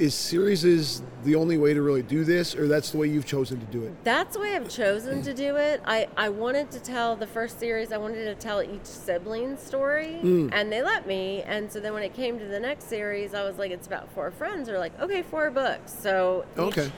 is 0.00 0.14
series 0.14 0.64
is 0.64 1.02
the 1.22 1.36
only 1.36 1.58
way 1.58 1.74
to 1.74 1.82
really 1.82 2.02
do 2.02 2.24
this, 2.24 2.56
or 2.56 2.66
that's 2.66 2.90
the 2.90 2.98
way 2.98 3.06
you've 3.06 3.26
chosen 3.26 3.60
to 3.60 3.66
do 3.66 3.84
it? 3.84 3.92
That's 4.02 4.34
the 4.34 4.40
way 4.40 4.56
I've 4.56 4.68
chosen 4.68 5.22
to 5.22 5.32
do 5.32 5.56
it. 5.56 5.80
I, 5.84 6.08
I 6.16 6.28
wanted 6.28 6.72
to 6.72 6.80
tell 6.80 7.14
the 7.14 7.26
first 7.26 7.60
series, 7.60 7.92
I 7.92 7.98
wanted 7.98 8.24
to 8.24 8.34
tell 8.34 8.62
each 8.62 8.84
sibling 8.84 9.56
story, 9.56 10.16
and 10.52 10.72
they 10.72 10.82
let 10.82 11.06
me. 11.06 11.42
And 11.42 11.70
so 11.70 11.78
then 11.78 11.92
when 11.92 12.02
it 12.02 12.14
came 12.14 12.38
to 12.40 12.46
the 12.46 12.58
next 12.58 12.88
series, 12.88 13.32
I 13.32 13.44
was 13.44 13.58
like, 13.58 13.70
it's 13.70 13.86
about 13.86 14.10
four 14.12 14.32
friends. 14.32 14.66
They're 14.66 14.78
like, 14.78 14.98
okay, 15.00 15.22
four 15.22 15.50
books. 15.52 15.92
So 15.92 16.46
Okay. 16.58 16.86
each 16.86 16.92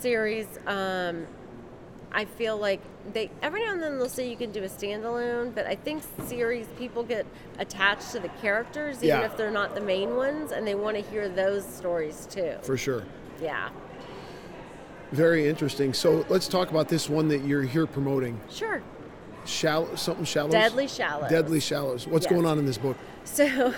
series, 0.00 0.46
um, 0.66 1.26
I 2.12 2.24
feel 2.24 2.56
like 2.56 2.80
they 3.12 3.30
every 3.42 3.64
now 3.64 3.72
and 3.72 3.82
then 3.82 3.98
they'll 3.98 4.08
say 4.08 4.28
you 4.30 4.36
can 4.36 4.52
do 4.52 4.62
a 4.62 4.68
standalone, 4.68 5.54
but 5.54 5.66
I 5.66 5.74
think 5.74 6.02
series 6.26 6.66
people 6.78 7.02
get 7.02 7.26
attached 7.58 8.12
to 8.12 8.20
the 8.20 8.28
characters 8.40 8.98
even 8.98 9.08
Yeah. 9.20 9.24
if 9.26 9.36
they're 9.36 9.50
not 9.50 9.74
the 9.74 9.80
main 9.80 10.16
ones, 10.16 10.52
and 10.52 10.66
they 10.66 10.74
want 10.74 10.96
to 10.96 11.02
hear 11.02 11.28
those 11.28 11.64
stories 11.66 12.26
too. 12.30 12.54
For 12.62 12.76
sure. 12.76 13.02
Yeah, 13.42 13.70
Very 15.12 15.48
interesting. 15.48 15.92
So 15.92 16.24
let's 16.28 16.48
talk 16.48 16.70
about 16.70 16.88
this 16.88 17.08
one 17.08 17.28
that 17.28 17.42
you're 17.44 17.62
here 17.62 17.86
promoting. 17.86 18.40
sure. 18.50 18.82
Shallow, 19.44 19.94
something 19.96 20.24
shallows. 20.24 20.52
Deadly 20.52 20.88
Shallows. 20.88 21.28
Deadly 21.30 21.60
shallows. 21.60 22.06
What's 22.08 22.24
Yes. 22.24 22.32
going 22.32 22.46
on 22.46 22.58
in 22.58 22.64
this 22.64 22.78
book? 22.78 22.96
So, 23.24 23.74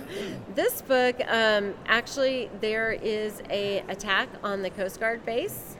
this 0.54 0.82
book 0.82 1.16
um, 1.26 1.74
actually 1.86 2.50
there 2.60 2.92
is 2.92 3.42
a 3.48 3.78
attack 3.88 4.28
on 4.44 4.62
the 4.62 4.70
Coast 4.70 5.00
Guard 5.00 5.24
base, 5.24 5.76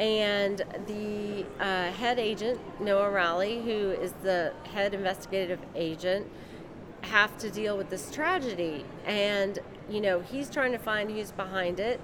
and 0.00 0.62
the 0.86 1.44
uh, 1.60 1.92
head 1.92 2.18
agent 2.18 2.58
Noah 2.80 3.10
Raleigh, 3.10 3.60
who 3.60 3.90
is 3.90 4.12
the 4.22 4.54
head 4.72 4.94
investigative 4.94 5.60
agent, 5.76 6.26
have 7.02 7.36
to 7.38 7.50
deal 7.50 7.76
with 7.76 7.90
this 7.90 8.10
tragedy, 8.10 8.86
and 9.04 9.58
you 9.90 10.00
know 10.00 10.20
he's 10.20 10.48
trying 10.48 10.72
to 10.72 10.78
find 10.78 11.10
who's 11.10 11.30
behind 11.30 11.78
it, 11.78 12.00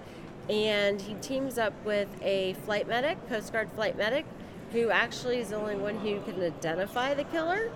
and 0.50 1.00
he 1.00 1.14
teams 1.14 1.56
up 1.56 1.72
with 1.86 2.08
a 2.22 2.52
flight 2.64 2.86
medic, 2.86 3.26
Coast 3.28 3.54
Guard 3.54 3.70
flight 3.72 3.96
medic, 3.96 4.26
who 4.72 4.90
actually 4.90 5.38
is 5.38 5.48
the 5.48 5.56
only 5.56 5.76
one 5.76 5.98
who 5.98 6.20
can 6.20 6.42
identify 6.42 7.14
the 7.14 7.24
killer 7.24 7.70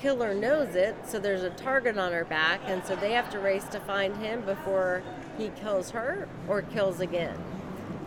killer 0.00 0.34
knows 0.34 0.74
it, 0.74 0.96
so 1.06 1.18
there's 1.18 1.42
a 1.42 1.50
target 1.50 1.98
on 1.98 2.12
her 2.12 2.24
back, 2.24 2.60
and 2.66 2.84
so 2.84 2.96
they 2.96 3.12
have 3.12 3.30
to 3.30 3.38
race 3.38 3.64
to 3.68 3.80
find 3.80 4.16
him 4.16 4.42
before 4.42 5.02
he 5.38 5.48
kills 5.60 5.90
her 5.90 6.28
or 6.48 6.62
kills 6.62 7.00
again. 7.00 7.36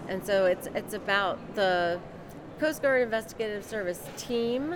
And 0.07 0.25
so 0.25 0.45
it's 0.45 0.67
it's 0.73 0.93
about 0.93 1.55
the 1.55 1.99
Coast 2.59 2.81
Guard 2.81 3.01
Investigative 3.01 3.65
Service 3.65 4.01
team. 4.17 4.75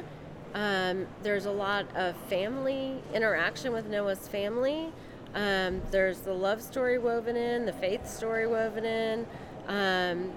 Um, 0.54 1.08
there's 1.24 1.46
a 1.46 1.52
lot 1.52 1.86
of 1.96 2.16
family 2.28 3.02
interaction 3.14 3.72
with 3.72 3.88
Noah's 3.88 4.28
family. 4.28 4.92
Um, 5.34 5.82
there's 5.92 6.20
the 6.20 6.34
love 6.34 6.62
story 6.62 6.98
woven 6.98 7.38
in, 7.38 7.66
the 7.66 7.74
faith 7.74 8.10
story 8.10 8.48
woven 8.48 8.84
in. 8.84 9.26
Um, 9.68 10.32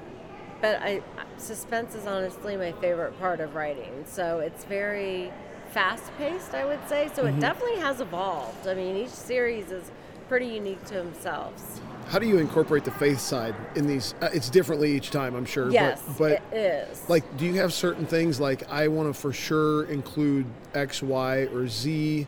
but 0.60 0.76
I, 0.80 1.02
suspense 1.36 1.94
is 1.94 2.06
honestly 2.06 2.56
my 2.56 2.72
favorite 2.72 3.18
part 3.18 3.40
of 3.40 3.54
writing. 3.54 4.04
So 4.06 4.38
it's 4.38 4.64
very 4.64 5.32
fast 5.74 6.04
paced, 6.16 6.54
I 6.54 6.64
would 6.64 6.88
say. 6.88 7.10
So 7.14 7.26
it 7.26 7.38
definitely 7.40 7.80
has 7.80 8.00
evolved. 8.00 8.66
I 8.68 8.74
mean, 8.74 8.96
each 8.96 9.10
series 9.10 9.72
is 9.72 9.90
pretty 10.28 10.46
unique 10.46 10.82
to 10.86 10.94
themselves. 10.94 11.80
How 12.06 12.18
do 12.18 12.26
you 12.26 12.38
incorporate 12.38 12.84
the 12.84 12.90
faith 12.92 13.18
side 13.18 13.54
in 13.74 13.86
these? 13.86 14.14
Uh, 14.22 14.28
it's 14.32 14.48
differently 14.48 14.92
each 14.94 15.10
time, 15.10 15.34
I'm 15.34 15.44
sure. 15.44 15.70
Yes, 15.70 16.00
But, 16.06 16.18
but 16.18 16.56
it 16.56 16.88
is. 16.90 17.08
like, 17.08 17.36
do 17.36 17.44
you 17.44 17.54
have 17.54 17.72
certain 17.72 18.06
things 18.06 18.38
like 18.38 18.70
I 18.70 18.88
want 18.88 19.12
to 19.12 19.18
for 19.20 19.32
sure 19.32 19.84
include 19.86 20.46
X, 20.74 21.02
Y, 21.02 21.46
or 21.52 21.66
Z, 21.66 22.26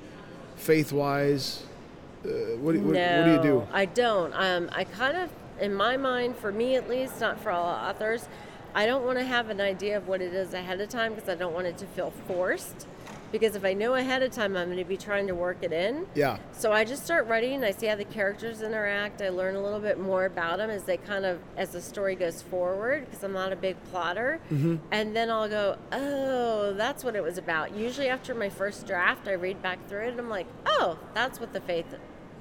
faith 0.56 0.92
wise? 0.92 1.62
Uh, 2.24 2.56
what, 2.58 2.72
do, 2.72 2.80
what, 2.80 2.94
no, 2.94 3.18
what 3.18 3.24
do 3.26 3.32
you 3.32 3.42
do? 3.42 3.68
I 3.72 3.84
don't. 3.84 4.32
Um, 4.34 4.70
I 4.72 4.84
kind 4.84 5.16
of, 5.16 5.30
in 5.60 5.72
my 5.72 5.96
mind, 5.96 6.36
for 6.36 6.50
me 6.50 6.74
at 6.74 6.88
least, 6.88 7.20
not 7.20 7.38
for 7.38 7.50
all 7.50 7.66
authors, 7.66 8.28
I 8.74 8.86
don't 8.86 9.04
want 9.04 9.18
to 9.18 9.24
have 9.24 9.50
an 9.50 9.60
idea 9.60 9.96
of 9.96 10.08
what 10.08 10.20
it 10.20 10.34
is 10.34 10.52
ahead 10.52 10.80
of 10.80 10.88
time 10.88 11.14
because 11.14 11.28
I 11.28 11.34
don't 11.34 11.54
want 11.54 11.66
it 11.66 11.78
to 11.78 11.86
feel 11.86 12.12
forced. 12.26 12.86
Because 13.32 13.56
if 13.56 13.64
I 13.64 13.72
know 13.72 13.94
ahead 13.94 14.22
of 14.22 14.30
time, 14.30 14.56
I'm 14.56 14.66
going 14.66 14.78
to 14.78 14.84
be 14.84 14.96
trying 14.96 15.26
to 15.26 15.34
work 15.34 15.58
it 15.62 15.72
in. 15.72 16.06
Yeah. 16.14 16.38
So 16.52 16.72
I 16.72 16.84
just 16.84 17.04
start 17.04 17.26
writing. 17.26 17.64
I 17.64 17.72
see 17.72 17.86
how 17.86 17.96
the 17.96 18.04
characters 18.04 18.62
interact. 18.62 19.20
I 19.20 19.30
learn 19.30 19.56
a 19.56 19.62
little 19.62 19.80
bit 19.80 19.98
more 19.98 20.24
about 20.24 20.58
them 20.58 20.70
as 20.70 20.84
they 20.84 20.96
kind 20.96 21.24
of 21.24 21.40
as 21.56 21.70
the 21.70 21.82
story 21.82 22.14
goes 22.14 22.42
forward 22.42 23.04
because 23.04 23.22
I'm 23.22 23.32
not 23.32 23.52
a 23.52 23.56
big 23.56 23.76
plotter. 23.90 24.40
Mm-hmm. 24.50 24.76
And 24.90 25.14
then 25.14 25.30
I'll 25.30 25.48
go, 25.48 25.76
oh, 25.92 26.72
that's 26.74 27.04
what 27.04 27.16
it 27.16 27.22
was 27.22 27.38
about. 27.38 27.74
Usually 27.74 28.08
after 28.08 28.34
my 28.34 28.48
first 28.48 28.86
draft, 28.86 29.28
I 29.28 29.32
read 29.32 29.60
back 29.62 29.86
through 29.88 30.06
it 30.06 30.10
and 30.10 30.20
I'm 30.20 30.30
like, 30.30 30.46
oh, 30.64 30.98
that's 31.14 31.40
what 31.40 31.52
the 31.52 31.60
faith 31.60 31.94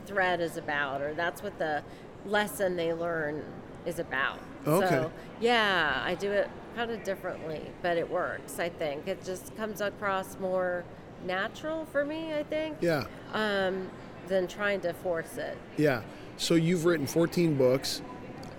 thread 0.06 0.40
is 0.40 0.58
about, 0.58 1.02
or 1.02 1.14
that's 1.14 1.42
what 1.42 1.58
the 1.58 1.84
lesson 2.26 2.76
they 2.76 2.94
learn 2.94 3.44
is 3.86 4.00
about. 4.00 4.40
Okay. 4.68 4.88
So 4.90 5.12
yeah, 5.40 6.02
I 6.06 6.16
do 6.16 6.32
it 6.32 6.50
kind 6.76 6.92
of 6.92 7.04
differently, 7.04 7.62
but 7.82 7.98
it 7.98 8.10
works. 8.10 8.60
I 8.60 8.70
think 8.70 9.08
it 9.08 9.24
just 9.24 9.56
comes 9.56 9.82
across 9.82 10.38
more 10.40 10.84
natural 11.26 11.86
for 11.86 12.04
me. 12.06 12.34
I 12.34 12.44
think 12.44 12.78
Yeah. 12.82 13.04
um, 13.34 13.90
than 14.28 14.48
trying 14.48 14.82
to 14.82 14.94
force 14.94 15.38
it. 15.38 15.58
Yeah. 15.78 16.02
So 16.38 16.56
you've 16.56 16.86
written 16.86 17.08
14 17.08 17.56
books. 17.56 18.02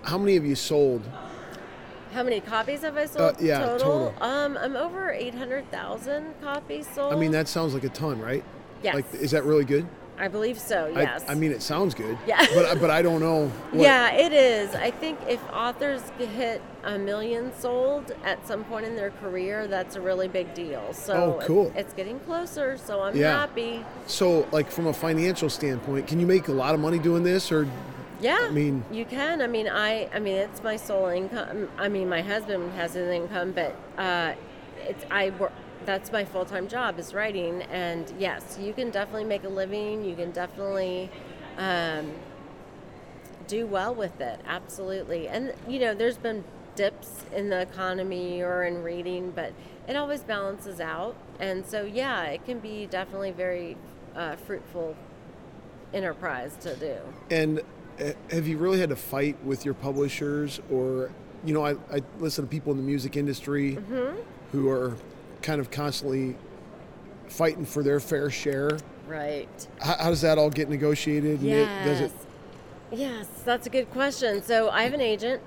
How 0.03 0.17
many 0.17 0.33
have 0.35 0.45
you 0.45 0.55
sold? 0.55 1.07
How 2.13 2.23
many 2.23 2.39
copies 2.39 2.81
have 2.81 2.95
I 2.97 3.05
sold 3.05 3.35
Uh, 3.35 3.37
yeah, 3.39 3.59
total? 3.59 4.13
total. 4.13 4.23
Um, 4.23 4.57
I'm 4.57 4.75
over 4.75 5.11
800,000 5.11 6.33
copies 6.41 6.87
sold. 6.87 7.13
I 7.13 7.17
mean, 7.17 7.31
that 7.31 7.47
sounds 7.47 7.73
like 7.73 7.83
a 7.83 7.89
ton, 7.89 8.19
right? 8.19 8.43
Yes. 8.81 8.95
Like, 8.95 9.13
is 9.13 9.31
that 9.31 9.43
really 9.43 9.65
good? 9.65 9.85
I 10.19 10.27
believe 10.27 10.57
so. 10.59 10.87
Yes. 10.87 11.23
I, 11.27 11.35
mean, 11.35 11.51
it 11.51 11.61
sounds 11.61 11.93
good. 11.93 12.17
Yeah. 12.25 12.45
But 12.53 12.79
but 12.79 12.89
I 12.89 13.01
don't 13.01 13.19
know. 13.19 13.47
What, 13.71 13.83
yeah, 13.83 14.11
it 14.13 14.33
is. 14.33 14.73
I 14.73 14.89
think 14.91 15.19
if 15.27 15.39
authors 15.51 16.01
hit 16.17 16.61
a 16.83 16.97
million 16.97 17.51
sold 17.59 18.11
at 18.23 18.45
some 18.47 18.63
point 18.63 18.85
in 18.85 18.95
their 18.95 19.11
career, 19.11 19.67
that's 19.67 19.95
a 19.95 20.01
really 20.01 20.27
big 20.27 20.53
deal. 20.53 20.93
So 20.93 21.13
Oh, 21.39 21.45
cool. 21.45 21.71
it's 21.75 21.93
getting 21.93 22.19
closer. 22.21 22.77
So 22.77 23.01
I'm 23.01 23.15
Yeah. 23.15 23.37
happy. 23.39 23.85
So, 24.07 24.47
like 24.51 24.71
from 24.71 24.87
a 24.87 24.93
financial 24.93 25.49
standpoint, 25.49 26.07
can 26.07 26.19
you 26.19 26.25
make 26.25 26.47
a 26.47 26.53
lot 26.53 26.73
of 26.73 26.79
money 26.81 26.97
doing 26.99 27.23
this, 27.23 27.51
or 27.51 27.67
Yeah, 28.19 28.39
I 28.41 28.49
mean- 28.51 28.83
you 28.91 29.05
can. 29.05 29.41
I 29.41 29.47
mean, 29.47 29.67
I, 29.67 30.09
I 30.13 30.19
mean, 30.19 30.35
it's 30.37 30.63
my 30.63 30.77
sole 30.77 31.07
income. 31.09 31.69
I 31.77 31.87
mean, 31.89 32.09
my 32.09 32.21
husband 32.21 32.71
has 32.73 32.95
an 32.95 33.09
income, 33.11 33.51
but 33.51 33.75
uh, 33.97 34.33
it's 34.87 35.05
I 35.11 35.29
work. 35.31 35.51
That's 35.87 36.11
my 36.11 36.25
full 36.25 36.43
time 36.43 36.67
job 36.67 36.99
is 36.99 37.13
writing, 37.13 37.61
and 37.63 38.11
yes, 38.19 38.57
you 38.59 38.73
can 38.73 38.91
definitely 38.91 39.23
make 39.23 39.45
a 39.45 39.49
living. 39.49 40.03
You 40.03 40.17
can 40.17 40.31
definitely 40.31 41.09
um, 41.57 42.11
do 43.47 43.65
well 43.65 43.95
with 43.95 44.19
it. 44.19 44.41
Absolutely, 44.45 45.29
and 45.29 45.53
you 45.65 45.79
know, 45.79 45.93
there's 45.95 46.17
been 46.17 46.43
dips 46.75 47.23
in 47.33 47.47
the 47.49 47.61
economy 47.61 48.41
or 48.41 48.65
in 48.65 48.83
reading, 48.83 49.31
but 49.33 49.53
it 49.87 49.95
always 49.95 50.23
balances 50.23 50.81
out. 50.81 51.15
And 51.39 51.65
so, 51.65 51.85
yeah, 51.85 52.23
it 52.25 52.43
can 52.45 52.59
be 52.59 52.85
definitely 52.85 53.31
very 53.31 53.77
uh, 54.13 54.35
fruitful 54.35 54.93
enterprise 55.93 56.57
to 56.61 56.75
do. 56.75 56.97
and 57.31 57.61
uh, 58.01 58.11
have 58.29 58.45
you 58.45 58.57
really 58.57 58.79
had 58.79 58.89
to 58.89 58.95
fight 58.97 59.41
with 59.45 59.63
your 59.63 59.73
publishers, 59.73 60.59
or 60.69 61.11
you 61.45 61.53
know, 61.53 61.65
I, 61.65 61.75
I 61.89 62.01
listen 62.19 62.43
to 62.43 62.49
people 62.51 62.73
in 62.73 62.77
the 62.77 62.83
music 62.83 63.15
industry 63.15 63.77
Mm-hmm. 63.77 64.19
who 64.51 64.69
are 64.69 64.97
kind 65.41 65.59
of 65.61 65.71
constantly 65.71 66.35
fighting 67.27 67.65
for 67.65 67.83
their 67.83 67.99
fair 67.99 68.29
share. 68.29 68.77
Right. 69.07 69.67
How, 69.81 69.97
how 69.97 70.09
does 70.09 70.21
that 70.21 70.37
all 70.37 70.49
get 70.49 70.69
negotiated? 70.69 71.41
and 71.41 71.49
it- 71.49 71.65
does 71.85 72.01
Yes. 72.01 72.11
it? 72.11 72.11
Yes, 72.97 73.27
that's 73.43 73.67
a 73.67 73.69
good 73.69 73.91
question. 73.91 74.41
So 74.41 74.69
I 74.69 74.83
have 74.83 74.93
an 74.93 75.01
agent, 75.01 75.41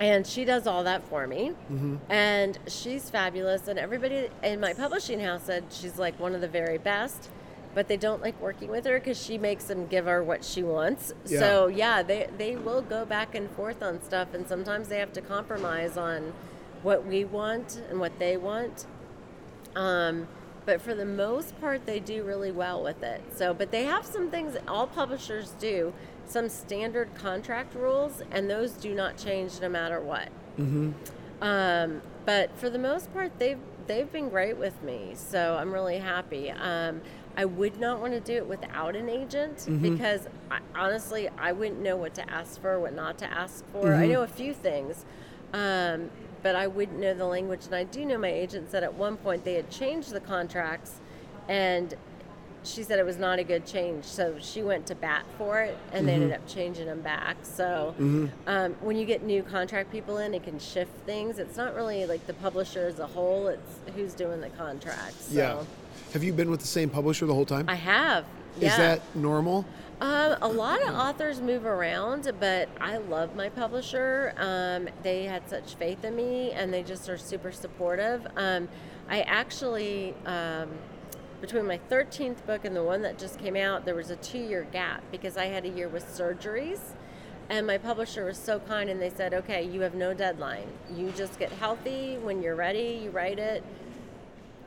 and 0.00 0.26
she 0.26 0.46
does 0.46 0.66
all 0.66 0.82
that 0.84 1.04
for 1.08 1.26
me, 1.26 1.52
Mm-hmm. 1.70 1.96
and 2.08 2.58
she's 2.66 3.10
fabulous. 3.10 3.68
And 3.68 3.78
everybody 3.78 4.28
in 4.42 4.60
my 4.60 4.72
publishing 4.72 5.20
house 5.20 5.42
said 5.44 5.64
she's 5.70 5.98
like 5.98 6.18
one 6.18 6.34
of 6.34 6.40
the 6.40 6.48
very 6.48 6.78
best. 6.78 7.28
But 7.74 7.88
they 7.88 7.96
don't 7.96 8.22
like 8.22 8.40
working 8.40 8.70
with 8.70 8.86
her 8.86 9.00
because 9.00 9.20
she 9.20 9.36
makes 9.36 9.64
them 9.64 9.88
give 9.88 10.04
her 10.06 10.22
what 10.22 10.44
she 10.44 10.62
wants. 10.62 11.12
Yeah. 11.26 11.40
So 11.40 11.66
yeah, 11.66 12.02
they 12.04 12.28
they 12.38 12.54
will 12.56 12.80
go 12.82 13.04
back 13.04 13.34
and 13.34 13.50
forth 13.50 13.82
on 13.82 14.00
stuff, 14.02 14.32
and 14.32 14.46
sometimes 14.46 14.86
they 14.88 14.98
have 15.00 15.12
to 15.14 15.20
compromise 15.20 15.96
on 15.96 16.32
what 16.84 17.04
we 17.04 17.24
want 17.24 17.82
and 17.90 17.98
what 17.98 18.16
they 18.20 18.36
want. 18.36 18.86
Um, 19.76 20.28
but 20.66 20.80
for 20.80 20.94
the 20.94 21.04
most 21.04 21.60
part, 21.60 21.84
they 21.84 22.00
do 22.00 22.24
really 22.24 22.50
well 22.50 22.82
with 22.82 23.02
it. 23.02 23.22
So, 23.34 23.52
but 23.52 23.70
they 23.70 23.84
have 23.84 24.06
some 24.06 24.30
things 24.30 24.54
that 24.54 24.66
all 24.66 24.86
publishers 24.86 25.50
do, 25.58 25.92
some 26.26 26.48
standard 26.48 27.14
contract 27.14 27.74
rules, 27.74 28.22
and 28.30 28.48
those 28.48 28.72
do 28.72 28.94
not 28.94 29.16
change 29.16 29.60
no 29.60 29.68
matter 29.68 30.00
what. 30.00 30.28
Mm-hmm. 30.58 30.92
Um, 31.42 32.00
but 32.24 32.56
for 32.56 32.70
the 32.70 32.78
most 32.78 33.12
part, 33.12 33.38
they've 33.38 33.58
they've 33.86 34.10
been 34.10 34.30
great 34.30 34.56
with 34.56 34.82
me. 34.82 35.12
So 35.14 35.56
I'm 35.56 35.72
really 35.72 35.98
happy. 35.98 36.50
Um, 36.50 37.02
I 37.36 37.44
would 37.44 37.78
not 37.78 38.00
want 38.00 38.12
to 38.12 38.20
do 38.20 38.34
it 38.34 38.46
without 38.46 38.94
an 38.96 39.08
agent 39.08 39.66
because 39.82 40.28
I, 40.50 40.60
honestly, 40.74 41.28
I 41.36 41.52
wouldn't 41.52 41.80
know 41.80 41.96
what 41.96 42.14
to 42.14 42.30
ask 42.30 42.60
for, 42.62 42.78
what 42.78 42.94
not 42.94 43.18
to 43.18 43.30
ask 43.30 43.64
for. 43.72 43.92
I 43.92 44.06
know 44.06 44.22
a 44.22 44.28
few 44.28 44.54
things, 44.54 45.04
um, 45.52 46.10
but 46.44 46.54
I 46.54 46.66
wouldn't 46.66 47.00
know 47.00 47.14
the 47.14 47.24
language. 47.24 47.64
And 47.64 47.74
I 47.74 47.84
do 47.84 48.04
know 48.04 48.18
my 48.18 48.30
agent 48.30 48.70
said 48.70 48.84
at 48.84 48.94
one 48.94 49.16
point 49.16 49.44
they 49.44 49.54
had 49.54 49.70
changed 49.70 50.12
the 50.12 50.20
contracts, 50.20 51.00
and 51.48 51.94
she 52.62 52.82
said 52.82 52.98
it 52.98 53.06
was 53.06 53.16
not 53.16 53.38
a 53.38 53.44
good 53.44 53.66
change. 53.66 54.04
So 54.04 54.36
she 54.40 54.62
went 54.62 54.86
to 54.88 54.94
bat 54.94 55.24
for 55.38 55.62
it, 55.62 55.76
and 55.92 56.06
they 56.06 56.12
ended 56.12 56.32
up 56.32 56.46
changing 56.46 56.84
them 56.84 57.00
back. 57.00 57.38
So 57.42 57.94
um, 58.46 58.76
when 58.82 58.96
you 58.96 59.06
get 59.06 59.24
new 59.24 59.42
contract 59.42 59.90
people 59.90 60.18
in, 60.18 60.34
it 60.34 60.44
can 60.44 60.58
shift 60.58 60.92
things. 61.06 61.38
It's 61.38 61.56
not 61.56 61.74
really 61.74 62.04
like 62.04 62.26
the 62.26 62.34
publisher 62.34 62.86
as 62.86 62.98
a 62.98 63.06
whole; 63.06 63.48
it's 63.48 63.78
who's 63.96 64.12
doing 64.12 64.40
the 64.42 64.50
contracts. 64.50 65.28
So. 65.28 65.34
Yeah. 65.34 65.64
Have 66.12 66.22
you 66.22 66.32
been 66.32 66.50
with 66.50 66.60
the 66.60 66.66
same 66.66 66.90
publisher 66.90 67.26
the 67.26 67.34
whole 67.34 67.46
time? 67.46 67.68
I 67.68 67.74
have. 67.74 68.26
Yeah. 68.60 68.70
Is 68.70 68.76
that 68.76 69.16
normal? 69.16 69.64
Um, 70.00 70.36
a 70.42 70.48
lot 70.48 70.82
of 70.82 70.94
authors 70.94 71.40
move 71.40 71.64
around, 71.64 72.30
but 72.40 72.68
I 72.80 72.96
love 72.96 73.36
my 73.36 73.48
publisher. 73.48 74.34
Um, 74.36 74.88
they 75.02 75.24
had 75.24 75.48
such 75.48 75.76
faith 75.76 76.04
in 76.04 76.16
me, 76.16 76.50
and 76.50 76.72
they 76.72 76.82
just 76.82 77.08
are 77.08 77.16
super 77.16 77.52
supportive. 77.52 78.26
Um, 78.36 78.68
I 79.08 79.22
actually, 79.22 80.14
um, 80.26 80.70
between 81.40 81.66
my 81.66 81.78
13th 81.90 82.44
book 82.44 82.64
and 82.64 82.74
the 82.74 82.82
one 82.82 83.02
that 83.02 83.18
just 83.18 83.38
came 83.38 83.56
out, 83.56 83.84
there 83.84 83.94
was 83.94 84.10
a 84.10 84.16
two 84.16 84.38
year 84.38 84.66
gap 84.72 85.02
because 85.12 85.36
I 85.36 85.46
had 85.46 85.64
a 85.64 85.68
year 85.68 85.88
with 85.88 86.06
surgeries. 86.06 86.80
And 87.50 87.66
my 87.66 87.76
publisher 87.76 88.24
was 88.24 88.38
so 88.38 88.58
kind, 88.58 88.88
and 88.88 89.00
they 89.00 89.10
said, 89.10 89.34
okay, 89.34 89.62
you 89.62 89.82
have 89.82 89.94
no 89.94 90.14
deadline. 90.14 90.66
You 90.94 91.12
just 91.14 91.38
get 91.38 91.52
healthy. 91.52 92.16
When 92.16 92.42
you're 92.42 92.54
ready, 92.54 93.00
you 93.04 93.10
write 93.10 93.38
it 93.38 93.62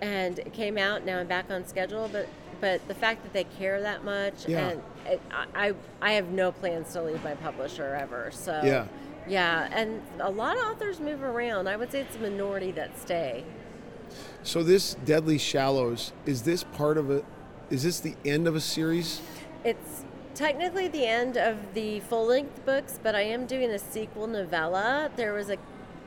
and 0.01 0.39
it 0.39 0.53
came 0.53 0.77
out. 0.77 1.05
Now 1.05 1.19
I'm 1.19 1.27
back 1.27 1.49
on 1.49 1.65
schedule, 1.65 2.09
but 2.11 2.27
but 2.59 2.85
the 2.87 2.93
fact 2.93 3.23
that 3.23 3.33
they 3.33 3.43
care 3.43 3.81
that 3.81 4.03
much, 4.03 4.47
Yeah. 4.47 4.69
and 4.69 4.81
it, 5.05 5.21
I 5.55 5.73
I 6.01 6.11
have 6.13 6.29
no 6.29 6.51
plans 6.51 6.93
to 6.93 7.01
leave 7.01 7.23
my 7.23 7.35
publisher 7.35 7.95
ever. 7.99 8.29
So 8.31 8.61
Yeah. 8.63 8.85
yeah, 9.27 9.69
and 9.71 10.01
a 10.19 10.29
lot 10.31 10.57
of 10.57 10.63
authors 10.63 10.99
move 10.99 11.23
around. 11.23 11.67
I 11.67 11.75
would 11.75 11.91
say 11.91 12.01
it's 12.01 12.15
a 12.15 12.19
minority 12.19 12.71
that 12.73 12.97
stay. 12.99 13.43
So 14.43 14.63
this 14.63 14.95
Deadly 15.05 15.37
Shallows 15.37 16.13
is 16.25 16.43
this 16.43 16.63
part 16.63 16.97
of 16.97 17.09
a? 17.11 17.23
Is 17.69 17.83
this 17.83 17.99
the 17.99 18.15
end 18.25 18.47
of 18.47 18.55
a 18.55 18.61
series? 18.61 19.21
It's 19.63 20.05
technically 20.33 20.87
the 20.87 21.05
end 21.05 21.35
of 21.37 21.73
the 21.73 21.99
full 22.01 22.27
length 22.27 22.63
books, 22.65 22.99
but 23.01 23.15
I 23.15 23.21
am 23.21 23.45
doing 23.45 23.69
a 23.71 23.79
sequel 23.79 24.27
novella. 24.27 25.09
There 25.15 25.33
was 25.33 25.49
a 25.49 25.57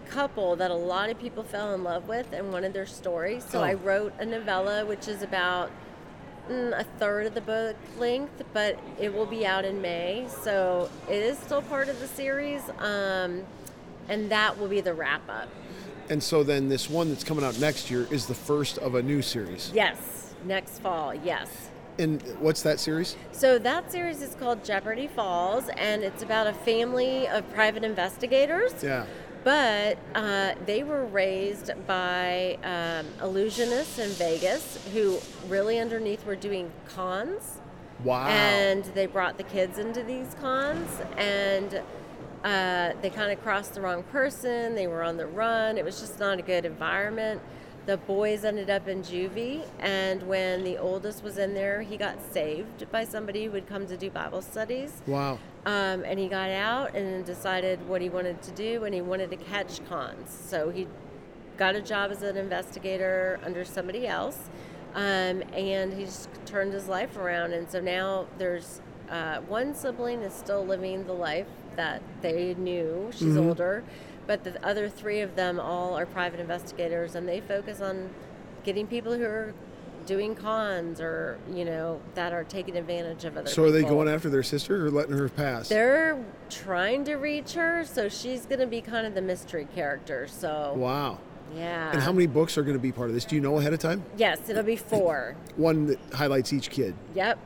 couple 0.08 0.56
that 0.56 0.70
a 0.70 0.74
lot 0.74 1.10
of 1.10 1.18
people 1.18 1.42
fell 1.44 1.74
in 1.74 1.84
love 1.84 2.08
with 2.08 2.32
and 2.32 2.52
wanted 2.52 2.72
their 2.72 2.86
story. 2.86 3.40
So 3.40 3.60
Oh. 3.60 3.64
I 3.64 3.74
wrote 3.74 4.12
a 4.18 4.24
novella 4.24 4.84
which 4.86 5.06
is 5.06 5.22
about 5.22 5.70
mm, 6.50 6.78
a 6.78 6.84
third 6.98 7.26
of 7.26 7.34
the 7.34 7.40
book 7.40 7.76
length, 7.98 8.42
but 8.52 8.78
it 8.98 9.14
will 9.14 9.26
be 9.26 9.46
out 9.46 9.64
in 9.64 9.80
May. 9.80 10.26
So 10.42 10.90
it 11.08 11.22
is 11.22 11.38
still 11.38 11.62
part 11.62 11.88
of 11.88 12.00
the 12.00 12.08
series. 12.08 12.62
Um, 12.78 13.44
and 14.10 14.30
that 14.30 14.58
will 14.58 14.68
be 14.68 14.80
the 14.80 14.92
wrap 14.92 15.22
up. 15.30 15.48
And 16.10 16.22
so 16.22 16.42
then 16.42 16.68
this 16.68 16.90
one 16.90 17.08
that's 17.08 17.24
coming 17.24 17.44
out 17.44 17.58
next 17.60 17.90
year 17.90 18.06
is 18.10 18.26
the 18.26 18.34
first 18.34 18.76
of 18.78 18.96
a 18.96 19.02
new 19.02 19.22
series. 19.22 19.70
Yes, 19.72 20.34
next 20.44 20.80
fall, 20.80 21.14
yes. 21.14 21.70
And 21.98 22.20
what's 22.40 22.62
that 22.62 22.80
series? 22.80 23.16
So 23.30 23.58
that 23.60 23.92
series 23.92 24.20
is 24.20 24.34
called 24.34 24.64
Jeopardy 24.64 25.06
Falls, 25.06 25.68
and 25.76 26.02
it's 26.02 26.22
about 26.22 26.48
a 26.48 26.52
family 26.52 27.28
of 27.28 27.48
private 27.54 27.84
investigators. 27.84 28.72
Yeah. 28.82 29.06
But 29.42 29.98
uh, 30.14 30.54
they 30.66 30.82
were 30.82 31.06
raised 31.06 31.70
by 31.86 32.58
um, 32.62 33.06
illusionists 33.26 33.98
in 33.98 34.10
Vegas 34.10 34.78
who 34.92 35.18
really 35.48 35.78
underneath 35.78 36.24
were 36.26 36.36
doing 36.36 36.70
cons. 36.88 37.60
Wow. 38.04 38.28
And 38.28 38.84
they 38.94 39.06
brought 39.06 39.36
the 39.36 39.42
kids 39.44 39.78
into 39.78 40.02
these 40.02 40.34
cons, 40.40 40.88
and 41.18 41.82
uh, 42.44 42.92
they 43.02 43.10
kind 43.10 43.30
of 43.30 43.42
crossed 43.42 43.74
the 43.74 43.80
wrong 43.80 44.02
person. 44.04 44.74
They 44.74 44.86
were 44.86 45.02
on 45.02 45.16
the 45.16 45.26
run. 45.26 45.76
It 45.76 45.84
was 45.84 46.00
just 46.00 46.18
not 46.18 46.38
a 46.38 46.42
good 46.42 46.64
environment. 46.64 47.42
The 47.86 47.96
boys 47.96 48.44
ended 48.44 48.70
up 48.70 48.88
in 48.88 49.02
juvie, 49.02 49.66
and 49.78 50.22
when 50.24 50.64
the 50.64 50.78
oldest 50.78 51.24
was 51.24 51.38
in 51.38 51.54
there, 51.54 51.82
he 51.82 51.96
got 51.96 52.18
saved 52.32 52.90
by 52.90 53.04
somebody 53.04 53.44
who 53.44 53.50
would 53.52 53.66
come 53.66 53.86
to 53.86 53.96
do 53.96 54.10
Bible 54.10 54.42
studies. 54.42 55.02
wow. 55.06 55.38
Um, 55.66 56.04
and 56.04 56.18
he 56.18 56.26
got 56.26 56.50
out 56.50 56.94
and 56.94 57.24
decided 57.24 57.86
what 57.86 58.00
he 58.00 58.08
wanted 58.08 58.40
to 58.42 58.50
do, 58.52 58.84
and 58.84 58.94
he 58.94 59.02
wanted 59.02 59.30
to 59.30 59.36
catch 59.36 59.84
cons. 59.88 60.30
So 60.30 60.70
he 60.70 60.86
got 61.58 61.76
a 61.76 61.82
job 61.82 62.10
as 62.10 62.22
an 62.22 62.38
investigator 62.38 63.38
under 63.44 63.64
somebody 63.64 64.06
else, 64.06 64.48
um, 64.94 65.42
and 65.52 65.92
he 65.92 66.06
just 66.06 66.30
turned 66.46 66.72
his 66.72 66.88
life 66.88 67.18
around. 67.18 67.52
And 67.52 67.70
so 67.70 67.78
now 67.78 68.26
there's 68.38 68.80
uh, 69.10 69.40
one 69.42 69.74
sibling 69.74 70.22
is 70.22 70.32
still 70.32 70.64
living 70.64 71.04
the 71.04 71.12
life 71.12 71.48
that 71.76 72.02
they 72.22 72.54
knew. 72.54 73.10
She's 73.12 73.36
older, 73.36 73.84
but 74.26 74.44
the 74.44 74.64
other 74.64 74.88
three 74.88 75.20
of 75.20 75.36
them 75.36 75.60
all 75.60 75.94
are 75.98 76.06
private 76.06 76.40
investigators, 76.40 77.14
and 77.14 77.28
they 77.28 77.40
focus 77.42 77.82
on 77.82 78.08
getting 78.64 78.86
people 78.86 79.12
who 79.12 79.24
are 79.24 79.52
doing 80.10 80.34
cons 80.34 81.00
or 81.00 81.38
you 81.54 81.64
know 81.64 82.00
that 82.14 82.32
are 82.32 82.42
taking 82.42 82.76
advantage 82.76 83.24
of 83.24 83.36
other 83.36 83.48
So 83.48 83.62
are 83.62 83.70
they 83.70 83.84
going 83.84 84.08
after 84.08 84.28
their 84.28 84.42
sister 84.42 84.84
or 84.84 84.90
letting 84.90 85.16
her 85.16 85.28
pass? 85.28 85.68
They're 85.68 86.20
trying 86.48 87.04
to 87.04 87.14
reach 87.14 87.52
her, 87.52 87.84
so 87.84 88.08
she's 88.08 88.44
going 88.44 88.58
to 88.58 88.66
be 88.66 88.80
kind 88.80 89.06
of 89.06 89.14
the 89.14 89.22
mystery 89.22 89.68
character. 89.72 90.26
So, 90.26 90.74
wow. 90.76 91.20
yeah. 91.54 91.92
And 91.92 92.02
how 92.02 92.10
many 92.10 92.26
books 92.26 92.58
are 92.58 92.62
going 92.62 92.76
to 92.76 92.82
be 92.82 92.90
part 92.90 93.08
of 93.08 93.14
this? 93.14 93.24
Do 93.24 93.36
you 93.36 93.40
know 93.40 93.58
ahead 93.58 93.72
of 93.72 93.78
time? 93.78 94.02
Yes, 94.16 94.48
it'll 94.48 94.64
be 94.64 94.74
four. 94.74 95.36
One 95.54 95.86
that 95.86 96.00
highlights 96.12 96.52
each 96.52 96.70
kid. 96.70 96.96
yep. 97.14 97.38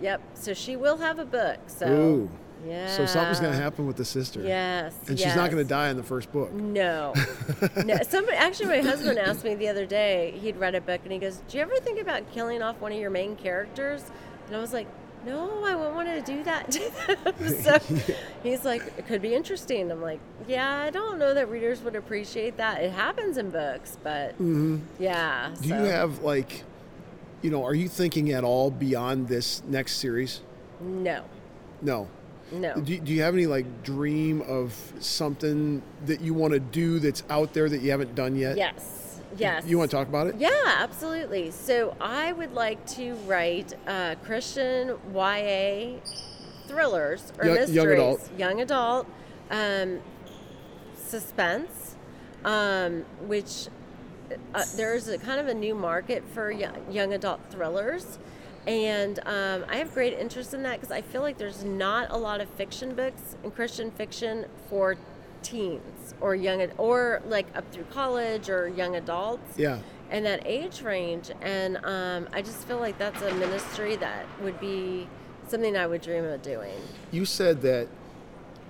Yep. 0.00 0.20
So 0.34 0.52
she 0.52 0.74
will 0.74 0.96
have 0.96 1.20
a 1.20 1.26
book. 1.26 1.58
So, 1.68 1.86
Ooh. 1.86 2.30
Yeah. 2.66 2.88
So 2.96 3.06
something's 3.06 3.40
going 3.40 3.52
to 3.52 3.58
happen 3.58 3.86
with 3.86 3.96
the 3.96 4.04
sister. 4.04 4.42
Yes. 4.42 4.94
And 5.08 5.18
she's 5.18 5.34
not 5.34 5.50
going 5.50 5.62
to 5.62 5.68
die 5.68 5.88
in 5.88 5.96
the 5.96 6.02
first 6.02 6.30
book. 6.32 6.52
No. 6.52 7.14
no. 7.84 7.96
Somebody 8.08 8.36
actually 8.36 8.68
my 8.68 8.80
husband 8.80 9.18
asked 9.18 9.44
me 9.44 9.54
the 9.54 9.68
other 9.68 9.86
day, 9.86 10.34
he'd 10.40 10.56
read 10.56 10.74
a 10.74 10.80
book 10.80 11.00
and 11.04 11.12
he 11.12 11.18
goes, 11.18 11.40
Do 11.48 11.56
you 11.56 11.62
ever 11.62 11.76
think 11.76 12.00
about 12.00 12.30
killing 12.32 12.62
off 12.62 12.80
one 12.80 12.92
of 12.92 12.98
your 12.98 13.10
main 13.10 13.36
characters? 13.36 14.04
And 14.46 14.56
I 14.56 14.60
was 14.60 14.72
like, 14.72 14.86
no, 15.24 15.64
I 15.64 15.74
wouldn't 15.74 15.94
want 15.94 16.08
to 16.08 16.22
do 16.22 16.42
that 16.44 16.70
to 16.72 16.90
them. 17.06 17.48
so 17.62 18.14
he's 18.42 18.64
like, 18.64 18.82
it 18.96 19.06
could 19.06 19.22
be 19.22 19.34
interesting. 19.34 19.90
I'm 19.90 20.00
like, 20.00 20.20
yeah, 20.48 20.78
I 20.80 20.90
don't 20.90 21.18
know 21.18 21.34
that 21.34 21.48
readers 21.50 21.82
would 21.82 21.96
appreciate 21.96 22.56
that. 22.56 22.82
It 22.82 22.92
happens 22.92 23.36
in 23.36 23.50
books, 23.50 23.98
but 24.02 24.32
mm-hmm. 24.34 24.78
yeah. 24.98 25.54
Do 25.60 25.68
so. 25.68 25.82
you 25.82 25.84
have 25.90 26.20
like, 26.22 26.64
you 27.42 27.50
know, 27.50 27.64
are 27.64 27.74
you 27.74 27.88
thinking 27.88 28.32
at 28.32 28.44
all 28.44 28.70
beyond 28.70 29.28
this 29.28 29.62
next 29.66 29.96
series? 29.96 30.40
No, 30.80 31.24
No. 31.82 32.08
No. 32.52 32.74
Do, 32.74 32.98
do 32.98 33.12
you 33.12 33.22
have 33.22 33.34
any 33.34 33.46
like 33.46 33.82
dream 33.82 34.42
of 34.42 34.74
something 35.00 35.82
that 36.06 36.20
you 36.20 36.34
want 36.34 36.52
to 36.54 36.60
do 36.60 36.98
that's 36.98 37.22
out 37.30 37.52
there 37.54 37.68
that 37.68 37.80
you 37.82 37.90
haven't 37.90 38.14
done 38.14 38.36
yet? 38.36 38.56
Yes. 38.56 39.20
Yes. 39.36 39.64
You 39.66 39.78
want 39.78 39.90
to 39.90 39.96
talk 39.96 40.08
about 40.08 40.26
it? 40.26 40.34
Yeah, 40.38 40.50
absolutely. 40.66 41.50
So 41.52 41.96
I 42.00 42.32
would 42.32 42.52
like 42.52 42.84
to 42.96 43.14
write 43.26 43.74
uh, 43.86 44.16
Christian 44.24 44.96
YA 45.14 45.98
thrillers 46.66 47.32
or 47.38 47.44
Young- 47.46 47.54
mysteries, 47.54 47.74
young 47.76 47.88
adult. 47.92 48.30
young 48.38 48.60
adult, 48.60 49.06
um, 49.50 50.00
suspense, 50.96 51.96
um, 52.44 53.04
which 53.26 53.68
uh, 54.54 54.64
there's 54.76 55.08
a 55.08 55.18
kind 55.18 55.40
of 55.40 55.48
a 55.48 55.54
new 55.54 55.74
market 55.74 56.22
for 56.34 56.50
young, 56.50 56.74
young 56.90 57.12
adult 57.14 57.40
thrillers. 57.50 58.18
And 58.66 59.18
um, 59.26 59.64
I 59.68 59.76
have 59.76 59.92
great 59.94 60.12
interest 60.18 60.52
in 60.54 60.62
that 60.64 60.80
because 60.80 60.90
I 60.92 61.00
feel 61.02 61.22
like 61.22 61.38
there's 61.38 61.64
not 61.64 62.10
a 62.10 62.16
lot 62.16 62.40
of 62.40 62.48
fiction 62.50 62.94
books 62.94 63.36
and 63.42 63.54
Christian 63.54 63.90
fiction 63.90 64.46
for 64.68 64.96
teens 65.42 66.14
or 66.20 66.34
young 66.34 66.60
ad- 66.60 66.74
or 66.76 67.22
like 67.26 67.46
up 67.56 67.70
through 67.72 67.84
college 67.84 68.50
or 68.50 68.68
young 68.68 68.96
adults 68.96 69.56
Yeah. 69.56 69.78
and 70.10 70.26
that 70.26 70.42
age 70.46 70.82
range. 70.82 71.30
And 71.40 71.78
um, 71.84 72.28
I 72.34 72.42
just 72.42 72.66
feel 72.68 72.78
like 72.78 72.98
that's 72.98 73.22
a 73.22 73.34
ministry 73.34 73.96
that 73.96 74.26
would 74.42 74.60
be 74.60 75.08
something 75.48 75.76
I 75.76 75.86
would 75.86 76.02
dream 76.02 76.24
of 76.24 76.42
doing. 76.42 76.74
You 77.10 77.24
said 77.24 77.62
that 77.62 77.88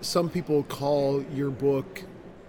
some 0.00 0.30
people 0.30 0.62
call 0.62 1.22
your 1.34 1.50
book, 1.50 2.04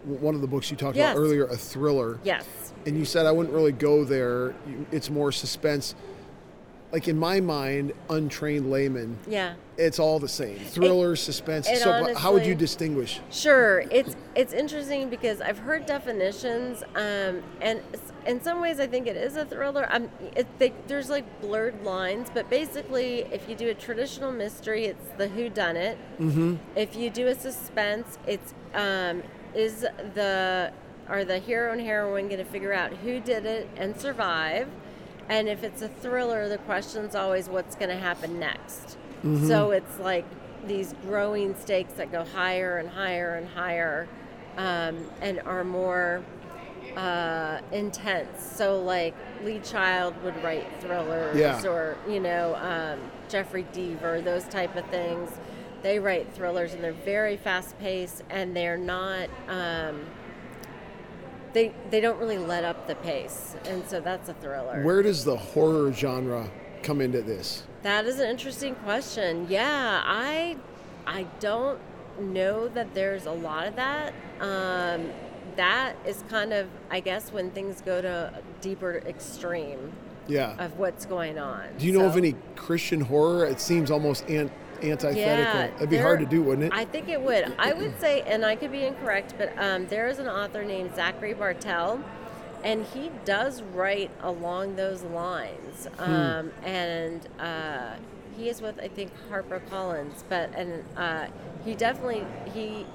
one 0.05 0.35
of 0.35 0.41
the 0.41 0.47
books 0.47 0.69
you 0.69 0.77
talked 0.77 0.95
Yes. 0.95 1.11
about 1.13 1.19
earlier, 1.19 1.45
a 1.45 1.57
thriller. 1.57 2.19
Yes. 2.23 2.45
And 2.85 2.97
you 2.97 3.03
said 3.05 3.25
I 3.25 3.31
wouldn't 3.31 3.53
really 3.53 3.71
go 3.73 4.03
there. 4.05 4.53
It's 4.91 5.09
more 5.09 5.31
suspense. 5.31 5.95
Like 6.91 7.07
in 7.07 7.17
my 7.17 7.39
mind, 7.39 7.93
untrained 8.09 8.69
layman, 8.69 9.17
Yeah. 9.27 9.53
it's 9.77 9.97
all 9.97 10.19
the 10.19 10.27
same. 10.27 10.59
Thriller, 10.59 11.15
suspense. 11.15 11.69
it 11.69 11.77
so 11.77 12.03
but 12.03 12.17
how 12.17 12.33
would 12.33 12.45
you 12.45 12.53
distinguish? 12.53 13.21
Sure, 13.31 13.85
it's 13.89 14.15
it's 14.35 14.51
interesting 14.53 15.09
because 15.09 15.39
I've 15.39 15.59
heard 15.59 15.85
definitions, 15.85 16.83
um, 16.95 17.43
and 17.61 17.81
in 18.25 18.41
some 18.41 18.59
ways 18.59 18.79
I 18.79 18.87
think 18.87 19.07
it 19.07 19.15
is 19.15 19.37
a 19.37 19.45
thriller. 19.45 19.87
Um, 19.89 20.09
it, 20.35 20.47
they, 20.59 20.73
there's 20.87 21.09
like 21.09 21.41
blurred 21.41 21.81
lines, 21.83 22.29
but 22.33 22.49
basically, 22.49 23.19
if 23.31 23.47
you 23.47 23.55
do 23.55 23.69
a 23.69 23.73
traditional 23.73 24.31
mystery, 24.31 24.85
it's 24.85 25.07
the 25.17 25.29
who 25.29 25.49
done 25.49 25.77
it. 25.77 25.97
Mm-hmm. 26.19 26.55
If 26.75 26.95
you 26.95 27.09
do 27.09 27.27
a 27.27 27.35
suspense, 27.35 28.17
it's 28.27 28.53
um, 28.73 29.23
is 29.55 29.81
the 30.13 30.71
are 31.07 31.25
the 31.25 31.39
hero 31.39 31.71
and 31.71 31.81
heroine 31.81 32.27
going 32.27 32.39
to 32.39 32.49
figure 32.51 32.73
out 32.73 32.93
who 32.93 33.19
did 33.19 33.45
it 33.45 33.69
and 33.75 33.99
survive? 33.99 34.67
And 35.31 35.47
if 35.47 35.63
it's 35.63 35.81
a 35.81 35.87
thriller, 35.87 36.49
the 36.49 36.57
question's 36.57 37.15
always 37.15 37.47
what's 37.47 37.75
going 37.77 37.87
to 37.89 37.95
happen 37.95 38.37
next. 38.37 38.97
So 39.47 39.71
it's 39.71 39.97
like 39.99 40.25
these 40.67 40.93
growing 41.03 41.55
stakes 41.55 41.93
that 41.93 42.11
go 42.11 42.25
higher 42.25 42.79
and 42.79 42.89
higher 42.89 43.35
and 43.35 43.47
higher 43.47 44.09
um, 44.57 44.97
and 45.21 45.39
are 45.45 45.63
more 45.63 46.21
uh, 46.97 47.59
intense. 47.71 48.43
So, 48.43 48.81
like 48.81 49.13
Lee 49.43 49.59
Child 49.59 50.15
would 50.23 50.43
write 50.43 50.65
thrillers, 50.81 51.37
Yeah. 51.37 51.63
or 51.65 51.97
you 52.09 52.19
know 52.19 52.55
um, 52.55 52.99
Jeffery 53.29 53.63
Deaver, 53.71 54.21
those 54.23 54.43
type 54.45 54.75
of 54.75 54.85
things. 54.87 55.29
They 55.83 55.99
write 55.99 56.33
thrillers, 56.33 56.73
and 56.73 56.83
they're 56.83 56.91
very 56.91 57.37
fast 57.37 57.77
paced, 57.79 58.23
and 58.29 58.55
they're 58.55 58.77
not. 58.77 59.29
Um, 59.47 60.01
they 61.53 61.73
they 61.89 61.99
don't 62.01 62.19
really 62.19 62.37
let 62.37 62.63
up 62.63 62.87
the 62.87 62.95
pace, 62.95 63.55
and 63.65 63.87
so 63.87 63.99
that's 63.99 64.29
a 64.29 64.33
thriller. 64.35 64.83
Where 64.83 65.01
does 65.01 65.23
the 65.25 65.35
horror 65.37 65.91
genre 65.93 66.49
come 66.83 67.01
into 67.01 67.21
this? 67.21 67.63
That 67.83 68.05
is 68.05 68.19
an 68.19 68.29
interesting 68.29 68.75
question. 68.75 69.47
Yeah, 69.49 70.01
I 70.05 70.57
I 71.05 71.25
don't 71.39 71.79
know 72.19 72.67
that 72.69 72.93
there's 72.93 73.25
a 73.25 73.31
lot 73.31 73.67
of 73.67 73.75
that. 73.75 74.13
Um, 74.39 75.09
that 75.55 75.95
is 76.05 76.23
kind 76.29 76.53
of 76.53 76.67
I 76.89 76.99
guess 76.99 77.31
when 77.33 77.51
things 77.51 77.81
go 77.81 78.01
to 78.01 78.07
a 78.35 78.41
deeper 78.61 79.01
extreme 79.05 79.91
Yeah. 80.27 80.55
of 80.63 80.77
what's 80.77 81.05
going 81.05 81.37
on. 81.37 81.63
Do 81.77 81.85
you 81.85 81.93
know 81.93 82.05
of 82.05 82.15
any 82.17 82.35
Christian 82.55 83.01
horror? 83.01 83.45
It 83.45 83.59
seems 83.59 83.91
almost 83.91 84.27
an- 84.29 84.51
antithetical. 84.83 85.75
It'd 85.77 85.89
be 85.89 85.97
hard 85.97 86.19
to 86.19 86.25
do, 86.25 86.41
wouldn't 86.41 86.67
it? 86.67 86.73
I 86.73 86.85
think 86.85 87.09
it 87.09 87.21
would. 87.21 87.53
I 87.57 87.73
would 87.73 87.99
say, 87.99 88.21
and 88.21 88.45
I 88.45 88.55
could 88.55 88.71
be 88.71 88.83
incorrect, 88.83 89.35
but 89.37 89.53
um, 89.57 89.87
there 89.87 90.07
is 90.07 90.19
an 90.19 90.27
author 90.27 90.63
named 90.63 90.95
Zachary 90.95 91.33
Bartels, 91.33 92.01
and 92.63 92.85
he 92.85 93.11
does 93.25 93.61
write 93.61 94.11
along 94.21 94.75
those 94.75 95.03
lines. 95.03 95.87
Hmm. 95.97 96.13
Um, 96.13 96.51
and 96.63 97.27
uh, 97.39 97.95
he 98.37 98.49
is 98.49 98.61
with 98.61 98.79
I 98.79 98.87
think 98.87 99.11
Harper 99.29 99.61
Collins, 99.69 100.23
but 100.29 100.51
and 100.55 100.83
uh, 100.97 101.27
he 101.63 101.75
definitely 101.75 102.25
he 102.53 102.85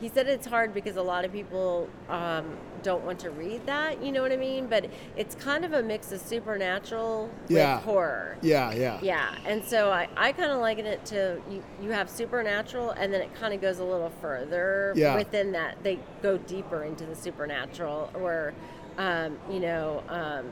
he 0.00 0.08
said 0.08 0.26
it's 0.26 0.46
hard 0.46 0.74
because 0.74 0.96
a 0.96 1.02
lot 1.02 1.24
of 1.24 1.32
people 1.32 1.88
um, 2.08 2.56
don't 2.86 3.04
want 3.04 3.18
to 3.18 3.30
read 3.30 3.66
that. 3.66 4.00
You 4.00 4.12
know 4.12 4.22
what 4.22 4.30
I 4.30 4.36
mean? 4.36 4.68
But 4.68 4.86
it's 5.16 5.34
kind 5.34 5.64
of 5.64 5.72
a 5.72 5.82
mix 5.82 6.12
of 6.12 6.20
supernatural 6.20 7.28
Yeah. 7.48 7.74
with 7.76 7.84
horror. 7.84 8.36
yeah, 8.42 8.72
yeah. 8.72 9.00
Yeah, 9.02 9.34
and 9.44 9.64
so 9.64 9.90
I, 9.90 10.08
I 10.16 10.30
kind 10.30 10.52
of 10.52 10.60
liken 10.60 10.86
it 10.86 11.04
to 11.06 11.42
you, 11.50 11.64
you 11.82 11.90
have 11.90 12.08
supernatural, 12.08 12.90
and 12.92 13.12
then 13.12 13.20
it 13.22 13.34
kind 13.34 13.52
of 13.52 13.60
goes 13.60 13.80
a 13.80 13.84
little 13.84 14.12
further 14.20 14.92
Yeah. 14.94 15.16
within 15.16 15.50
that. 15.52 15.82
They 15.82 15.98
go 16.22 16.38
deeper 16.38 16.84
into 16.84 17.04
the 17.04 17.16
supernatural, 17.16 18.08
or, 18.14 18.54
um, 18.98 19.36
you 19.50 19.58
know, 19.58 20.04
um, 20.08 20.48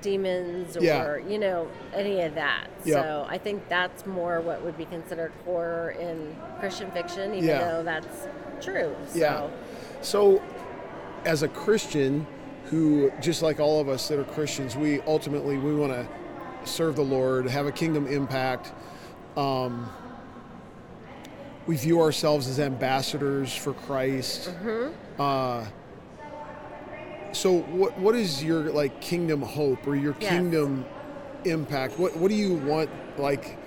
demons, 0.00 0.76
or, 0.76 0.82
Yeah. 0.84 1.16
you 1.28 1.38
know, 1.40 1.66
any 1.92 2.22
of 2.22 2.36
that. 2.36 2.68
Yeah. 2.84 3.02
So 3.02 3.26
I 3.28 3.38
think 3.38 3.68
that's 3.68 4.06
more 4.06 4.40
what 4.40 4.62
would 4.62 4.76
be 4.78 4.84
considered 4.84 5.32
horror 5.44 5.90
in 5.90 6.36
Christian 6.60 6.88
fiction, 6.92 7.34
even 7.34 7.48
Yeah. 7.48 7.58
though 7.68 7.82
that's 7.82 8.28
true. 8.60 8.94
So. 9.08 9.18
Yeah. 9.18 9.46
So, 10.02 10.40
as 11.24 11.42
a 11.42 11.48
Christian, 11.48 12.26
who 12.66 13.12
just 13.20 13.42
like 13.42 13.60
all 13.60 13.80
of 13.80 13.88
us 13.88 14.08
that 14.08 14.18
are 14.18 14.24
Christians, 14.24 14.76
we 14.76 15.00
ultimately 15.02 15.58
we 15.58 15.74
want 15.74 15.92
to 15.92 16.06
serve 16.64 16.96
the 16.96 17.02
Lord, 17.04 17.46
have 17.46 17.66
a 17.66 17.72
kingdom 17.72 18.06
impact. 18.06 18.72
Um, 19.36 19.88
we 21.66 21.76
view 21.76 22.00
ourselves 22.00 22.48
as 22.48 22.58
ambassadors 22.58 23.54
for 23.54 23.72
Christ. 23.72 24.52
Uh, 25.18 25.64
so, 27.32 27.60
what 27.60 27.98
what 27.98 28.14
is 28.14 28.42
your 28.42 28.60
like 28.72 29.00
kingdom 29.00 29.42
hope 29.42 29.86
or 29.86 29.94
your 29.96 30.14
Yes. 30.20 30.30
kingdom 30.30 30.84
impact? 31.44 31.98
What 31.98 32.16
what 32.16 32.28
do 32.28 32.34
you 32.34 32.54
want 32.54 32.90
like? 33.18 33.58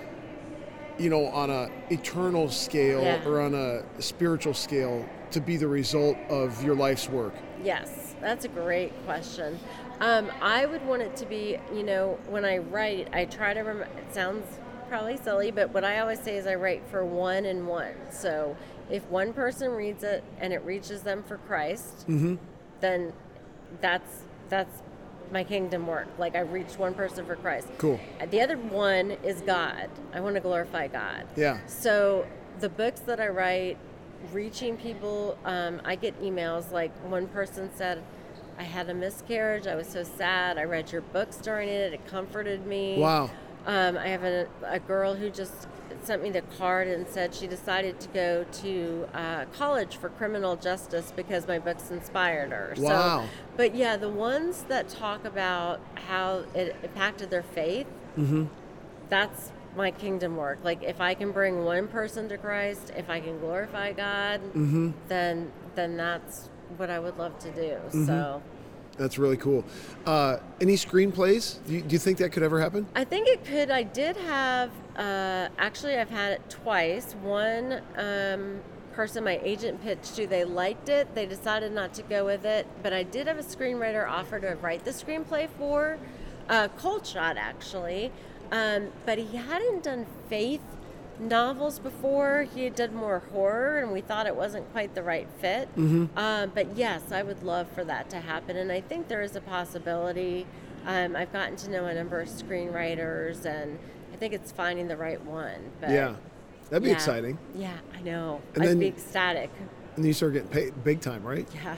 You 0.98 1.10
know, 1.10 1.26
on 1.26 1.50
a 1.50 1.68
eternal 1.90 2.48
scale 2.48 3.02
Yeah. 3.02 3.26
or 3.26 3.40
on 3.40 3.54
a 3.54 3.82
spiritual 4.00 4.54
scale, 4.54 5.04
to 5.30 5.40
be 5.40 5.56
the 5.58 5.68
result 5.68 6.16
of 6.30 6.62
your 6.64 6.74
life's 6.74 7.08
work. 7.08 7.34
Yes, 7.66 8.14
that's 8.20 8.44
a 8.44 8.48
great 8.48 8.92
question. 9.04 9.58
Um, 10.00 10.30
I 10.40 10.66
would 10.66 10.86
want 10.86 11.02
it 11.02 11.16
to 11.16 11.26
be, 11.26 11.58
you 11.74 11.82
know, 11.82 12.16
when 12.28 12.44
I 12.44 12.58
write, 12.58 13.08
I 13.12 13.24
try 13.24 13.54
to 13.54 13.60
remember, 13.60 13.88
it 13.98 14.14
sounds 14.14 14.46
probably 14.88 15.16
silly, 15.16 15.50
but 15.50 15.74
what 15.74 15.84
I 15.84 15.98
always 15.98 16.20
say 16.20 16.36
is 16.36 16.46
I 16.46 16.54
write 16.54 16.86
for 16.88 17.04
one 17.04 17.44
and 17.44 17.66
one. 17.66 17.94
So 18.10 18.56
if 18.88 19.04
one 19.08 19.32
person 19.32 19.72
reads 19.72 20.04
it 20.04 20.22
and 20.38 20.52
it 20.52 20.64
reaches 20.64 21.02
them 21.02 21.24
for 21.24 21.38
Christ, 21.38 22.06
then 22.80 23.12
that's, 23.80 24.22
that's 24.48 24.82
my 25.32 25.42
kingdom 25.42 25.88
work. 25.88 26.06
Like 26.18 26.36
I 26.36 26.42
reached 26.42 26.78
one 26.78 26.94
person 26.94 27.26
for 27.26 27.34
Christ. 27.34 27.66
Cool. 27.78 27.98
The 28.30 28.40
other 28.42 28.56
one 28.56 29.10
is 29.24 29.40
God. 29.40 29.90
I 30.14 30.20
want 30.20 30.36
to 30.36 30.40
glorify 30.40 30.86
God. 30.86 31.26
Yeah. 31.34 31.58
So 31.66 32.28
the 32.60 32.68
books 32.68 33.00
that 33.00 33.18
I 33.18 33.26
write, 33.26 33.76
reaching 34.32 34.76
people, 34.76 35.38
um, 35.44 35.80
I 35.84 35.96
get 35.96 36.20
emails 36.22 36.72
like 36.72 36.92
one 37.08 37.28
person 37.28 37.70
said, 37.74 38.02
I 38.58 38.62
had 38.62 38.88
a 38.88 38.94
miscarriage. 38.94 39.66
I 39.66 39.74
was 39.74 39.86
so 39.86 40.02
sad. 40.02 40.58
I 40.58 40.64
read 40.64 40.92
your 40.92 41.02
books 41.02 41.36
during 41.36 41.68
it. 41.68 41.92
It 41.92 42.06
comforted 42.06 42.66
me. 42.66 42.98
Wow. 42.98 43.30
Um, 43.66 43.98
I 43.98 44.08
have 44.08 44.22
a, 44.22 44.46
a 44.64 44.78
girl 44.78 45.14
who 45.14 45.28
just 45.28 45.66
sent 46.02 46.22
me 46.22 46.30
the 46.30 46.42
card 46.42 46.86
and 46.88 47.06
said 47.08 47.34
she 47.34 47.46
decided 47.46 47.98
to 48.00 48.08
go 48.08 48.44
to 48.62 49.08
uh, 49.12 49.44
college 49.46 49.96
for 49.96 50.08
criminal 50.08 50.56
justice 50.56 51.12
because 51.14 51.48
my 51.48 51.58
books 51.58 51.90
inspired 51.90 52.50
her. 52.50 52.74
Wow. 52.78 53.22
So, 53.22 53.28
but 53.56 53.74
yeah, 53.74 53.96
the 53.96 54.08
ones 54.08 54.62
that 54.68 54.88
talk 54.88 55.24
about 55.24 55.80
how 56.06 56.44
it 56.54 56.76
impacted 56.82 57.30
their 57.30 57.42
faith, 57.42 57.86
that's 59.08 59.50
my 59.76 59.90
kingdom 59.90 60.36
work. 60.36 60.58
Like 60.64 60.82
if 60.82 61.00
I 61.00 61.14
can 61.14 61.32
bring 61.32 61.64
one 61.64 61.88
person 61.88 62.28
to 62.30 62.38
Christ, 62.38 62.92
if 62.96 63.10
I 63.10 63.20
can 63.20 63.38
glorify 63.38 63.92
God, 63.92 64.40
then 65.08 65.52
then 65.74 65.96
that's 65.96 66.48
what 66.76 66.90
I 66.90 66.98
would 66.98 67.16
love 67.18 67.38
to 67.40 67.50
do. 67.50 67.78
So 68.06 68.42
That's 68.98 69.18
really 69.18 69.36
cool. 69.36 69.62
Uh, 70.06 70.38
any 70.60 70.74
screenplays? 70.74 71.58
Do 71.66 71.74
you, 71.74 71.82
do 71.82 71.92
you 71.92 71.98
think 71.98 72.16
that 72.18 72.32
could 72.32 72.42
ever 72.42 72.58
happen? 72.58 72.86
I 72.94 73.04
think 73.04 73.28
it 73.28 73.44
could. 73.44 73.70
I 73.70 73.82
did 73.82 74.16
have 74.16 74.70
uh, 74.96 75.48
actually, 75.58 75.96
I've 75.96 76.10
had 76.10 76.32
it 76.32 76.42
twice. 76.48 77.12
One 77.22 77.82
um, 77.96 78.60
person 78.92 79.24
my 79.24 79.38
agent 79.42 79.82
pitched 79.82 80.16
to, 80.16 80.26
they 80.26 80.44
liked 80.44 80.88
it. 80.88 81.14
They 81.14 81.26
decided 81.26 81.72
not 81.72 81.92
to 81.94 82.02
go 82.02 82.24
with 82.24 82.46
it. 82.46 82.66
But 82.82 82.92
I 82.92 83.02
did 83.02 83.26
have 83.26 83.38
a 83.38 83.42
screenwriter 83.42 84.08
offer 84.08 84.40
to 84.40 84.56
write 84.56 84.84
the 84.84 84.92
screenplay 84.92 85.48
for 85.58 85.98
uh, 86.48 86.68
Cold 86.78 87.06
Shot, 87.06 87.36
actually. 87.36 88.10
Um, 88.52 88.88
but 89.04 89.18
he 89.18 89.36
hadn't 89.36 89.82
done 89.82 90.06
faith 90.28 90.60
novels 91.18 91.78
before. 91.78 92.46
He 92.54 92.64
had 92.64 92.74
done 92.74 92.94
more 92.94 93.20
horror, 93.32 93.78
and 93.78 93.92
we 93.92 94.00
thought 94.00 94.26
it 94.26 94.36
wasn't 94.36 94.70
quite 94.72 94.94
the 94.94 95.02
right 95.02 95.28
fit. 95.40 95.68
Mm-hmm. 95.76 96.16
Um, 96.16 96.52
but 96.54 96.76
yes, 96.76 97.12
I 97.12 97.22
would 97.22 97.42
love 97.42 97.68
for 97.70 97.84
that 97.84 98.10
to 98.10 98.20
happen, 98.20 98.56
and 98.56 98.70
I 98.70 98.80
think 98.80 99.08
there 99.08 99.22
is 99.22 99.36
a 99.36 99.40
possibility. 99.40 100.46
Um, 100.86 101.16
I've 101.16 101.32
gotten 101.32 101.56
to 101.56 101.70
know 101.70 101.86
a 101.86 101.94
number 101.94 102.20
of 102.20 102.28
screenwriters, 102.28 103.44
and 103.44 103.78
I 104.12 104.16
think 104.16 104.32
it's 104.34 104.52
finding 104.52 104.88
the 104.88 104.96
right 104.96 105.22
one. 105.24 105.72
But 105.80 105.90
yeah, 105.90 106.16
that'd 106.70 106.82
be 106.82 106.90
yeah. 106.90 106.94
exciting. 106.94 107.38
Yeah, 107.54 107.76
I 107.94 108.02
know. 108.02 108.40
And 108.54 108.62
I'd 108.62 108.68
then- 108.70 108.78
be 108.78 108.88
ecstatic. 108.88 109.50
And 109.96 110.04
you 110.04 110.12
start 110.12 110.34
getting 110.34 110.48
paid 110.48 110.84
big 110.84 111.00
time, 111.00 111.22
right? 111.22 111.48
Yeah. 111.54 111.76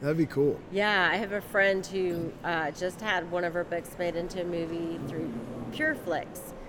That'd 0.00 0.16
be 0.16 0.26
cool. 0.26 0.58
Yeah, 0.72 1.08
I 1.12 1.16
have 1.16 1.32
a 1.32 1.40
friend 1.40 1.84
who 1.86 2.32
uh, 2.42 2.70
just 2.70 3.00
had 3.00 3.30
one 3.30 3.44
of 3.44 3.52
her 3.54 3.64
books 3.64 3.90
made 3.98 4.16
into 4.16 4.40
a 4.40 4.44
movie 4.44 4.98
through 5.08 5.30
PureFlix. 5.72 6.26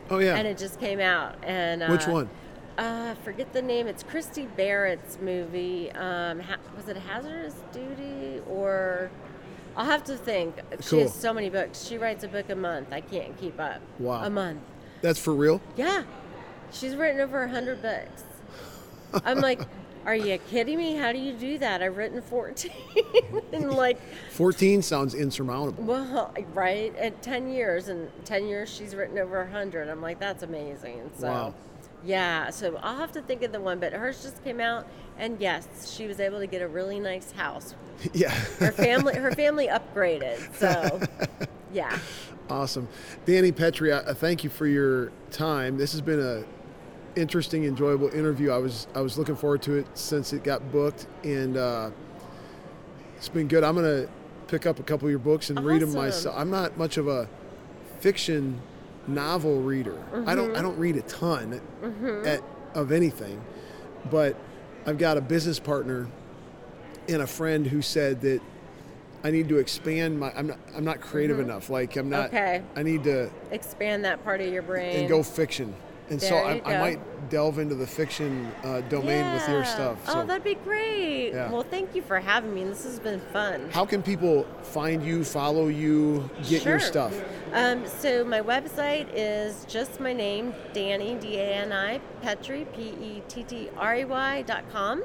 Oh 0.10 0.20
yeah. 0.20 0.36
And 0.36 0.46
it 0.48 0.58
just 0.58 0.80
came 0.80 1.00
out. 1.00 1.36
And 1.44 1.82
uh, 1.84 1.88
Which 1.88 2.08
one? 2.08 2.30
Uh, 2.78 3.16
forget 3.24 3.54
the 3.54 3.62
name. 3.62 3.88
It's 3.88 4.04
Christy 4.04 4.48
Barritt's 4.48 5.18
movie. 5.22 5.92
Um, 5.92 6.40
ha- 6.42 6.58
was 6.76 6.88
it 6.90 6.98
Hazardous 6.98 7.56
Duty 7.72 8.42
or? 8.50 9.10
I'll 9.78 9.86
have 9.86 10.04
to 10.06 10.18
think. 10.18 10.56
She 10.82 10.90
Cool. 10.90 11.00
has 11.04 11.14
so 11.14 11.34
many 11.34 11.50
books. 11.50 11.86
She 11.86 11.98
writes 11.98 12.26
a 12.26 12.28
book 12.28 12.50
a 12.50 12.56
month. 12.56 12.92
I 12.92 13.00
can't 13.00 13.38
keep 13.40 13.58
up. 13.60 13.80
Wow. 14.00 14.24
A 14.26 14.30
month. 14.30 14.60
That's 15.02 15.20
for 15.20 15.34
real? 15.34 15.62
Yeah. 15.78 16.04
She's 16.72 16.96
written 16.96 17.22
over 17.22 17.44
a 17.44 17.50
hundred 17.50 17.82
books. 17.82 18.24
I'm 19.26 19.40
like, 19.40 19.62
are 20.06 20.16
you 20.16 20.38
kidding 20.50 20.78
me? 20.78 20.96
How 20.96 21.12
do 21.12 21.18
you 21.20 21.34
do 21.34 21.58
that? 21.60 21.82
I've 21.82 21.98
written 21.98 22.22
14 22.22 22.72
in 23.52 23.70
like 23.72 24.00
14 24.32 24.82
sounds 24.82 25.14
insurmountable. 25.14 25.84
well, 25.84 26.34
right 26.54 26.96
at 26.98 27.22
10 27.22 27.50
years, 27.52 27.88
and 27.88 28.10
10 28.26 28.48
years 28.48 28.74
she's 28.74 28.96
written 28.96 29.18
over 29.20 29.40
100. 29.44 29.90
I'm 29.90 30.02
like, 30.02 30.20
that's 30.20 30.44
amazing. 30.44 31.12
So, 31.18 31.28
Wow. 31.28 31.54
yeah, 32.04 32.50
so 32.50 32.78
I'll 32.82 32.98
have 32.98 33.12
to 33.14 33.22
think 33.22 33.44
of 33.44 33.52
the 33.52 33.60
one, 33.62 33.80
but 33.80 33.94
hers 33.94 34.22
just 34.24 34.44
came 34.44 34.60
out, 34.60 34.88
and 35.18 35.40
yes, 35.40 35.94
she 35.96 36.08
was 36.08 36.20
able 36.20 36.40
to 36.40 36.48
get 36.48 36.62
a 36.62 36.68
really 36.68 37.00
nice 37.00 37.32
house. 37.32 37.76
yeah. 38.14 38.30
Her 38.60 38.72
family, 38.72 39.16
her 39.16 39.32
family 39.32 39.68
upgraded. 39.68 40.40
So, 40.56 41.00
yeah, 41.74 41.98
Awesome. 42.50 42.90
Dani 43.26 43.54
Pettrey, 43.54 43.94
I, 43.94 43.98
uh, 44.00 44.12
I 44.12 44.14
thank 44.14 44.44
you 44.44 44.50
for 44.50 44.68
your 44.68 45.10
time. 45.30 45.78
This 45.78 45.94
has 45.94 46.02
been 46.02 46.20
a 46.20 46.44
interesting, 47.16 47.66
enjoyable 47.66 48.10
interview. 48.10 48.52
I 48.52 48.58
was 48.58 48.88
I 48.96 49.02
was 49.02 49.18
looking 49.18 49.36
forward 49.36 49.62
to 49.64 49.76
it 49.76 49.88
since 49.94 50.34
it 50.34 50.44
got 50.44 50.72
booked, 50.72 51.08
and 51.24 51.58
uh, 51.58 51.90
it's 53.18 53.30
been 53.30 53.48
good. 53.48 53.64
I'm 53.64 53.76
gonna 53.76 54.08
pick 54.48 54.66
up 54.66 54.80
a 54.80 54.84
couple 54.84 55.08
of 55.08 55.12
your 55.12 55.20
books 55.20 55.50
and 55.50 55.64
read 55.64 55.82
them 55.82 55.94
myself. 55.94 56.36
I'm 56.38 56.50
not 56.50 56.78
much 56.78 56.98
of 56.98 57.08
a 57.08 57.28
fiction 58.00 58.60
novel 59.08 59.62
reader. 59.62 59.98
I 60.26 60.36
don't 60.36 60.50
Mm-hmm. 60.50 60.58
I 60.58 60.62
don't 60.62 60.78
read 60.78 60.96
a 60.98 61.02
ton 61.04 61.62
at, 62.26 62.42
of 62.74 62.92
anything, 62.92 63.42
but 64.10 64.36
I've 64.86 64.98
got 64.98 65.18
a 65.18 65.22
business 65.22 65.60
partner 65.60 66.08
and 67.08 67.22
a 67.22 67.28
friend 67.28 67.66
who 67.68 67.82
said 67.82 68.22
that 68.22 68.42
I 69.24 69.32
need 69.32 69.50
to 69.50 69.58
expand 69.58 70.20
my. 70.20 70.32
I'm 70.36 70.48
not. 70.48 70.60
I'm 70.76 70.84
not 70.84 71.00
creative 71.02 71.40
enough. 71.40 71.70
Like 71.70 71.96
I'm 71.96 72.10
not. 72.10 72.32
Mm-hmm. 72.32 72.36
Okay. 72.36 72.64
I 72.76 72.84
need 72.84 73.04
to 73.04 73.30
expand 73.52 74.04
that 74.06 74.24
part 74.24 74.42
of 74.42 74.52
your 74.52 74.64
brain. 74.64 75.02
and 75.02 75.10
go 75.10 75.22
fiction. 75.22 75.76
And 76.12 76.22
so 76.22 76.36
I, 76.36 76.62
I 76.66 76.78
might 76.78 77.30
delve 77.30 77.58
into 77.58 77.74
the 77.74 77.88
fiction 77.88 78.52
uh, 78.64 78.82
domain 78.82 79.32
with 79.34 79.48
your 79.48 79.60
Yeah. 79.62 79.64
stuff. 79.64 79.98
Oh, 80.10 80.26
that'd 80.26 80.44
be 80.44 80.56
great. 80.56 81.32
Yeah. 81.32 81.50
Well, 81.50 81.64
thank 81.64 81.96
you 81.96 82.02
for 82.02 82.20
having 82.20 82.54
me. 82.54 82.66
This 82.66 82.84
has 82.84 83.00
been 83.00 83.22
fun. 83.32 83.70
how 83.72 83.86
can 83.86 84.04
people 84.04 84.46
find 84.62 85.02
you, 85.04 85.24
follow 85.24 85.68
you, 85.70 86.30
get 86.48 86.66
your 86.66 86.80
stuff? 86.80 87.14
Um, 87.54 87.88
so 87.88 88.24
my 88.26 88.42
website 88.42 89.08
is 89.14 89.66
just 89.70 90.00
my 90.02 90.12
name, 90.14 90.54
Dani 90.74 91.20
D 91.20 91.38
A 91.38 91.54
N 91.56 91.72
I 91.72 92.02
Pettrey 92.22 92.66
P 92.76 92.90
E 93.02 93.24
T 93.30 93.44
T 93.44 93.70
R 93.78 93.96
E 93.96 94.06
Y 94.06 94.42
dot 94.44 94.64
com. 94.72 95.04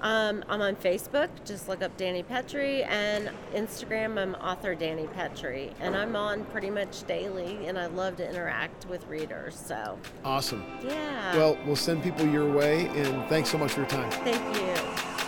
Um, 0.00 0.44
I'm 0.48 0.60
on 0.62 0.76
Facebook. 0.76 1.28
Just 1.44 1.68
look 1.68 1.82
up 1.82 1.96
Dani 1.96 2.24
Pettrey, 2.24 2.86
and 2.88 3.30
Instagram. 3.54 4.18
I'm 4.18 4.34
author 4.36 4.74
Dani 4.76 5.08
Pettrey, 5.14 5.72
and 5.80 5.96
I'm 5.96 6.14
on 6.16 6.44
pretty 6.46 6.70
much 6.70 7.04
daily. 7.06 7.66
And 7.66 7.78
I 7.78 7.86
love 7.86 8.16
to 8.16 8.28
interact 8.28 8.86
with 8.86 9.06
readers. 9.08 9.56
So 9.56 9.98
Awesome. 10.24 10.64
yeah. 10.84 11.36
Well, 11.36 11.58
we'll 11.66 11.76
send 11.76 12.02
people 12.02 12.26
your 12.26 12.50
way, 12.50 12.86
and 12.88 13.28
thanks 13.28 13.50
so 13.50 13.58
much 13.58 13.72
for 13.72 13.80
your 13.80 13.88
time. 13.88 14.10
thank 14.10 14.56
you. 14.56 15.27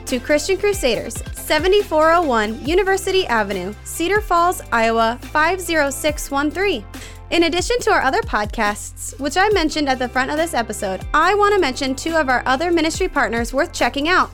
to 0.11 0.19
Christian 0.19 0.57
Crusaders, 0.57 1.23
7401 1.35 2.65
University 2.65 3.25
Avenue, 3.27 3.73
Cedar 3.85 4.19
Falls, 4.19 4.61
Iowa 4.69 5.17
50613. 5.21 6.83
In 7.29 7.43
addition 7.43 7.79
to 7.79 7.91
our 7.91 8.01
other 8.01 8.19
podcasts, 8.23 9.17
which 9.21 9.37
I 9.37 9.47
mentioned 9.51 9.87
at 9.87 9.99
the 9.99 10.09
front 10.09 10.29
of 10.29 10.35
this 10.35 10.53
episode, 10.53 11.07
I 11.13 11.33
want 11.33 11.55
to 11.55 11.61
mention 11.61 11.95
two 11.95 12.17
of 12.17 12.27
our 12.27 12.43
other 12.45 12.71
ministry 12.71 13.07
partners 13.07 13.53
worth 13.53 13.71
checking 13.71 14.09
out. 14.09 14.31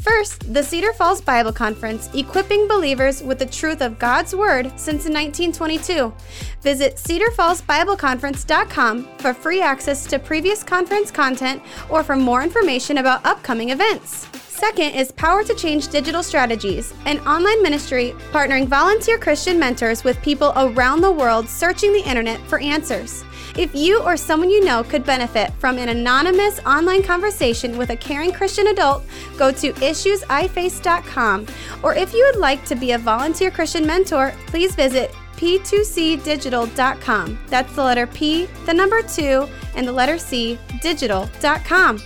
First, 0.00 0.52
the 0.52 0.64
Cedar 0.64 0.92
Falls 0.92 1.20
Bible 1.20 1.52
Conference, 1.52 2.10
equipping 2.14 2.66
believers 2.66 3.22
with 3.22 3.38
the 3.38 3.46
truth 3.46 3.80
of 3.80 4.00
God's 4.00 4.34
Word 4.34 4.72
since 4.74 5.04
1922. 5.04 6.12
Visit 6.62 6.96
cedarfallsbibleconference.com 6.96 9.08
for 9.18 9.32
free 9.32 9.62
access 9.62 10.04
to 10.06 10.18
previous 10.18 10.64
conference 10.64 11.12
content 11.12 11.62
or 11.88 12.02
for 12.02 12.16
more 12.16 12.42
information 12.42 12.98
about 12.98 13.24
upcoming 13.24 13.70
events. 13.70 14.26
Second 14.62 14.94
is 14.94 15.10
Power 15.10 15.42
to 15.42 15.56
Change 15.56 15.88
Digital 15.88 16.22
Strategies, 16.22 16.94
an 17.06 17.18
online 17.26 17.60
ministry 17.64 18.14
partnering 18.30 18.68
volunteer 18.68 19.18
Christian 19.18 19.58
mentors 19.58 20.04
with 20.04 20.22
people 20.22 20.52
around 20.54 21.00
the 21.00 21.10
world 21.10 21.48
searching 21.48 21.92
the 21.92 22.08
internet 22.08 22.38
for 22.42 22.60
answers. 22.60 23.24
If 23.58 23.74
you 23.74 24.00
or 24.04 24.16
someone 24.16 24.50
you 24.50 24.64
know 24.64 24.84
could 24.84 25.04
benefit 25.04 25.52
from 25.54 25.78
an 25.78 25.88
anonymous 25.88 26.60
online 26.60 27.02
conversation 27.02 27.76
with 27.76 27.90
a 27.90 27.96
caring 27.96 28.30
Christian 28.30 28.68
adult, 28.68 29.02
go 29.36 29.50
to 29.50 29.72
issuesiface.com. 29.72 31.46
Or 31.82 31.96
if 31.96 32.12
you 32.12 32.24
would 32.24 32.40
like 32.40 32.64
to 32.66 32.76
be 32.76 32.92
a 32.92 32.98
volunteer 32.98 33.50
Christian 33.50 33.84
mentor, 33.84 34.32
please 34.46 34.76
visit 34.76 35.10
p2cdigital.com. 35.38 37.38
That's 37.48 37.74
the 37.74 37.82
letter 37.82 38.06
P, 38.06 38.46
the 38.64 38.74
number 38.74 39.02
2, 39.02 39.48
and 39.74 39.88
the 39.88 39.92
letter 39.92 40.18
C, 40.18 40.56
digital.com. 40.80 42.00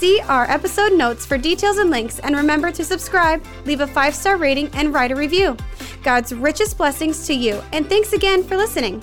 See 0.00 0.18
our 0.28 0.50
episode 0.50 0.94
notes 0.94 1.26
for 1.26 1.36
details 1.36 1.76
and 1.76 1.90
links, 1.90 2.20
and 2.20 2.34
remember 2.34 2.70
to 2.72 2.86
subscribe, 2.86 3.44
leave 3.66 3.82
a 3.82 3.86
five 3.86 4.14
star 4.14 4.38
rating, 4.38 4.70
and 4.72 4.94
write 4.94 5.12
a 5.12 5.14
review. 5.14 5.58
God's 6.02 6.32
richest 6.32 6.78
blessings 6.78 7.26
to 7.26 7.34
you, 7.34 7.62
and 7.74 7.86
thanks 7.86 8.14
again 8.14 8.42
for 8.42 8.56
listening. 8.56 9.02